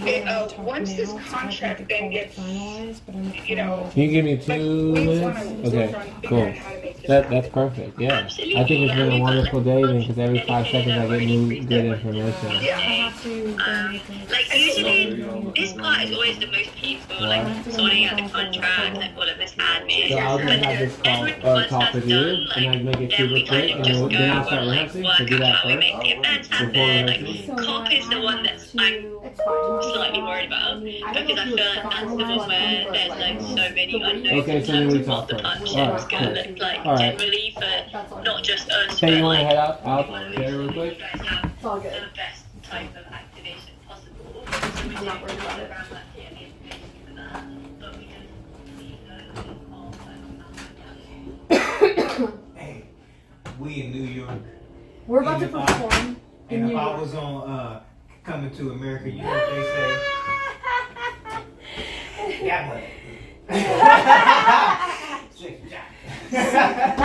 it, 0.07 0.27
uh, 0.27 0.47
once 0.59 0.93
this 0.93 1.13
contract 1.29 1.87
then 1.89 2.11
gets, 2.11 2.37
you 2.37 3.55
know, 3.55 3.89
Can 3.93 4.01
you 4.03 4.11
give 4.11 4.25
me 4.25 4.37
two 4.37 4.93
minutes? 4.93 5.67
Okay, 5.67 5.95
cool. 6.27 6.53
That 7.07 7.29
that's 7.29 7.49
perfect. 7.49 7.99
Yeah, 7.99 8.19
I 8.19 8.29
think 8.29 8.69
it's 8.69 8.93
been 8.93 9.11
a 9.11 9.19
wonderful 9.19 9.63
day 9.63 9.81
because 9.81 10.17
every 10.17 10.41
five 10.45 10.67
seconds 10.67 10.97
I 10.97 11.07
get 11.19 11.25
new 11.25 11.63
good 11.63 11.85
information. 11.85 12.63
Yeah. 12.63 13.11
Um, 13.23 13.99
like 14.29 14.55
usually 14.55 15.23
this 15.55 15.73
part 15.73 16.03
is 16.03 16.11
always 16.13 16.39
the 16.39 16.47
most 16.47 16.71
peaceful, 16.75 17.21
like 17.21 17.65
sorting 17.65 18.05
out 18.05 18.17
the 18.17 18.29
contract, 18.29 18.97
like 18.97 19.15
all 19.15 19.27
of 19.27 19.37
this 19.37 19.53
admin. 19.55 20.09
So 20.09 20.17
I'll 20.17 20.37
just 20.39 20.65
have 20.65 20.79
this 20.79 20.97
call, 20.97 21.55
uh, 21.55 21.67
talk 21.67 21.93
with 21.93 22.07
you, 22.07 22.17
and 22.55 22.67
I 22.67 22.77
make 22.77 23.01
it 23.01 23.11
super 23.11 23.47
quick, 23.47 23.71
and 23.71 23.85
we'll, 23.85 24.09
then 24.09 24.29
I'll 24.31 24.45
start 24.45 24.67
rehearsing. 24.67 25.05
So 25.17 25.25
do 25.25 25.37
that 25.39 25.63
first. 25.63 25.79
The 26.01 26.09
events 26.11 26.47
Before 26.47 26.65
rehearsing. 26.67 27.47
Like 27.47 27.65
COP 27.65 27.93
is 27.93 28.09
the 28.09 28.21
one 28.21 28.43
that's 28.43 28.73
I'm 29.23 29.35
slightly 29.83 30.21
worried 30.21 30.47
about 30.47 30.83
because 30.83 31.03
I 31.05 31.13
feel 31.25 31.35
like 31.35 31.55
that's 31.55 32.09
the 32.09 32.15
one 32.15 32.47
where 32.49 32.91
there's 32.91 33.09
like 33.09 33.39
so 33.41 33.55
many 33.75 34.01
unknowns 34.01 34.41
Okay, 34.43 34.57
in 34.57 34.65
so 34.65 34.71
terms 34.71 34.93
we 34.93 34.99
of 35.01 35.07
what 35.07 35.15
talk 35.15 35.27
the 35.27 35.33
first. 35.35 35.43
partnership 35.43 35.77
Alright, 35.77 35.99
is 35.99 36.05
going 36.07 36.23
to 36.23 36.43
cool. 36.43 36.51
look 36.51 36.59
like 36.61 36.79
Alright. 36.85 37.17
generally 37.19 37.53
for 37.53 38.21
not 38.23 38.43
just 38.43 38.69
us, 38.71 38.99
Hey, 38.99 39.07
but 39.11 39.17
you 39.17 39.23
want 39.23 39.39
to 39.39 39.43
like 39.43 39.47
head 39.47 39.57
out, 39.57 39.85
out 39.85 40.35
there 40.35 40.57
real 40.57 40.73
quick? 40.73 40.99
it's 40.99 41.63
all 41.65 41.79
good. 41.79 41.93
the 41.93 42.15
best 42.15 42.45
type 42.63 42.89
of 42.95 43.05
activation 43.13 43.73
possible. 43.87 44.43
So 44.47 44.87
we 44.87 44.95
I'm 44.95 45.05
not 45.05 45.21
worried 45.21 45.37
about 45.39 45.59
it. 45.59 45.69
around 45.69 45.87
that 45.91 46.03
PME 46.17 46.47
information 46.47 46.89
for 47.07 47.13
that, 47.13 47.43
but 47.79 47.97
we 47.97 48.03
just 48.05 48.79
need 48.79 48.97
to 49.07 49.13
all 49.71 49.91
Hey, 52.55 52.85
we 53.59 53.81
in 53.83 53.91
New 53.91 54.01
York. 54.03 54.39
We're 55.05 55.21
about 55.21 55.39
to 55.41 55.45
And 55.45 55.53
if 55.53 55.55
I- 55.55 55.65
perform 55.65 55.93
in 56.49 56.55
And 56.57 56.65
New 56.65 56.71
if 56.71 56.77
I 56.77 56.89
York. 56.89 57.01
was 57.01 57.13
on 57.15 57.49
uh, 57.49 57.81
Coming 58.23 58.51
to 58.51 58.71
America, 58.71 59.09
you 59.09 59.23
know 59.23 59.29
what 59.29 59.49
they 59.49 59.63
say? 59.63 59.97
Yeah, 62.45 62.81
that 66.29 66.29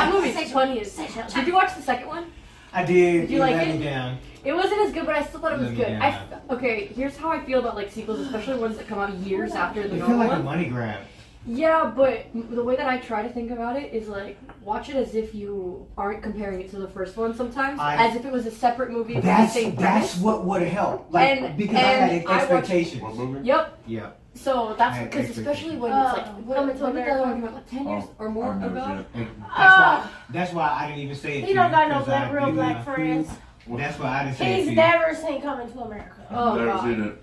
movie's 0.12 0.52
funny 0.52 0.80
as 0.80 0.96
hell. 0.96 1.26
Did 1.34 1.46
you 1.46 1.54
watch 1.54 1.74
the 1.74 1.82
second 1.82 2.08
one? 2.08 2.30
I 2.72 2.84
did. 2.84 3.22
Did 3.22 3.30
you 3.30 3.38
like 3.38 3.66
it? 3.66 3.82
down. 3.82 4.18
It 4.44 4.52
wasn't 4.52 4.80
as 4.82 4.92
good, 4.92 5.06
but 5.06 5.16
I 5.16 5.24
still 5.24 5.40
thought 5.40 5.54
it 5.54 5.58
was 5.58 5.70
good. 5.70 5.86
down. 5.88 6.02
I 6.02 6.08
f- 6.08 6.42
okay, 6.50 6.86
here's 6.86 7.16
how 7.16 7.30
I 7.30 7.42
feel 7.44 7.58
about 7.60 7.74
like 7.74 7.90
sequels, 7.90 8.20
especially 8.20 8.58
ones 8.58 8.76
that 8.76 8.86
come 8.86 8.98
out 8.98 9.12
years 9.14 9.52
after 9.52 9.82
the 9.82 9.88
They 9.88 9.96
feel 9.96 10.08
normal 10.10 10.28
like 10.28 10.38
a 10.38 10.42
money 10.42 10.66
grab. 10.66 11.00
Yeah, 11.47 11.92
but 11.94 12.26
the 12.34 12.62
way 12.64 12.74
that 12.76 12.88
I 12.88 12.99
try 12.99 13.22
to 13.22 13.28
think 13.28 13.51
about 13.53 13.76
it 13.76 13.92
is 13.94 14.09
like 14.09 14.36
watch 14.62 14.88
it 14.88 14.97
as 14.97 15.14
if 15.14 15.34
you 15.34 15.86
aren't 15.97 16.22
comparing 16.22 16.61
it 16.61 16.70
to 16.70 16.78
the 16.78 16.88
first 16.88 17.16
one. 17.16 17.34
Sometimes, 17.36 17.78
I- 17.78 18.09
as 18.09 18.16
if 18.16 18.24
it 18.24 18.32
was 18.32 18.47
a 18.47 18.51
separate 18.51 18.90
movie 18.90 19.14
with 19.14 19.22
the 19.22 19.28
That's 19.28 19.53
same 19.53 19.76
that's 19.76 20.12
premise. 20.14 20.16
what 20.18 20.44
would 20.44 20.62
have 20.62 20.72
helped. 20.72 21.12
Like 21.12 21.40
And- 21.40 21.57
because 21.57 21.76
I 21.76 21.78
had 21.78 22.11
and 22.11 22.28
I 22.28 22.32
watched- 22.32 22.42
expectations. 22.51 23.47
Yep. 23.47 23.78
Yeah. 23.86 24.11
So 24.34 24.74
that's 24.76 24.99
because 25.05 25.38
especially 25.38 25.76
when 25.76 25.92
Uh, 25.92 26.09
it's 26.09 26.18
like 26.18 26.26
what, 26.47 26.57
Coming 26.59 26.76
to 26.78 26.82
when 26.84 26.94
did 26.94 27.07
the 27.07 27.11
other 27.12 27.22
one 27.22 27.42
come? 27.42 27.55
Like 27.55 27.70
ten 27.70 27.88
years 27.88 28.05
Oh, 28.07 28.14
or 28.18 28.28
more 28.28 28.53
ago. 28.53 28.66
And 28.66 28.74
That's 28.76 29.74
Uh, 29.74 30.01
why. 30.03 30.07
That's 30.30 30.53
why 30.53 30.76
I 30.80 30.86
didn't 30.88 31.01
even 31.03 31.16
say 31.16 31.38
it. 31.38 31.44
He 31.44 31.55
don't 31.55 31.70
got 31.70 31.88
no 31.88 32.01
black, 32.01 32.32
real 32.32 32.53
black 32.53 32.74
not- 32.76 32.84
friends. 32.84 33.30
That's 33.68 33.99
why 33.99 34.09
I 34.20 34.24
didn't 34.24 34.36
say 34.36 34.61
it 34.61 34.64
He's 34.66 34.76
never 34.76 35.14
seen 35.14 35.40
Coming 35.40 35.70
to 35.72 35.80
America. 35.80 36.11
Oh 36.30 36.55
Never 36.55 36.66
god. 36.66 36.82
seen 36.82 37.03
it. 37.05 37.22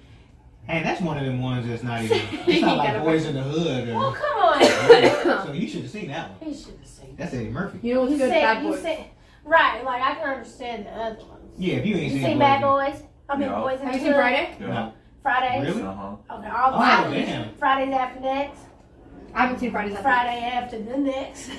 And 0.67 0.85
that's 0.85 1.01
one 1.01 1.17
of 1.17 1.25
them 1.25 1.41
ones 1.41 1.67
that's 1.67 1.83
not 1.83 2.01
even. 2.03 2.17
It's 2.47 2.61
not 2.61 2.77
like 2.77 3.01
Boys 3.03 3.25
in 3.25 3.35
the 3.35 3.43
Hood. 3.43 3.89
Or, 3.89 3.93
Well, 3.95 4.11
come 4.13 4.39
on. 4.39 4.63
so 5.47 5.51
you 5.53 5.67
should 5.67 5.81
have 5.81 5.91
seen 5.91 6.07
that 6.07 6.29
one. 6.39 6.49
he 6.51 6.55
should 6.57 6.77
have 6.77 6.87
seen. 6.87 7.15
That's 7.17 7.33
Eddie 7.33 7.49
Murphy. 7.49 7.79
You 7.81 7.95
know 7.95 8.01
what's 8.01 8.13
You 8.13 8.17
good? 8.19 8.29
said, 8.31 8.41
Bad 8.41 8.63
you 8.63 8.69
Boys. 8.71 8.81
said, 8.81 9.05
right, 9.43 9.83
like 9.83 10.01
I 10.01 10.15
can 10.15 10.29
understand 10.29 10.85
the 10.85 10.91
other 10.91 11.15
ones. 11.25 11.53
Yeah, 11.57 11.75
if 11.75 11.85
you 11.85 11.95
ain't 11.95 12.03
You 12.05 12.09
seen 12.11 12.23
seen 12.23 12.37
Boys 12.37 12.39
Bad 12.39 12.55
in- 12.55 12.61
Boys? 12.61 13.03
I 13.29 13.37
mean, 13.37 13.49
Yeah. 13.49 13.59
Boys 13.59 13.79
in 13.81 13.85
the 13.85 13.91
Hood. 13.91 13.91
Have 13.91 13.91
the 13.91 13.97
you 13.97 14.03
seen 14.03 14.05
Hood? 14.13 14.15
Friday? 14.15 14.55
Yeah. 14.61 14.91
Fridays? 15.21 15.67
Really? 15.67 15.81
Uh-huh. 15.83 16.35
Okay, 16.37 16.49
all 16.49 16.71
the 16.71 16.77
Oh, 16.77 16.79
Fridays. 16.79 17.25
damn. 17.27 17.53
Fridays 17.55 17.93
after 17.93 18.19
next. 18.21 18.59
I 19.35 19.41
haven't 19.41 19.59
seen 19.59 19.71
Fridays. 19.71 19.93
After 19.93 20.03
Friday 20.03 20.41
after 20.43 20.79
the 20.81 20.97
next. 20.97 21.49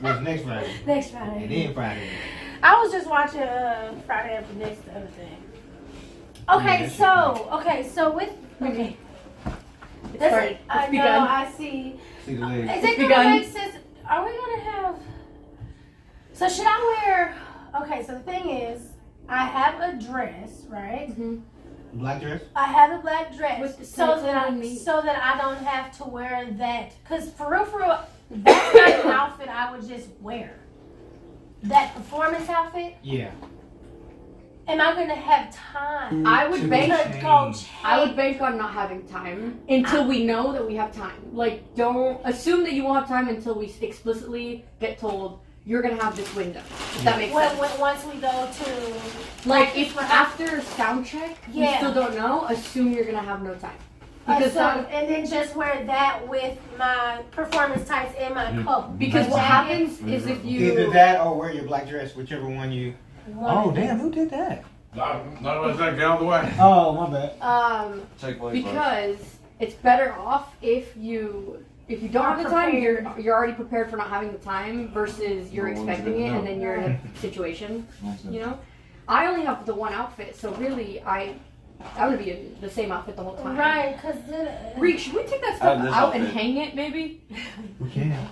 What's 0.00 0.20
next 0.22 0.42
Friday? 0.44 0.72
next 0.86 1.10
Friday. 1.10 1.42
And 1.42 1.50
then 1.50 1.74
Friday. 1.74 2.08
I 2.62 2.80
was 2.82 2.92
just 2.92 3.08
watching 3.08 3.40
uh, 3.42 3.94
Friday 4.06 4.34
after 4.36 4.54
next, 4.54 4.84
the 4.84 4.92
other 4.96 5.06
thing. 5.08 5.36
Yeah, 6.48 6.56
Okay, 6.56 6.88
so 6.88 7.48
okay, 7.52 7.88
so 7.88 8.12
with 8.12 8.30
okay, 8.62 8.96
It's 9.46 10.18
That's 10.18 10.32
started. 10.32 10.50
it. 10.52 10.58
I 10.68 10.82
It's 10.84 10.92
know. 10.92 10.98
begun. 11.02 11.28
I 11.28 11.50
see. 11.52 12.00
See 12.26 12.34
the 12.34 12.46
legs. 12.46 12.70
Is 12.78 12.84
it 12.84 12.96
begun. 12.98 13.08
gonna 13.24 13.30
make 13.30 13.48
sense? 13.48 13.76
Are 14.08 14.24
we 14.24 14.30
gonna 14.36 14.60
have? 14.70 14.96
So 16.32 16.48
should 16.48 16.66
I 16.66 17.02
wear? 17.06 17.34
Okay, 17.82 18.04
so 18.04 18.12
the 18.14 18.20
thing 18.20 18.48
is, 18.50 18.88
I 19.28 19.44
have 19.46 19.80
a 19.80 20.00
dress, 20.00 20.64
right? 20.68 21.08
Mhm. 21.18 21.42
Black 21.94 22.20
dress? 22.20 22.42
I 22.56 22.64
have 22.64 22.90
a 22.90 22.98
black 23.02 23.34
dress, 23.36 23.60
With 23.60 23.78
the 23.78 23.84
so 23.84 24.20
that 24.20 24.36
I 24.36 24.46
underneath. 24.48 24.82
so 24.82 25.00
that 25.00 25.22
I 25.22 25.40
don't 25.40 25.64
have 25.64 25.96
to 25.98 26.04
wear 26.04 26.46
that. 26.58 26.92
Cause 27.08 27.30
for 27.30 27.50
real, 27.50 27.64
for 27.64 27.78
real, 27.78 27.98
that's 28.30 28.74
not 28.74 29.04
an 29.04 29.10
outfit 29.20 29.48
I 29.48 29.70
would 29.72 29.86
just 29.88 30.08
wear. 30.20 30.56
That 31.62 31.94
performance 31.94 32.48
outfit. 32.50 32.96
Yeah. 33.02 33.30
Am 34.66 34.80
I 34.80 34.94
gonna 34.94 35.14
have 35.14 35.54
time? 35.54 36.24
Mm, 36.24 36.26
I 36.26 36.48
would 36.48 36.62
To 36.62 36.68
bank. 36.68 36.92
to 36.92 37.20
change. 37.20 37.70
I 37.82 38.00
would 38.00 38.16
bank 38.16 38.40
on 38.40 38.56
not 38.56 38.72
having 38.72 39.06
time 39.06 39.60
until 39.68 40.02
ah. 40.02 40.06
we 40.06 40.24
know 40.24 40.52
that 40.52 40.66
we 40.66 40.74
have 40.76 40.94
time. 40.94 41.16
Like, 41.32 41.74
don't 41.74 42.20
assume 42.24 42.62
that 42.64 42.72
you 42.72 42.84
won't 42.84 42.98
have 42.98 43.08
time 43.08 43.28
until 43.28 43.54
we 43.58 43.72
explicitly 43.80 44.64
get 44.80 44.98
told 44.98 45.40
you're 45.66 45.82
gonna 45.82 46.02
have 46.02 46.16
this 46.16 46.34
window. 46.34 46.60
If 46.60 47.04
that 47.04 47.18
makes 47.18 47.34
when, 47.34 47.48
sense. 47.48 47.60
when, 47.60 47.80
once 47.80 48.04
we 48.04 48.20
go 48.20 48.50
to 48.52 49.48
Like, 49.48 49.76
if 49.76 49.96
after 49.98 50.60
sound 50.60 51.06
check 51.06 51.36
you 51.52 51.62
Yeah. 51.62 51.78
still 51.78 51.94
don't 51.94 52.14
know, 52.14 52.46
assume 52.46 52.92
you're 52.92 53.04
gonna 53.04 53.18
have 53.22 53.42
no 53.42 53.54
time. 53.54 53.76
Uh, 54.26 54.38
Because 54.38 54.52
so, 54.52 54.58
that, 54.58 54.90
and 54.90 55.08
then 55.10 55.26
just 55.26 55.54
wear 55.54 55.84
that 55.84 56.26
with 56.26 56.58
my 56.78 57.22
performance 57.30 57.86
tights 57.86 58.14
and 58.18 58.34
my 58.34 58.46
mm. 58.46 58.64
coat. 58.64 58.98
because 58.98 59.28
what 59.28 59.40
happens 59.40 60.00
is 60.00 60.26
if 60.26 60.38
mm-hmm. 60.38 60.48
you 60.48 60.72
Either 60.72 60.90
that 60.90 61.20
or 61.20 61.38
wear 61.38 61.52
your 61.52 61.64
black 61.64 61.86
dress, 61.88 62.16
whichever 62.16 62.48
one 62.48 62.72
you. 62.72 62.94
One 63.26 63.56
Oh 63.56 63.68
of 63.70 63.74
them. 63.74 63.86
damn! 63.86 63.98
Who 64.00 64.10
did 64.10 64.30
that? 64.30 64.64
Not, 64.94 65.42
not 65.42 65.56
unless 65.64 65.80
I 65.80 65.90
get 65.90 66.00
out 66.02 66.14
of 66.18 66.20
the 66.20 66.26
way. 66.26 66.54
Oh 66.60 66.92
my 66.92 67.10
bad. 67.10 67.40
um 67.40 68.02
Take 68.20 68.38
place. 68.38 68.62
because 68.64 69.16
it's 69.60 69.74
better 69.74 70.12
off 70.14 70.54
if 70.62 70.96
you 70.96 71.64
if 71.88 72.02
you 72.02 72.08
don't 72.08 72.24
have 72.24 72.42
the 72.42 72.48
time 72.48 72.78
you're 72.78 73.06
you're 73.18 73.34
already 73.34 73.52
prepared 73.54 73.90
for 73.90 73.96
not 73.96 74.08
having 74.08 74.30
the 74.32 74.38
time 74.38 74.88
versus 74.92 75.52
you're 75.52 75.68
No 75.68 75.82
one's 75.82 75.88
expecting 75.88 76.14
gonna 76.22 76.34
it 76.34 76.38
and 76.38 76.46
then 76.46 76.60
you're 76.60 76.74
in 76.76 76.92
a 76.92 77.00
situation 77.20 77.86
you 78.30 78.40
know 78.40 78.58
i 79.06 79.26
only 79.26 79.44
have 79.44 79.66
the 79.66 79.74
one 79.74 79.92
outfit 79.92 80.34
so 80.34 80.50
really 80.54 81.02
i 81.02 81.34
i'm 81.96 82.16
be 82.16 82.30
in 82.30 82.56
the 82.62 82.70
same 82.70 82.90
outfit 82.90 83.16
the 83.16 83.22
whole 83.22 83.36
time 83.36 83.54
Right, 83.56 83.96
because 83.96 84.16
then. 84.28 84.80
Reek, 84.80 84.98
should 84.98 85.12
we 85.12 85.24
take 85.24 85.42
that 85.42 85.52
I 85.54 85.56
stuff 85.56 85.76
have 85.76 85.82
this 85.86 85.94
out 85.94 86.14
and 86.14 86.24
outfit. 86.24 86.40
hang 86.40 86.56
it 86.56 86.74
maybe 86.74 87.22
We 87.78 87.90
can. 87.90 88.28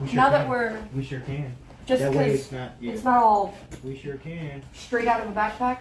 We 0.00 0.06
sure 0.08 0.16
now 0.16 0.30
can. 0.30 0.32
that 0.32 0.48
we're 0.48 0.78
We 0.94 1.04
sure 1.04 1.20
can. 1.20 1.54
Just 1.86 2.02
that 2.02 2.12
way 2.12 2.24
because 2.26 2.40
it's 2.40 2.52
not. 2.52 2.72
Yeah. 2.80 2.92
it's 2.92 3.04
not 3.04 3.22
all 3.22 3.54
We 3.82 3.96
sure 3.96 4.16
can. 4.16 4.62
straight 4.74 5.08
out 5.08 5.20
of 5.26 5.28
a 5.30 5.32
backpack 5.38 5.78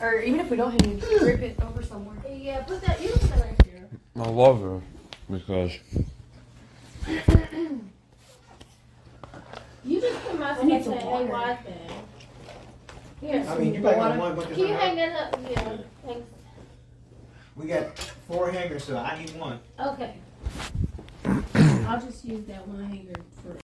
or 0.00 0.20
even 0.20 0.40
if 0.40 0.50
we 0.50 0.56
don't 0.56 0.70
hang 0.72 0.92
it 0.96 1.00
just 1.00 1.18
drape 1.20 1.40
it 1.40 1.58
over 1.62 1.82
somewhere 1.82 2.16
Yeah, 2.30 2.62
put 2.62 2.80
that. 2.82 3.00
You 3.02 3.10
put 3.10 3.20
that 3.22 3.40
right 3.40 3.58
there. 3.64 3.88
I 4.16 4.28
love 4.28 4.60
her 4.60 4.80
because 5.30 5.72
You 9.84 10.00
just 10.00 10.20
put 10.24 10.38
my 10.40 10.50
I 10.58 10.62
need 10.64 10.82
stuff 10.82 10.94
in 10.94 11.00
some 11.00 11.08
a 11.08 11.10
water. 11.12 11.24
wide 11.26 11.58
bag. 11.64 11.92
Here. 13.20 13.44
I 13.48 13.58
mean, 13.58 13.74
you 13.74 13.80
probably 13.80 13.98
Water. 14.00 14.10
got 14.10 14.18
one. 14.18 14.36
What 14.36 14.48
Can 14.50 14.58
you 14.58 14.66
hang 14.74 14.96
that 14.96 15.32
up? 15.32 15.40
Yeah. 15.48 15.76
Thanks. 16.04 16.26
We 17.54 17.66
got 17.66 17.96
four 18.28 18.50
hangers, 18.50 18.84
so 18.84 18.96
I 18.98 19.18
need 19.18 19.30
one. 19.38 19.60
Okay. 19.80 20.14
I'll 21.88 22.00
just 22.00 22.24
use 22.24 22.44
that 22.46 22.66
one 22.68 22.84
hanger 22.84 23.14
for. 23.42 23.56